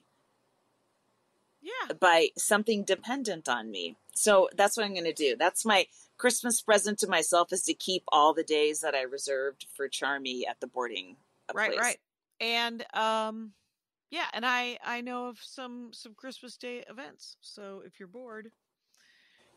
Yeah. 1.61 1.95
by 1.99 2.29
something 2.39 2.85
dependent 2.85 3.49
on 3.49 3.71
me 3.73 3.97
so 4.15 4.49
that's 4.57 4.77
what 4.77 4.87
i'm 4.87 4.93
going 4.93 5.03
to 5.05 5.13
do 5.13 5.35
that's 5.37 5.65
my 5.65 5.87
christmas 6.17 6.61
present 6.61 7.01
to 7.01 7.09
myself 7.09 7.53
is 7.53 7.65
to 7.65 7.75
keep 7.75 8.05
all 8.13 8.33
the 8.33 8.45
days 8.45 8.81
that 8.81 8.95
i 8.95 9.03
reserved 9.03 9.67
for 9.75 9.89
charmy 9.89 10.43
at 10.49 10.61
the 10.61 10.69
boarding 10.69 11.17
uh, 11.49 11.53
Right, 11.57 11.71
place. 11.71 11.81
right. 11.81 11.99
And 12.41 12.85
um 12.95 13.53
yeah, 14.11 14.27
and 14.33 14.47
I 14.47 14.79
I 14.85 15.01
know 15.01 15.27
of 15.27 15.39
some 15.43 15.91
some 15.93 16.15
Christmas 16.15 16.57
Day 16.57 16.85
events. 16.89 17.37
So 17.41 17.83
if 17.85 17.99
you're 17.99 18.09
bored, 18.09 18.51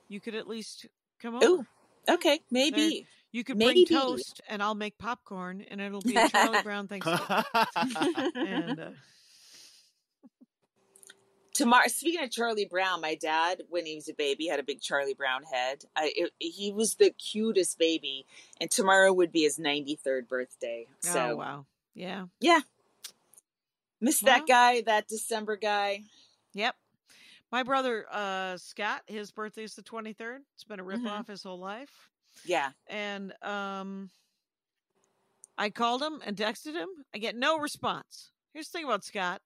you 0.07 0.19
could 0.19 0.35
at 0.35 0.47
least 0.47 0.87
come 1.21 1.35
over. 1.35 1.45
Ooh, 1.45 1.65
okay 2.09 2.39
maybe 2.51 3.07
You 3.31 3.43
could 3.43 3.57
maybe. 3.57 3.85
bring 3.85 3.99
toast 3.99 4.41
and 4.49 4.63
I'll 4.63 4.75
make 4.75 4.97
popcorn 4.97 5.63
and 5.69 5.79
it'll 5.79 6.01
be 6.01 6.17
a 6.17 6.27
Charlie 6.29 6.57
Brown 6.63 6.87
Thanksgiving. 6.87 7.43
and 8.35 8.79
uh, 8.79 8.89
tomorrow 11.53 11.87
speaking 11.87 12.23
of 12.23 12.31
charlie 12.31 12.63
brown 12.63 13.01
my 13.01 13.15
dad 13.15 13.63
when 13.69 13.85
he 13.85 13.95
was 13.95 14.07
a 14.07 14.13
baby 14.13 14.47
had 14.47 14.61
a 14.61 14.63
big 14.63 14.79
charlie 14.79 15.13
brown 15.13 15.43
head 15.43 15.83
I, 15.93 16.13
it, 16.15 16.31
he 16.39 16.71
was 16.71 16.95
the 16.95 17.09
cutest 17.09 17.77
baby 17.77 18.25
and 18.61 18.71
tomorrow 18.71 19.11
would 19.11 19.33
be 19.33 19.41
his 19.41 19.57
93rd 19.57 20.29
birthday 20.29 20.87
so 21.01 21.31
oh 21.31 21.35
wow. 21.35 21.65
Yeah. 21.93 22.25
Yeah. 22.39 22.61
Miss 24.01 24.21
Well. 24.21 24.33
that 24.33 24.47
guy 24.47 24.81
that 24.81 25.07
december 25.07 25.57
guy 25.57 26.01
Yep. 26.53 26.75
My 27.51 27.63
brother 27.63 28.05
uh 28.11 28.57
Scott, 28.57 29.01
his 29.07 29.31
birthday 29.31 29.63
is 29.63 29.75
the 29.75 29.81
23rd. 29.83 30.39
It's 30.55 30.63
been 30.63 30.79
a 30.79 30.83
rip 30.83 31.05
off 31.05 31.27
his 31.27 31.43
whole 31.43 31.59
life. 31.59 32.09
yeah 32.45 32.71
And 32.87 33.33
um 33.43 34.09
I 35.57 35.69
called 35.69 36.01
him 36.01 36.21
and 36.25 36.37
texted 36.37 36.73
him. 36.73 36.87
I 37.13 37.17
get 37.17 37.35
no 37.35 37.57
response. 37.59 38.31
Here's 38.53 38.69
the 38.69 38.77
thing 38.77 38.85
about 38.85 39.03
Scott. 39.03 39.41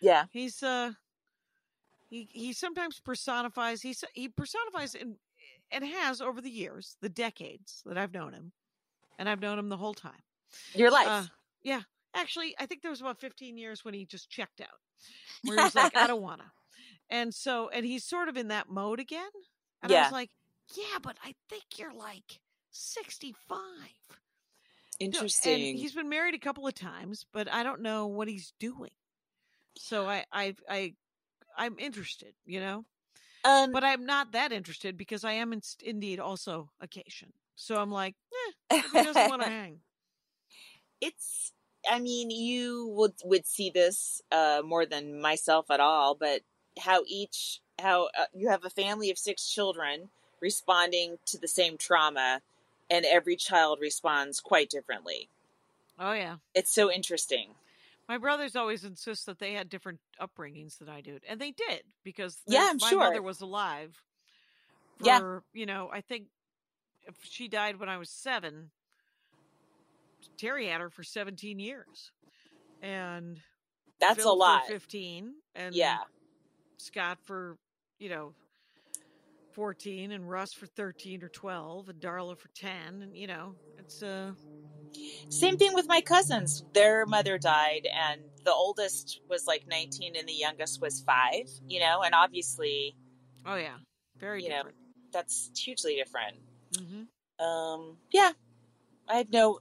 yeah 0.00 0.24
He's 0.30 0.62
uh 0.62 0.92
he 2.10 2.28
he 2.32 2.52
sometimes 2.52 3.00
personifies 3.00 3.80
he 3.82 3.94
he 4.14 4.28
personifies 4.28 4.94
in, 4.94 5.16
and 5.70 5.84
has 5.84 6.20
over 6.20 6.40
the 6.40 6.50
years, 6.50 6.96
the 7.00 7.08
decades 7.08 7.82
that 7.86 7.96
I've 7.96 8.12
known 8.12 8.32
him. 8.34 8.52
And 9.18 9.28
I've 9.28 9.40
known 9.40 9.58
him 9.58 9.68
the 9.68 9.76
whole 9.76 9.94
time. 9.94 10.22
your 10.74 10.90
life 10.90 11.06
Uh, 11.08 11.24
yeah. 11.62 11.82
Actually, 12.14 12.54
I 12.58 12.66
think 12.66 12.82
there 12.82 12.90
was 12.90 13.00
about 13.00 13.20
15 13.20 13.56
years 13.56 13.84
when 13.84 13.94
he 13.94 14.04
just 14.04 14.28
checked 14.30 14.60
out. 14.60 14.68
Where 15.44 15.56
he 15.56 15.64
was 15.64 15.74
like, 15.74 15.96
I 15.96 16.06
don't 16.08 16.22
wanna. 16.22 16.52
And 17.10 17.34
so 17.34 17.68
and 17.68 17.84
he's 17.84 18.04
sort 18.04 18.28
of 18.28 18.36
in 18.36 18.48
that 18.48 18.68
mode 18.68 19.00
again. 19.00 19.30
And 19.82 19.92
I 19.92 20.02
was 20.02 20.12
like, 20.12 20.30
Yeah, 20.76 20.98
but 21.02 21.16
I 21.24 21.34
think 21.48 21.64
you're 21.78 21.94
like 21.94 22.40
65. 22.70 23.58
No, 25.00 25.06
interesting 25.06 25.52
And 25.54 25.78
he's 25.78 25.92
been 25.94 26.08
married 26.08 26.34
a 26.34 26.38
couple 26.38 26.66
of 26.66 26.74
times, 26.74 27.26
but 27.32 27.50
I 27.52 27.62
don't 27.62 27.80
know 27.82 28.06
what 28.06 28.28
he's 28.28 28.52
doing. 28.60 28.92
So 29.76 30.06
I 30.08 30.24
I 30.32 30.54
I 30.68 30.94
I'm 31.56 31.78
interested, 31.78 32.34
you 32.44 32.60
know, 32.60 32.84
um 33.44 33.72
but 33.72 33.84
I'm 33.84 34.06
not 34.06 34.32
that 34.32 34.52
interested 34.52 34.96
because 34.96 35.24
I 35.24 35.32
am 35.32 35.52
in, 35.52 35.62
indeed 35.82 36.20
also 36.20 36.70
occasion. 36.80 37.32
So 37.56 37.76
I'm 37.76 37.90
like, 37.90 38.14
eh, 38.70 38.80
he 38.92 39.02
doesn't 39.02 39.28
want 39.28 39.42
to 39.42 39.48
hang. 39.48 39.80
It's 41.02 41.52
i 41.90 42.00
mean 42.00 42.30
you 42.30 42.88
would 42.88 43.14
would 43.24 43.46
see 43.46 43.70
this 43.70 44.22
uh 44.32 44.62
more 44.64 44.86
than 44.86 45.20
myself 45.20 45.70
at 45.70 45.80
all 45.80 46.14
but 46.16 46.42
how 46.80 47.02
each 47.06 47.60
how 47.80 48.06
uh, 48.18 48.26
you 48.34 48.48
have 48.50 48.64
a 48.64 48.70
family 48.70 49.10
of 49.10 49.18
six 49.18 49.48
children 49.50 50.10
responding 50.40 51.18
to 51.26 51.38
the 51.38 51.48
same 51.48 51.78
trauma 51.78 52.42
and 52.90 53.04
every 53.06 53.36
child 53.36 53.80
responds 53.80 54.40
quite 54.40 54.70
differently 54.70 55.28
Oh 55.98 56.12
yeah. 56.12 56.38
it's 56.54 56.72
so 56.72 56.90
interesting 56.90 57.54
My 58.08 58.18
brothers 58.18 58.56
always 58.56 58.84
insist 58.84 59.26
that 59.26 59.38
they 59.38 59.54
had 59.54 59.68
different 59.68 60.00
upbringings 60.20 60.78
than 60.78 60.88
I 60.88 61.00
did, 61.00 61.24
and 61.26 61.40
they 61.40 61.50
did 61.52 61.82
because 62.04 62.42
Yeah, 62.46 62.68
I'm 62.70 62.78
my 62.78 62.90
sure. 62.90 63.00
mother 63.00 63.22
was 63.22 63.40
alive. 63.40 63.96
For, 64.98 65.06
Yeah. 65.06 65.58
you 65.58 65.66
know, 65.66 65.90
I 65.92 66.00
think 66.00 66.28
if 67.08 67.16
she 67.24 67.48
died 67.48 67.78
when 67.80 67.88
I 67.88 67.98
was 67.98 68.10
seven, 68.10 68.70
Terry 70.36 70.68
had 70.68 70.80
her 70.80 70.90
for 70.90 71.02
seventeen 71.02 71.58
years, 71.58 72.12
and 72.80 73.40
that's 74.00 74.22
Phil 74.22 74.32
a 74.32 74.34
lot. 74.34 74.66
For 74.66 74.72
Fifteen, 74.72 75.34
and 75.54 75.74
yeah. 75.74 75.98
Scott 76.78 77.18
for 77.22 77.56
you 77.98 78.08
know 78.08 78.34
fourteen, 79.52 80.12
and 80.12 80.28
Russ 80.28 80.52
for 80.52 80.66
thirteen 80.66 81.22
or 81.22 81.28
twelve, 81.28 81.88
and 81.88 82.00
Darla 82.00 82.36
for 82.36 82.48
ten, 82.48 83.02
and 83.02 83.16
you 83.16 83.26
know 83.26 83.54
it's 83.78 84.02
uh 84.02 84.32
same 85.28 85.56
thing 85.56 85.74
with 85.74 85.86
my 85.88 86.00
cousins. 86.00 86.64
Their 86.72 87.06
mother 87.06 87.38
died 87.38 87.86
and 87.92 88.20
the 88.44 88.52
oldest 88.52 89.20
was 89.28 89.46
like 89.46 89.66
19 89.68 90.16
and 90.16 90.28
the 90.28 90.32
youngest 90.32 90.80
was 90.80 91.00
5 91.00 91.46
you 91.68 91.80
know 91.80 92.02
and 92.02 92.14
obviously 92.14 92.96
oh 93.46 93.56
yeah, 93.56 93.76
very 94.18 94.42
You 94.42 94.50
know, 94.50 94.62
that's 95.12 95.50
hugely 95.56 95.96
different. 95.96 96.36
Hmm 96.76 97.02
um 97.44 97.96
yeah. 98.12 98.32
I 99.08 99.16
have 99.16 99.30
no 99.30 99.58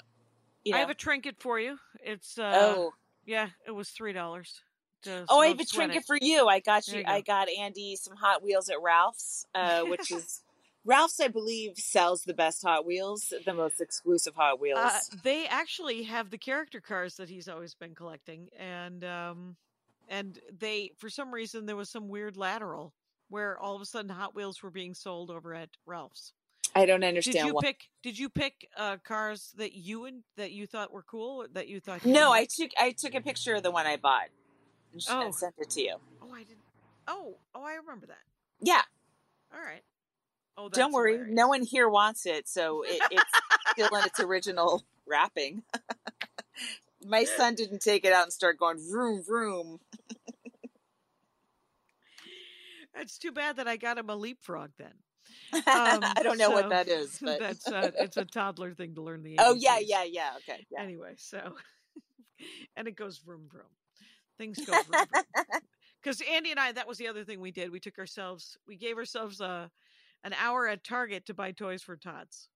you 0.63 0.71
know 0.71 0.77
I 0.77 0.81
have 0.81 0.89
a 0.89 0.95
trinket 0.95 1.37
for 1.39 1.59
you. 1.59 1.77
It's 2.03 2.37
uh, 2.37 2.51
oh 2.53 2.93
Yeah, 3.25 3.49
it 3.65 3.71
was 3.71 3.89
three 3.89 4.13
dollars. 4.13 4.61
Oh, 5.07 5.39
I 5.39 5.47
have 5.47 5.59
a 5.59 5.65
trinket 5.65 6.05
for 6.05 6.17
you. 6.21 6.47
I 6.47 6.59
got 6.59 6.87
you. 6.87 6.99
you 6.99 7.03
go. 7.03 7.11
I 7.11 7.21
got 7.21 7.49
Andy 7.49 7.95
some 7.95 8.15
Hot 8.17 8.43
Wheels 8.43 8.69
at 8.69 8.81
Ralph's, 8.81 9.45
uh, 9.55 9.81
which 9.81 10.11
is 10.11 10.43
Ralph's. 10.85 11.19
I 11.19 11.27
believe 11.27 11.77
sells 11.77 12.21
the 12.21 12.33
best 12.33 12.61
Hot 12.63 12.85
Wheels, 12.85 13.33
the 13.45 13.53
most 13.53 13.81
exclusive 13.81 14.35
Hot 14.35 14.59
Wheels. 14.59 14.79
Uh, 14.79 14.99
they 15.23 15.47
actually 15.47 16.03
have 16.03 16.29
the 16.29 16.37
character 16.37 16.79
cars 16.79 17.15
that 17.15 17.29
he's 17.29 17.47
always 17.47 17.73
been 17.73 17.95
collecting, 17.95 18.49
and 18.59 19.03
um, 19.03 19.55
and 20.07 20.39
they 20.59 20.91
for 20.97 21.09
some 21.09 21.33
reason 21.33 21.65
there 21.65 21.75
was 21.75 21.89
some 21.89 22.07
weird 22.07 22.37
lateral 22.37 22.93
where 23.29 23.57
all 23.57 23.75
of 23.75 23.81
a 23.81 23.85
sudden 23.85 24.11
Hot 24.11 24.35
Wheels 24.35 24.61
were 24.61 24.69
being 24.69 24.93
sold 24.93 25.31
over 25.31 25.53
at 25.55 25.69
Ralph's. 25.85 26.33
I 26.75 26.85
don't 26.85 27.03
understand. 27.03 27.33
Did 27.35 27.45
you 27.47 27.53
why. 27.53 27.61
pick? 27.63 27.89
Did 28.01 28.17
you 28.19 28.29
pick 28.29 28.67
uh, 28.77 28.97
cars 29.03 29.53
that 29.57 29.73
you 29.73 30.05
and 30.05 30.23
that 30.37 30.51
you 30.51 30.67
thought 30.67 30.91
were 30.93 31.03
cool? 31.03 31.45
That 31.53 31.67
you 31.67 31.79
thought? 31.79 32.05
No, 32.05 32.29
you- 32.33 32.41
I 32.41 32.45
took 32.45 32.71
I 32.79 32.91
took 32.91 33.13
a 33.15 33.21
picture 33.21 33.55
of 33.55 33.63
the 33.63 33.71
one 33.71 33.85
I 33.85 33.97
bought 33.97 34.29
and, 34.93 35.01
Oh. 35.09 35.21
and 35.25 35.35
sent 35.35 35.55
it 35.57 35.69
to 35.71 35.81
you. 35.81 35.95
Oh, 36.21 36.33
I 36.33 36.39
didn't. 36.43 36.59
Oh, 37.07 37.35
oh, 37.55 37.63
I 37.63 37.73
remember 37.75 38.05
that. 38.07 38.19
Yeah, 38.61 38.81
All 39.53 39.59
right. 39.59 39.81
Oh, 40.57 40.65
that's 40.69 40.77
Don't 40.77 40.91
worry, 40.93 41.13
hilarious. 41.13 41.35
no 41.35 41.47
one 41.47 41.63
here 41.63 41.89
wants 41.89 42.25
it, 42.25 42.47
so 42.47 42.83
it, 42.85 43.01
it's 43.09 43.23
still 43.71 43.95
in 43.97 44.05
its 44.05 44.19
original 44.21 44.83
wrapping. 45.07 45.63
My 47.05 47.23
son 47.23 47.55
didn't 47.55 47.81
take 47.81 48.05
it 48.05 48.13
out 48.13 48.23
and 48.23 48.33
start 48.33 48.59
going 48.59 48.77
vroom 48.91 49.23
vroom. 49.23 49.79
It's 52.95 53.17
too 53.17 53.31
bad 53.31 53.55
that 53.55 53.67
I 53.67 53.77
got 53.77 53.97
him 53.97 54.09
a 54.09 54.15
leapfrog 54.15 54.71
then. 54.77 54.93
I 55.53 56.23
don't 56.23 56.37
know 56.37 56.49
so 56.49 56.55
what 56.55 56.69
that 56.69 56.87
is, 56.87 57.19
but 57.23 57.39
that's 57.39 57.71
uh, 57.71 57.91
it's 57.99 58.17
a 58.17 58.25
toddler 58.25 58.73
thing 58.73 58.95
to 58.95 59.01
learn 59.01 59.23
the. 59.23 59.37
oh 59.39 59.53
yeah, 59.55 59.79
yeah, 59.79 60.03
yeah. 60.03 60.31
Okay, 60.37 60.65
yeah. 60.71 60.81
Anyway, 60.81 61.13
so 61.17 61.39
and 62.75 62.87
it 62.87 62.95
goes 62.95 63.17
vroom 63.17 63.47
vroom. 63.51 63.65
Things 64.37 64.57
go 64.65 64.73
vroom 64.73 65.05
vroom. 65.09 65.23
Because 66.01 66.21
Andy 66.33 66.49
and 66.49 66.59
I, 66.59 66.71
that 66.71 66.87
was 66.87 66.97
the 66.97 67.07
other 67.07 67.23
thing 67.23 67.39
we 67.39 67.51
did. 67.51 67.71
We 67.71 67.79
took 67.79 67.99
ourselves, 67.99 68.57
we 68.67 68.75
gave 68.75 68.97
ourselves 68.97 69.39
a 69.39 69.69
an 70.23 70.33
hour 70.33 70.67
at 70.67 70.83
Target 70.83 71.25
to 71.27 71.33
buy 71.33 71.51
toys 71.51 71.81
for 71.83 71.95
Tots. 71.95 72.49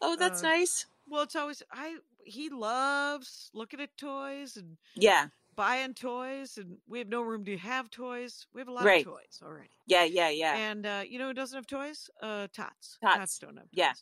Oh, 0.00 0.16
that's 0.16 0.42
Uh, 0.42 0.46
nice. 0.46 0.86
Well, 1.08 1.22
it's 1.22 1.36
always 1.36 1.62
I. 1.72 1.96
He 2.24 2.48
loves 2.48 3.50
looking 3.54 3.80
at 3.80 3.96
toys 3.96 4.56
and 4.56 4.76
Yeah, 4.96 5.28
buying 5.56 5.94
toys, 5.94 6.58
and 6.58 6.76
we 6.86 6.98
have 6.98 7.08
no 7.08 7.22
room 7.22 7.44
to 7.46 7.56
have 7.56 7.90
toys. 7.90 8.46
We 8.54 8.60
have 8.60 8.68
a 8.68 8.72
lot 8.72 8.84
Right. 8.84 9.06
of 9.06 9.12
toys 9.14 9.40
already. 9.42 9.70
yeah, 9.86 10.04
yeah, 10.04 10.28
yeah. 10.28 10.54
And 10.56 10.86
uh, 10.86 11.02
you 11.08 11.18
know 11.18 11.28
who 11.28 11.34
doesn't 11.34 11.56
have 11.56 11.66
toys? 11.66 12.08
Uh, 12.22 12.46
Tots. 12.52 12.98
Tots. 13.02 13.38
don't 13.38 13.56
have 13.56 13.64
toys. 13.64 13.70
Yeah. 13.72 13.92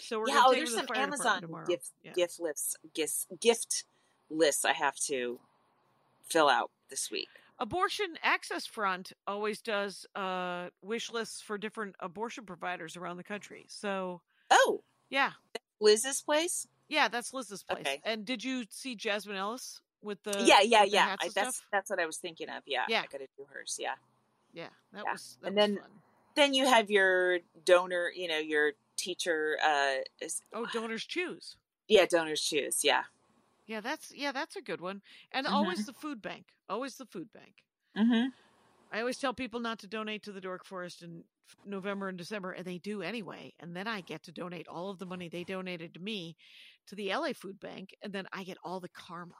So 0.00 0.20
we're 0.20 0.28
yeah, 0.28 0.42
oh, 0.46 0.52
there's 0.54 0.70
them 0.72 0.86
to 0.86 0.86
some 0.86 0.94
the 0.94 1.00
Amazon 1.00 1.64
gift 1.68 1.90
Yeah. 2.02 2.12
gift 2.12 2.40
lists, 2.40 2.76
gift 2.94 3.26
gift 3.40 3.84
lists 4.30 4.64
I 4.64 4.72
have 4.72 4.96
to 5.08 5.40
fill 6.24 6.48
out 6.48 6.70
this 6.88 7.10
week. 7.10 7.28
Abortion 7.58 8.16
Access 8.22 8.64
Front 8.64 9.12
always 9.26 9.60
does 9.60 10.06
uh, 10.14 10.68
wish 10.80 11.10
lists 11.10 11.42
for 11.42 11.58
different 11.58 11.94
abortion 12.00 12.46
providers 12.46 12.96
around 12.96 13.16
the 13.18 13.24
country. 13.24 13.66
So 13.68 14.22
Oh, 14.50 14.82
yeah, 15.10 15.32
Liz's 15.80 16.22
place. 16.22 16.66
yeah, 16.88 17.08
that's 17.08 17.34
Liz's 17.34 17.62
place. 17.64 17.80
Okay. 17.80 18.00
And 18.04 18.24
did 18.24 18.42
you 18.42 18.64
see 18.70 18.94
Jasmine 18.94 19.36
Ellis 19.36 19.80
with 20.02 20.22
the? 20.22 20.42
yeah, 20.44 20.60
yeah, 20.62 20.84
yeah. 20.84 21.16
I, 21.20 21.28
that's 21.28 21.56
stuff? 21.56 21.66
that's 21.72 21.90
what 21.90 22.00
I 22.00 22.06
was 22.06 22.16
thinking 22.18 22.48
of. 22.48 22.62
Yeah, 22.66 22.84
Yeah. 22.88 23.00
I 23.00 23.06
got 23.06 23.18
to 23.18 23.26
do 23.36 23.46
hers. 23.52 23.76
Yeah. 23.78 23.94
yeah, 24.52 24.68
that 24.92 25.02
Yeah. 25.06 25.12
was 25.12 25.38
that 25.42 25.46
And 25.48 25.56
was 25.56 25.64
then- 25.66 25.76
fun. 25.78 25.90
Then 26.36 26.54
you 26.54 26.66
have 26.66 26.90
your 26.90 27.40
donor. 27.64 28.10
You 28.14 28.28
know, 28.28 28.38
your 28.38 28.72
teacher. 28.96 29.58
Uh, 29.64 29.96
is, 30.20 30.42
Oh, 30.52 30.64
donors 30.72 31.04
choose. 31.04 31.56
yeah, 31.88 32.06
donors 32.06 32.40
choose. 32.40 32.84
Yeah. 32.84 33.02
Yeah, 33.66 33.80
that's 33.80 34.12
yeah, 34.14 34.30
that's 34.32 34.54
a 34.56 34.62
good 34.62 34.80
one. 34.80 35.02
And 35.32 35.46
Mhm. 35.46 35.50
always 35.52 35.86
the 35.86 35.92
food 35.92 36.22
bank. 36.22 36.46
Always 36.68 36.96
the 36.96 37.06
food 37.06 37.32
bank. 37.32 37.64
Mm-hmm. 37.96 38.28
I 38.92 39.00
always 39.00 39.18
tell 39.18 39.34
people 39.34 39.58
not 39.60 39.80
to 39.80 39.86
donate 39.88 40.22
to 40.24 40.32
the 40.32 40.40
Dork 40.40 40.64
Forest 40.64 41.02
in 41.02 41.24
November 41.64 42.08
and 42.08 42.16
December, 42.16 42.52
and 42.52 42.64
they 42.64 42.78
do 42.78 43.02
anyway. 43.02 43.52
And 43.58 43.74
then 43.76 43.88
I 43.88 44.00
get 44.00 44.22
to 44.24 44.32
donate 44.32 44.68
all 44.68 44.88
of 44.90 44.98
the 44.98 45.06
money 45.06 45.28
they 45.28 45.42
donated 45.44 45.94
to 45.94 46.00
me 46.00 46.36
to 46.86 46.94
the 46.94 47.10
LA 47.12 47.32
Food 47.32 47.58
Bank, 47.60 47.94
and 48.02 48.12
then 48.12 48.28
I 48.32 48.44
get 48.44 48.56
all 48.64 48.78
the 48.80 48.88
karma 48.88 49.34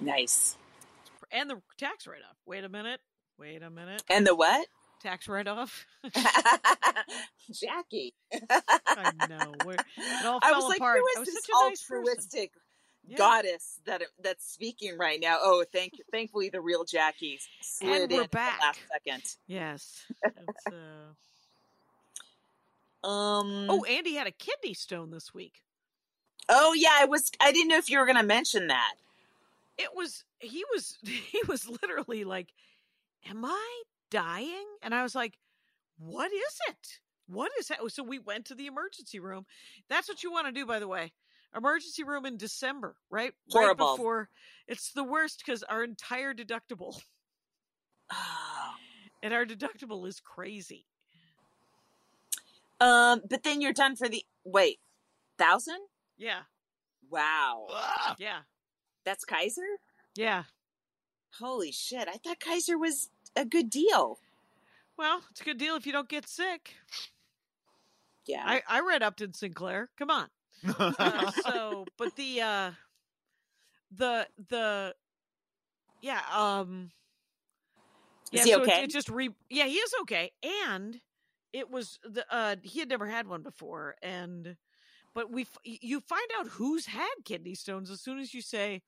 Nice. 0.00 0.56
and 1.30 1.50
the 1.50 1.60
tax 1.76 2.06
write 2.06 2.22
off. 2.28 2.36
Wait 2.46 2.64
a 2.64 2.68
minute. 2.68 3.00
Wait 3.38 3.62
a 3.62 3.70
minute. 3.70 4.02
And 4.10 4.26
the 4.26 4.34
what? 4.34 4.66
Tax 5.02 5.28
write 5.28 5.46
off. 5.46 5.86
Jackie. 7.52 8.14
I 8.50 9.12
know. 9.28 9.54
We're, 9.64 9.74
it 9.74 10.24
all 10.24 10.40
I 10.42 10.48
fell 10.50 10.56
was 10.56 10.68
like, 10.68 10.78
apart. 10.78 10.98
who 10.98 11.04
I 11.16 11.20
was 11.20 11.26
this 11.26 11.34
such 11.36 11.44
a 11.50 11.68
nice. 11.68 12.48
Yeah. 13.06 13.16
goddess 13.16 13.80
that 13.86 14.02
that's 14.22 14.44
speaking 14.52 14.98
right 14.98 15.18
now? 15.20 15.36
Oh, 15.40 15.64
thank 15.72 15.96
you. 15.96 16.04
thankfully 16.12 16.50
the 16.50 16.60
real 16.60 16.84
Jackie 16.84 17.40
slid 17.62 18.02
And 18.02 18.12
in 18.12 18.16
we're 18.18 18.22
the 18.24 18.28
back. 18.28 18.60
last 18.60 18.80
second. 18.92 19.22
Yes. 19.46 20.04
Uh... 20.66 20.70
Um. 23.08 23.66
Oh, 23.70 23.84
Andy 23.84 24.14
had 24.14 24.26
a 24.26 24.32
kidney 24.32 24.74
stone 24.74 25.10
this 25.10 25.32
week. 25.32 25.62
Oh 26.48 26.74
yeah, 26.74 26.90
I 26.98 27.04
was. 27.04 27.30
I 27.40 27.52
didn't 27.52 27.68
know 27.68 27.78
if 27.78 27.88
you 27.88 27.98
were 27.98 28.04
going 28.06 28.18
to 28.18 28.22
mention 28.24 28.66
that. 28.66 28.94
It 29.78 29.90
was 29.94 30.24
he 30.40 30.64
was 30.74 30.98
he 31.04 31.40
was 31.48 31.68
literally 31.68 32.24
like 32.24 32.52
am 33.28 33.44
i 33.44 33.82
dying 34.10 34.66
and 34.82 34.94
i 34.94 35.02
was 35.02 35.14
like 35.14 35.38
what 35.98 36.32
is 36.32 36.58
it 36.68 37.00
what 37.26 37.50
is 37.58 37.68
that 37.68 37.78
so 37.88 38.02
we 38.02 38.18
went 38.18 38.46
to 38.46 38.54
the 38.54 38.66
emergency 38.66 39.20
room 39.20 39.44
that's 39.88 40.08
what 40.08 40.22
you 40.22 40.30
want 40.32 40.46
to 40.46 40.52
do 40.52 40.64
by 40.66 40.78
the 40.78 40.88
way 40.88 41.12
emergency 41.56 42.04
room 42.04 42.24
in 42.26 42.36
december 42.36 42.96
right 43.10 43.32
Horrible. 43.50 43.86
right 43.86 43.96
before 43.96 44.28
it's 44.66 44.92
the 44.92 45.04
worst 45.04 45.42
because 45.44 45.62
our 45.62 45.82
entire 45.84 46.34
deductible 46.34 46.98
Oh. 48.12 48.70
and 49.22 49.34
our 49.34 49.44
deductible 49.44 50.06
is 50.08 50.20
crazy 50.20 50.86
Um. 52.80 53.20
But 53.28 53.42
then 53.42 53.60
you're 53.60 53.72
done 53.72 53.96
for 53.96 54.08
the 54.08 54.22
wait 54.44 54.78
thousand. 55.36 55.78
yeah 56.16 56.40
Wow, 57.10 57.66
Ah! 57.70 58.14
yeah 58.18 58.38
that's 59.08 59.24
Kaiser. 59.24 59.62
yeah 60.14 60.42
Holy 61.38 61.70
shit! 61.72 62.08
I 62.08 62.16
thought 62.18 62.40
Kaiser 62.40 62.76
was 62.76 63.08
a 63.36 63.44
good 63.46 63.70
deal. 63.70 64.18
well 64.98 65.22
it's 65.30 65.40
a 65.40 65.44
good 65.44 65.56
deal 65.58 65.76
if 65.76 65.86
you 65.86 65.92
don't 65.92 66.08
get 66.10 66.28
sick 66.28 66.74
Yeah. 68.26 68.42
i 68.44 68.62
i 68.68 68.80
read 68.80 69.02
upton 69.02 69.32
sinclair 69.32 69.88
come 69.98 70.10
on 70.10 70.28
uh, 70.78 71.30
so 71.42 71.86
but 71.96 72.14
the 72.16 72.40
uh 72.42 72.70
the 73.96 74.26
the 74.50 74.94
yeah 76.02 76.20
um 76.34 76.90
Is 78.32 78.40
yeah, 78.40 78.44
he 78.44 78.50
so 78.52 78.58
it- 78.58 78.62
okay? 78.68 78.82
It, 78.84 78.90
just 78.90 79.08
re 79.08 79.30
yeah 79.48 79.64
he 79.66 79.76
is 79.76 79.92
okay 80.02 80.32
and 80.68 81.00
it 81.54 81.70
was 81.70 81.98
the 82.04 82.26
uh 82.30 82.56
he 82.62 82.78
had 82.80 82.88
never 82.90 83.06
had 83.06 83.26
one 83.26 83.42
before 83.42 83.94
and 84.02 84.56
but 85.14 85.30
we 85.32 85.42
f- 85.42 85.58
you 85.64 86.00
find 86.00 86.28
out 86.38 86.48
who's 86.48 86.86
had 86.86 87.14
kidney 87.24 87.54
stones 87.54 87.90
as 87.90 88.00
soon 88.00 88.18
as 88.18 88.34
you 88.34 88.42
say 88.42 88.82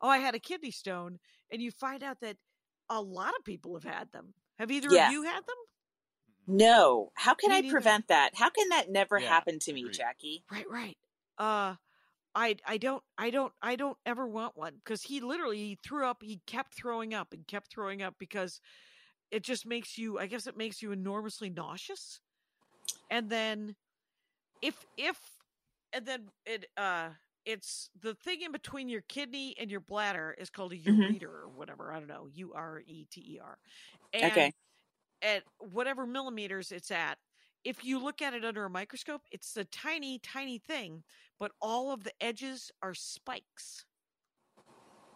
oh 0.00 0.08
i 0.08 0.18
had 0.18 0.34
a 0.34 0.40
kidney 0.40 0.70
stone 0.70 1.18
and 1.50 1.62
you 1.62 1.70
find 1.70 2.02
out 2.02 2.20
that 2.20 2.36
a 2.90 3.00
lot 3.00 3.34
of 3.38 3.44
people 3.44 3.74
have 3.74 3.84
had 3.84 4.10
them 4.12 4.34
have 4.58 4.70
either 4.70 4.90
Yeah. 4.90 5.04
of 5.06 5.10
you 5.10 5.22
had 5.22 5.46
them 5.46 5.56
no. 6.46 7.10
How 7.14 7.34
can 7.34 7.50
Me 7.50 7.56
I 7.56 7.62
neither. 7.62 7.72
prevent 7.72 8.08
that? 8.08 8.34
How 8.34 8.50
can 8.50 8.68
that 8.70 8.90
never 8.90 9.18
Yeah, 9.18 9.28
happen 9.28 9.58
to 9.60 9.72
me, 9.72 9.82
agreed. 9.82 9.92
Jackie? 9.92 10.44
Right, 10.50 10.68
right. 10.70 10.98
Uh 11.38 11.76
I 12.34 12.56
I 12.66 12.78
don't 12.78 13.02
I 13.18 13.30
don't 13.30 13.52
I 13.62 13.76
don't 13.76 13.98
ever 14.06 14.26
want 14.26 14.56
one 14.56 14.80
cuz 14.84 15.02
he 15.02 15.20
literally 15.20 15.58
he 15.58 15.78
threw 15.82 16.06
up, 16.06 16.22
he 16.22 16.40
kept 16.46 16.74
throwing 16.74 17.14
up 17.14 17.32
and 17.32 17.46
kept 17.46 17.70
throwing 17.72 18.02
up 18.02 18.16
because 18.18 18.60
it 19.30 19.42
just 19.42 19.66
makes 19.66 19.98
you 19.98 20.18
I 20.18 20.26
guess 20.26 20.46
it 20.46 20.56
makes 20.56 20.82
you 20.82 20.92
enormously 20.92 21.50
nauseous. 21.50 22.20
And 23.10 23.30
then 23.30 23.76
if 24.62 24.84
if 24.96 25.18
and 25.94 26.06
then 26.06 26.28
it 26.46 26.66
uh 26.78 27.10
it's 27.46 27.90
the 28.00 28.14
thing 28.16 28.42
in 28.42 28.52
between 28.52 28.90
your 28.90 29.02
kidney 29.02 29.56
and 29.58 29.70
your 29.70 29.80
bladder 29.80 30.36
is 30.38 30.50
called 30.50 30.72
a 30.74 30.78
Mhm. 30.86 31.14
ureter 31.16 31.24
or 31.24 31.50
whatever. 31.50 31.92
I 31.92 32.00
don't 32.00 32.08
know. 32.08 32.28
U 32.32 32.54
R 32.54 32.82
E 32.86 33.06
T 33.10 33.22
E 33.36 33.40
R. 33.40 33.58
And 34.12 34.46
Okay. 34.46 34.54
at 35.22 35.44
whatever 35.58 36.06
millimeters 36.06 36.72
it's 36.72 36.90
at, 36.90 37.18
if 37.64 37.84
you 37.84 37.98
look 38.00 38.22
at 38.22 38.34
it 38.34 38.44
under 38.44 38.64
a 38.64 38.70
microscope, 38.70 39.22
it's 39.32 39.56
a 39.56 39.64
tiny, 39.64 40.18
tiny 40.20 40.58
thing, 40.58 41.04
but 41.38 41.52
all 41.60 41.92
of 41.92 42.04
the 42.04 42.12
edges 42.22 42.72
are 42.82 42.94
spikes. 42.94 43.86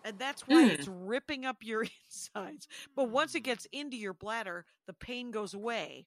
And 0.05 0.19
that's 0.19 0.47
why 0.47 0.65
Hmm. 0.67 0.69
it's 0.69 0.87
ripping 0.87 1.45
up 1.45 1.59
your 1.63 1.83
insides. 2.07 2.69
But 2.95 3.11
once 3.11 3.35
it 3.35 3.41
gets 3.41 3.67
into 3.73 3.97
your 3.97 4.15
bladder, 4.15 4.65
the 4.87 4.95
pain 4.95 5.31
goes 5.31 5.55
away. 5.55 6.07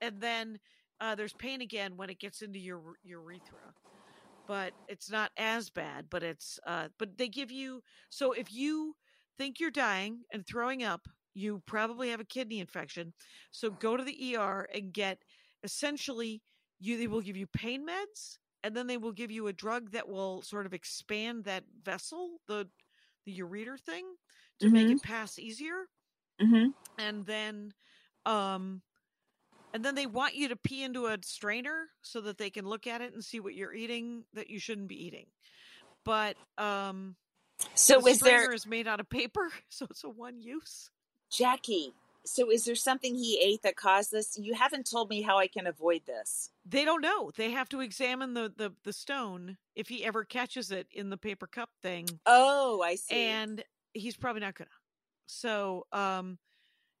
And 0.00 0.20
then 0.20 0.60
uh, 1.00 1.14
there's 1.16 1.34
pain 1.34 1.60
again 1.62 1.96
when 1.96 2.10
it 2.10 2.20
gets 2.20 2.42
into 2.42 2.58
your 2.60 2.78
ur- 2.80 2.98
urethra. 3.02 3.74
But 4.50 4.74
it's 4.88 5.10
not 5.10 5.32
as 5.38 5.70
bad, 5.70 6.10
but 6.10 6.22
it's 6.24 6.58
uh 6.66 6.88
but 6.98 7.18
they 7.18 7.28
give 7.28 7.52
you 7.52 7.82
so 8.10 8.32
if 8.32 8.52
you 8.52 8.96
think 9.38 9.60
you're 9.60 9.70
dying 9.70 10.24
and 10.32 10.46
throwing 10.46 10.82
up, 10.84 11.08
you 11.34 11.62
probably 11.66 12.10
have 12.10 12.20
a 12.20 12.24
kidney 12.24 12.60
infection. 12.60 13.14
So 13.52 13.70
go 13.70 13.96
to 13.96 14.04
the 14.04 14.16
ER 14.32 14.68
and 14.74 14.92
get 14.92 15.22
essentially 15.64 16.42
you 16.80 16.98
they 16.98 17.08
will 17.08 17.22
give 17.22 17.36
you 17.36 17.46
pain 17.46 17.86
meds 17.86 18.38
and 18.64 18.76
then 18.76 18.86
they 18.88 18.98
will 18.98 19.12
give 19.12 19.30
you 19.30 19.46
a 19.48 19.52
drug 19.52 19.92
that 19.92 20.08
will 20.08 20.42
sort 20.42 20.66
of 20.66 20.74
expand 20.74 21.44
that 21.44 21.64
vessel, 21.84 22.40
the 22.48 22.68
the 23.26 23.38
ureter 23.40 23.78
thing 23.80 24.16
to 24.60 24.68
make 24.70 24.90
Mhm. 24.90 24.90
it 24.90 25.02
pass 25.02 25.38
easier 25.38 25.86
Mm-hmm. 26.40 26.70
and 26.98 27.26
then 27.26 27.72
um 28.26 28.82
and 29.72 29.84
then 29.84 29.94
they 29.94 30.06
want 30.06 30.34
you 30.34 30.48
to 30.48 30.56
pee 30.56 30.82
into 30.82 31.06
a 31.06 31.18
strainer 31.22 31.86
so 32.02 32.20
that 32.22 32.38
they 32.38 32.50
can 32.50 32.66
look 32.66 32.86
at 32.86 33.00
it 33.00 33.12
and 33.14 33.24
see 33.24 33.40
what 33.40 33.54
you're 33.54 33.74
eating 33.74 34.24
that 34.34 34.50
you 34.50 34.58
shouldn't 34.58 34.88
be 34.88 35.04
eating. 35.06 35.26
But 36.04 36.36
um 36.58 37.16
So 37.74 38.00
the 38.00 38.10
is 38.10 38.20
there 38.20 38.38
strainer 38.40 38.54
is 38.54 38.66
made 38.66 38.86
out 38.88 39.00
of 39.00 39.08
paper, 39.08 39.48
so 39.68 39.86
it's 39.90 40.04
a 40.04 40.08
one 40.08 40.40
use. 40.40 40.90
Jackie? 41.30 41.92
So 42.26 42.50
is 42.50 42.66
there 42.66 42.74
something 42.74 43.14
he 43.14 43.40
ate 43.42 43.62
that 43.62 43.76
caused 43.76 44.12
this? 44.12 44.38
You 44.38 44.54
haven't 44.54 44.88
told 44.90 45.08
me 45.08 45.22
how 45.22 45.38
I 45.38 45.46
can 45.46 45.66
avoid 45.66 46.02
this. 46.06 46.50
They 46.66 46.84
don't 46.84 47.00
know. 47.00 47.30
They 47.34 47.52
have 47.52 47.68
to 47.70 47.80
examine 47.80 48.34
the, 48.34 48.52
the 48.54 48.72
the 48.84 48.92
stone 48.92 49.56
if 49.74 49.88
he 49.88 50.04
ever 50.04 50.24
catches 50.24 50.70
it 50.70 50.86
in 50.92 51.08
the 51.08 51.16
paper 51.16 51.46
cup 51.46 51.70
thing, 51.82 52.06
Oh, 52.26 52.82
I 52.82 52.96
see. 52.96 53.14
and 53.16 53.64
he's 53.94 54.16
probably 54.16 54.40
not 54.40 54.54
gonna. 54.54 54.68
So, 55.26 55.86
um, 55.92 56.38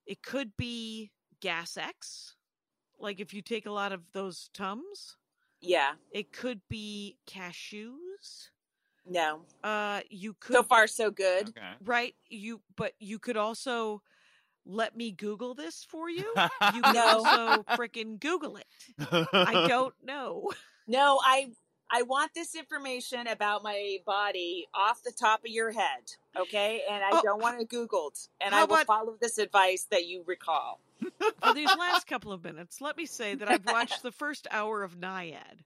it 0.06 0.22
could 0.22 0.56
be 0.56 1.10
gas 1.40 1.76
X, 1.76 2.34
like 3.00 3.20
if 3.20 3.32
you 3.34 3.42
take 3.42 3.66
a 3.66 3.70
lot 3.72 3.92
of 3.92 4.02
those 4.12 4.50
tums, 4.54 5.16
Yeah. 5.60 5.92
it 6.12 6.32
could 6.32 6.60
be 6.68 7.16
cashews. 7.26 8.50
No. 9.06 9.42
Uh, 9.64 10.00
you 10.10 10.34
could 10.34 10.56
So 10.56 10.62
far, 10.62 10.86
so 10.86 11.10
good. 11.10 11.48
Okay. 11.48 11.72
right 11.84 12.14
you, 12.28 12.60
but 12.76 12.92
you 12.98 13.18
could 13.18 13.36
also 13.36 14.02
let 14.66 14.94
me 14.96 15.10
Google 15.10 15.54
this 15.54 15.84
for 15.88 16.08
you. 16.10 16.32
You 16.74 16.82
could 16.82 16.94
No. 16.94 17.18
also 17.18 17.64
freaking 17.76 18.20
Google 18.20 18.56
it. 18.56 18.66
I 19.32 19.64
don't 19.68 19.94
know. 20.04 20.50
No, 20.86 21.20
I 21.24 21.50
I 21.92 22.02
want 22.02 22.32
this 22.34 22.54
information 22.54 23.26
about 23.26 23.62
my 23.64 23.98
body 24.06 24.68
off 24.74 25.02
the 25.02 25.10
top 25.12 25.40
of 25.40 25.50
your 25.50 25.72
head, 25.72 26.12
okay? 26.38 26.82
And 26.88 27.02
I 27.02 27.10
Oh, 27.12 27.20
don't 27.22 27.42
want 27.42 27.60
it 27.60 27.68
Googled. 27.68 28.28
And 28.40 28.54
I 28.54 28.64
will 28.64 28.74
about- 28.74 28.86
follow 28.86 29.16
this 29.20 29.38
advice 29.38 29.86
that 29.90 30.06
you 30.06 30.22
recall. 30.26 30.80
For 31.42 31.54
these 31.54 31.74
last 31.78 32.06
couple 32.06 32.30
of 32.32 32.44
minutes, 32.44 32.80
let 32.80 32.96
me 32.96 33.06
say 33.06 33.34
that 33.34 33.50
I've 33.50 33.64
watched 33.66 34.02
the 34.02 34.12
first 34.12 34.46
hour 34.50 34.82
of 34.82 34.96
Nyad. 35.00 35.64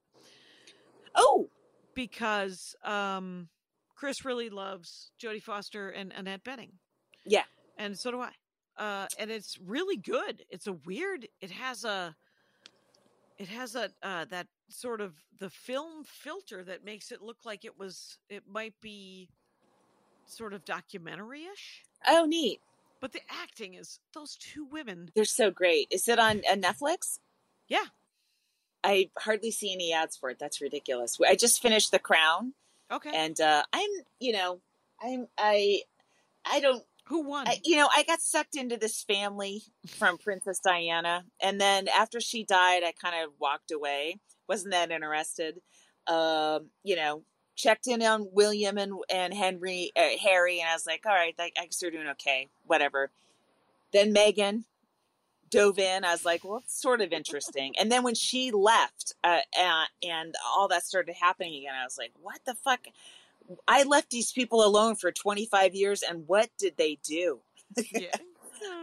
Oh, 1.14 1.48
because 1.94 2.74
um, 2.84 3.48
Chris 3.94 4.24
really 4.24 4.48
loves 4.50 5.10
Jodie 5.22 5.42
Foster 5.42 5.90
and 5.90 6.12
Annette 6.12 6.44
Bening. 6.44 6.70
Yeah. 7.26 7.44
and 7.78 7.98
so 7.98 8.10
do 8.10 8.20
I. 8.20 8.30
Uh, 8.76 9.06
and 9.18 9.30
it's 9.30 9.58
really 9.64 9.96
good. 9.96 10.44
It's 10.50 10.66
a 10.66 10.72
weird. 10.72 11.28
It 11.40 11.50
has 11.52 11.84
a. 11.84 12.14
It 13.38 13.48
has 13.48 13.74
a 13.76 13.90
uh, 14.02 14.24
that 14.26 14.46
sort 14.68 15.00
of 15.00 15.14
the 15.38 15.50
film 15.50 16.04
filter 16.04 16.62
that 16.64 16.84
makes 16.84 17.12
it 17.12 17.22
look 17.22 17.38
like 17.44 17.64
it 17.64 17.78
was. 17.78 18.18
It 18.28 18.44
might 18.48 18.74
be 18.80 19.28
sort 20.26 20.54
of 20.54 20.64
documentary-ish, 20.64 21.84
oh, 22.08 22.24
neat. 22.24 22.60
but 23.00 23.12
the 23.12 23.20
acting 23.42 23.74
is 23.74 24.00
those 24.14 24.36
two 24.36 24.64
women. 24.64 25.10
They're 25.14 25.24
so 25.24 25.50
great. 25.50 25.88
Is 25.90 26.08
it 26.08 26.18
on 26.18 26.42
uh, 26.50 26.54
Netflix? 26.54 27.18
Yeah. 27.68 27.84
I 28.82 29.10
hardly 29.18 29.50
see 29.50 29.72
any 29.72 29.92
ads 29.92 30.16
for 30.16 30.30
it. 30.30 30.38
That's 30.38 30.60
ridiculous. 30.60 31.18
I 31.26 31.34
just 31.36 31.62
finished 31.62 31.90
The 31.90 31.98
Crown, 31.98 32.52
Okay, 32.90 33.10
and 33.14 33.40
uh, 33.40 33.62
I'm, 33.72 33.90
you 34.20 34.32
know, 34.32 34.60
I'm, 35.02 35.26
I, 35.38 35.82
I 36.44 36.60
don't 36.60 36.84
who 37.06 37.22
won? 37.22 37.46
I, 37.46 37.60
you 37.64 37.76
know, 37.76 37.88
I 37.94 38.02
got 38.02 38.20
sucked 38.20 38.56
into 38.56 38.76
this 38.76 39.02
family 39.02 39.62
from 39.86 40.16
Princess 40.16 40.58
Diana, 40.58 41.24
and 41.40 41.60
then 41.60 41.86
after 41.88 42.20
she 42.20 42.44
died, 42.44 42.82
I 42.82 42.92
kind 42.92 43.24
of 43.24 43.32
walked 43.38 43.70
away. 43.70 44.20
Wasn't 44.48 44.72
that 44.72 44.90
interested. 44.90 45.60
Um, 46.06 46.66
you 46.82 46.96
know, 46.96 47.22
checked 47.56 47.86
in 47.86 48.02
on 48.02 48.28
William 48.32 48.78
and 48.78 48.94
and 49.10 49.32
Henry, 49.32 49.92
uh, 49.96 50.18
Harry, 50.22 50.60
and 50.60 50.68
I 50.68 50.74
was 50.74 50.86
like, 50.86 51.04
all 51.06 51.14
right, 51.14 51.34
I, 51.38 51.50
guess 51.54 51.78
they're 51.78 51.90
doing 51.90 52.08
okay, 52.08 52.48
whatever. 52.66 53.10
Then 53.92 54.14
Meghan 54.14 54.64
dove 55.50 55.78
in. 55.78 56.04
I 56.04 56.12
was 56.12 56.24
like, 56.24 56.44
well, 56.44 56.58
it's 56.58 56.80
sort 56.80 57.00
of 57.00 57.12
interesting. 57.12 57.74
And 57.78 57.90
then 57.90 58.02
when 58.02 58.14
she 58.14 58.50
left, 58.50 59.14
uh, 59.22 59.38
uh, 59.58 59.84
and 60.02 60.34
all 60.44 60.68
that 60.68 60.84
started 60.84 61.14
happening 61.14 61.54
again, 61.54 61.74
I 61.80 61.84
was 61.84 61.96
like, 61.96 62.12
what 62.20 62.40
the 62.44 62.54
fuck? 62.54 62.80
I 63.68 63.84
left 63.84 64.10
these 64.10 64.32
people 64.32 64.64
alone 64.64 64.96
for 64.96 65.12
25 65.12 65.74
years, 65.74 66.02
and 66.02 66.26
what 66.26 66.50
did 66.58 66.76
they 66.76 66.98
do? 67.04 67.40
yeah. 67.92 68.08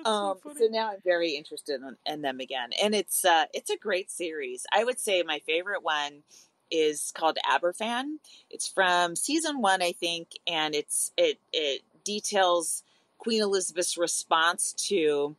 Um, 0.06 0.38
so 0.44 0.54
so, 0.58 0.66
now 0.70 0.92
I'm 0.92 1.02
very 1.04 1.32
interested 1.32 1.82
in, 1.82 1.96
in 2.12 2.22
them 2.22 2.40
again, 2.40 2.70
and 2.82 2.96
it's 2.96 3.24
uh, 3.24 3.46
it's 3.54 3.70
a 3.70 3.78
great 3.78 4.10
series. 4.10 4.66
I 4.74 4.84
would 4.84 5.00
say 5.00 5.24
my 5.24 5.40
favorite 5.46 5.84
one 5.84 6.24
is 6.72 7.12
called 7.16 7.38
Aberfan. 7.50 8.16
It's 8.50 8.68
from 8.68 9.16
season 9.16 9.62
one, 9.62 9.82
I 9.82 9.92
think, 9.92 10.30
and 10.48 10.74
it's 10.74 11.12
it 11.18 11.40
it 11.54 11.82
details 12.04 12.84
Queen 13.18 13.42
Elizabeth's 13.42 13.98
response 13.98 14.74
to 14.90 15.36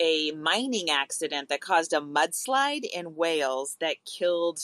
a 0.00 0.30
mining 0.32 0.90
accident 0.90 1.48
that 1.48 1.60
caused 1.60 1.92
a 1.92 2.00
mudslide 2.00 2.84
in 2.84 3.16
Wales 3.16 3.76
that 3.80 3.96
killed 4.04 4.60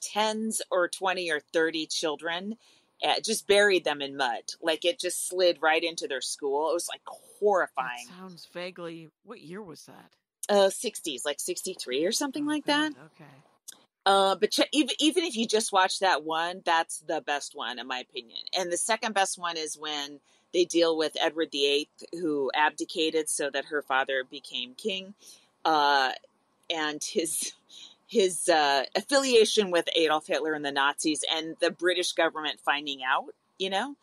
tens 0.00 0.60
or 0.70 0.88
20 0.88 1.30
or 1.30 1.40
30 1.40 1.86
children 1.86 2.56
uh, 3.04 3.20
just 3.22 3.46
buried 3.46 3.84
them 3.84 4.00
in 4.00 4.16
mud 4.16 4.42
like 4.62 4.84
it 4.84 4.98
just 4.98 5.28
slid 5.28 5.58
right 5.60 5.84
into 5.84 6.06
their 6.08 6.20
school 6.20 6.70
it 6.70 6.74
was 6.74 6.88
like 6.88 7.02
That 7.04 7.16
horrifying 7.40 8.06
sounds 8.08 8.48
vaguely. 8.52 9.10
What 9.24 9.40
year 9.40 9.62
was 9.62 9.84
that? 9.86 10.10
uh 10.48 10.68
60s 10.68 11.24
like 11.24 11.40
63 11.40 12.04
or 12.04 12.12
something 12.12 12.44
Oh, 12.44 12.48
like 12.48 12.64
that 12.66 12.92
Okay. 12.92 13.24
uh 14.06 14.34
but 14.36 14.50
ch- 14.50 14.60
even, 14.72 14.94
even 15.00 15.24
if 15.24 15.36
you 15.36 15.46
just 15.46 15.72
watch 15.72 16.00
that 16.00 16.22
one 16.24 16.60
that's 16.66 16.98
the 17.00 17.22
best 17.22 17.52
one 17.54 17.78
in 17.78 17.86
my 17.86 17.98
opinion 18.00 18.40
and 18.58 18.70
the 18.70 18.76
second 18.76 19.14
best 19.14 19.38
one 19.38 19.56
is 19.56 19.78
when 19.78 20.20
they 20.52 20.64
deal 20.66 20.96
with 20.98 21.16
edward 21.20 21.48
viii 21.50 21.88
who 22.12 22.50
abdicated 22.54 23.28
so 23.30 23.48
that 23.50 23.64
her 23.66 23.80
father 23.80 24.22
became 24.30 24.74
king 24.74 25.14
uh 25.64 26.10
and 26.68 27.02
his 27.04 27.52
his 28.06 28.48
uh 28.48 28.84
affiliation 28.94 29.70
with 29.70 29.88
adolf 29.96 30.26
hitler 30.26 30.52
and 30.52 30.64
the 30.64 30.72
nazis 30.72 31.24
and 31.34 31.56
the 31.60 31.70
british 31.70 32.12
government 32.12 32.60
finding 32.64 33.00
out 33.02 33.34
you 33.58 33.70
know? 33.70 33.96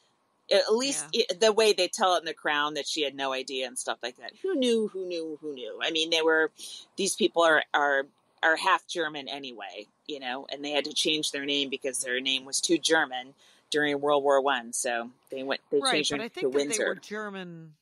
At 0.52 0.74
least 0.74 1.06
it, 1.14 1.40
the 1.40 1.54
way 1.54 1.72
they 1.72 1.88
tell 1.88 2.16
it 2.16 2.20
in 2.20 2.26
the 2.26 2.34
crown 2.34 2.74
that 2.74 2.86
she 2.86 3.04
had 3.04 3.16
no 3.16 3.32
idea 3.32 3.68
and 3.68 3.80
stuff 3.80 4.00
like 4.04 4.18
that. 4.18 4.34
Who 4.42 4.56
knew 4.56 4.90
who 4.90 5.06
knew 5.06 5.38
who 5.40 5.54
knew? 5.54 5.80
I 5.82 5.92
mean 5.92 6.10
they 6.10 6.22
were 6.22 6.52
these 6.98 7.16
people 7.16 7.44
are 7.44 7.64
are 7.74 8.04
are 8.44 8.58
half 8.58 8.86
german 8.88 9.30
anyway 9.30 9.88
you 10.08 10.20
know? 10.20 10.46
And 10.52 10.66
they 10.66 10.72
had 10.72 10.86
to 10.86 10.94
change 10.94 11.32
their 11.32 11.46
name 11.46 11.70
because 11.70 12.00
their 12.00 12.20
name 12.20 12.44
was 12.44 12.60
too 12.60 12.78
german 12.78 13.34
during 13.70 14.02
world 14.02 14.24
war 14.24 14.42
one 14.42 14.74
so 14.74 15.12
they 15.30 15.44
went 15.44 15.62
they 15.72 15.80
right, 15.80 15.94
changed 15.94 16.12
but 16.12 16.18
their 16.18 16.22
I 16.22 16.24
name 16.24 16.30
to 16.30 16.34
think 16.34 16.52
that 16.52 16.58
they 16.58 16.66
windsor. 16.66 16.88
Were 16.88 16.96
German 16.96 17.74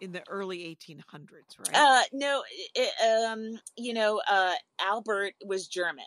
in 0.00 0.12
the 0.12 0.22
early 0.28 0.58
1800s, 0.60 1.58
right? 1.58 1.74
Uh, 1.74 2.02
no, 2.12 2.42
it, 2.74 3.26
um, 3.26 3.60
you 3.76 3.92
know, 3.94 4.20
uh, 4.30 4.52
Albert 4.80 5.34
was 5.44 5.66
German. 5.66 6.04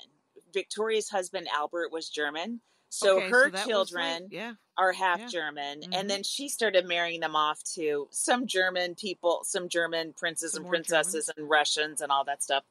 Victoria's 0.54 1.10
husband 1.10 1.48
Albert 1.54 1.92
was 1.92 2.10
German. 2.10 2.62
So 2.90 3.18
Okay, 3.20 3.30
her 3.30 3.44
that 3.46 3.52
was 3.52 3.54
like- 3.62 3.68
children 3.70 4.28
yeah, 4.32 4.54
are 4.78 4.92
half 4.92 5.20
yeah. 5.22 5.28
German, 5.28 5.82
Mhm. 5.82 5.90
and 5.94 6.10
then 6.10 6.24
she 6.24 6.50
started 6.50 6.86
marrying 6.86 7.22
them 7.22 7.38
off 7.38 7.64
to 7.76 8.10
some 8.12 8.48
German 8.48 8.96
people, 8.96 9.46
some 9.46 9.70
German 9.70 10.12
princes 10.12 10.52
Some 10.54 10.64
and 10.64 10.70
princesses 10.70 11.30
and 11.38 11.50
Russians 11.50 12.02
and 12.02 12.12
all 12.12 12.26
that 12.26 12.44
stuff. 12.44 12.66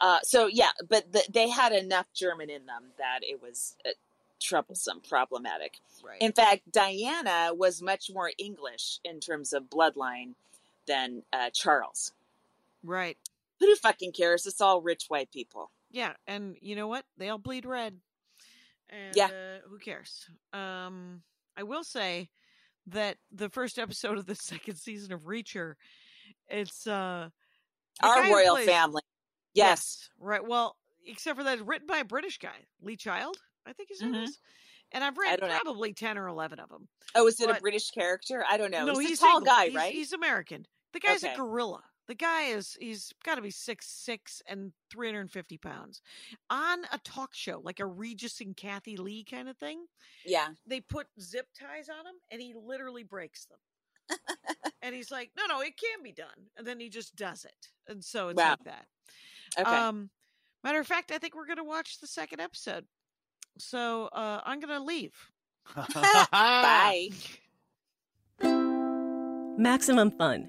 Uh, 0.00 0.20
so 0.22 0.46
yeah, 0.46 0.70
but 0.88 1.12
the, 1.12 1.22
they 1.28 1.50
had 1.50 1.72
enough 1.72 2.06
German 2.14 2.48
in 2.48 2.64
them 2.64 2.92
that 2.96 3.18
it 3.22 3.42
was 3.42 3.76
uh, 3.84 3.90
troublesome, 4.40 5.00
problematic. 5.02 5.80
right. 6.02 6.22
In 6.22 6.32
fact, 6.32 6.70
Diana 6.72 7.52
was 7.52 7.82
much 7.82 8.10
more 8.10 8.32
English 8.38 9.00
in 9.04 9.20
terms 9.20 9.52
of 9.52 9.64
bloodline 9.64 10.34
than 10.88 11.22
uh, 11.32 11.50
Charles. 11.50 12.12
right. 12.82 13.16
Who 13.60 13.74
fucking 13.76 14.12
cares? 14.12 14.46
It's 14.46 14.60
all 14.60 14.80
rich 14.82 15.06
white 15.08 15.32
people. 15.32 15.70
Yeah, 15.90 16.12
and 16.28 16.56
you 16.60 16.76
know 16.76 16.86
what? 16.86 17.04
They 17.16 17.28
all 17.28 17.38
bleed 17.38 17.66
red. 17.66 17.96
And 18.88 19.16
Yeah. 19.16 19.26
uh, 19.26 19.68
who 19.68 19.78
cares? 19.78 20.28
Um 20.52 21.22
I 21.56 21.64
will 21.64 21.82
say 21.82 22.28
that 22.86 23.16
the 23.32 23.48
first 23.48 23.78
episode 23.78 24.16
of 24.16 24.26
the 24.26 24.34
second 24.52 24.76
season 24.76 25.12
of 25.12 25.22
Reacher, 25.22 25.74
it's 26.48 26.86
uh 26.86 27.30
Our 28.02 28.22
royal 28.32 28.54
plays- 28.56 28.68
family. 28.68 29.02
Yes. 29.54 30.08
Right. 30.20 30.46
Well, 30.46 30.76
except 31.04 31.36
for 31.36 31.42
that 31.44 31.54
it's 31.58 31.66
written 31.66 31.86
by 31.88 31.98
a 31.98 32.04
British 32.04 32.38
guy, 32.38 32.64
Lee 32.80 32.96
Child, 32.96 33.38
I 33.66 33.72
think 33.72 33.88
his 33.88 34.00
name 34.02 34.12
Mhm. 34.14 34.22
is. 34.24 34.38
And 34.92 35.02
I've 35.02 35.18
read 35.18 35.40
don't 35.40 35.48
know. 35.50 35.58
probably 35.58 35.92
10 35.94 36.16
or 36.16 36.28
11 36.28 36.60
of 36.60 36.68
them. 36.70 36.86
Oh, 37.16 37.26
is 37.26 37.40
it 37.40 37.50
a 37.50 37.54
British 37.60 37.90
character? 37.90 38.44
I 38.48 38.56
don't 38.56 38.70
know. 38.70 38.86
No, 38.86 38.98
he's, 38.98 39.08
he's 39.10 39.18
a 39.22 39.26
tall 39.26 39.40
guy, 39.40 39.64
he's- 39.64 39.74
right? 39.76 39.92
He's 39.92 40.12
American. 40.12 40.66
The 40.92 41.00
guy's 41.00 41.22
Okay. 41.24 41.34
a 41.34 41.36
gorilla. 41.36 41.82
The 42.06 42.14
guy 42.14 42.44
is 42.44 42.76
he's 42.80 43.12
got 43.22 43.34
to 43.34 43.42
be 43.42 43.50
six 43.50 43.86
six 43.86 44.40
and 44.46 44.72
three 44.90 45.08
hundred 45.08 45.20
and 45.20 45.30
fifty 45.30 45.58
pounds. 45.58 46.00
On 46.48 46.78
a 46.90 46.98
talk 47.04 47.34
show, 47.34 47.60
like 47.62 47.80
a 47.80 47.86
Regis 47.86 48.40
and 48.40 48.56
Kathie 48.56 48.96
Lee 48.96 49.24
kind 49.24 49.46
of 49.48 49.58
thing, 49.58 49.84
yeah. 50.24 50.48
they 50.66 50.80
put 50.80 51.06
zip 51.20 51.46
ties 51.58 51.90
on 51.90 52.06
him, 52.06 52.14
and 52.30 52.40
he 52.40 52.54
literally 52.54 53.02
breaks 53.04 53.44
them. 53.46 53.58
and 54.82 54.94
he's 54.94 55.10
like, 55.10 55.30
"No, 55.36 55.44
no, 55.46 55.60
it 55.60 55.76
can 55.76 56.02
be 56.02 56.12
done," 56.12 56.48
and 56.56 56.66
then 56.66 56.80
he 56.80 56.88
just 56.88 57.14
does 57.14 57.44
it, 57.44 57.68
and 57.88 58.02
so 58.02 58.30
it's 58.30 58.38
Wow. 58.38 58.50
like 58.52 58.64
that. 58.64 58.86
Okay. 59.58 59.70
Um, 59.70 60.08
matter 60.64 60.80
of 60.80 60.86
fact, 60.86 61.12
I 61.12 61.18
think 61.18 61.34
we're 61.34 61.46
gonna 61.46 61.62
watch 61.62 62.00
the 62.00 62.06
second 62.06 62.40
episode. 62.40 62.86
So 63.58 64.06
uh, 64.14 64.40
I'm 64.46 64.60
gonna 64.60 64.80
leave. 64.82 65.12
Bye. 66.32 67.10
Maximum 69.58 70.10
Fun 70.12 70.48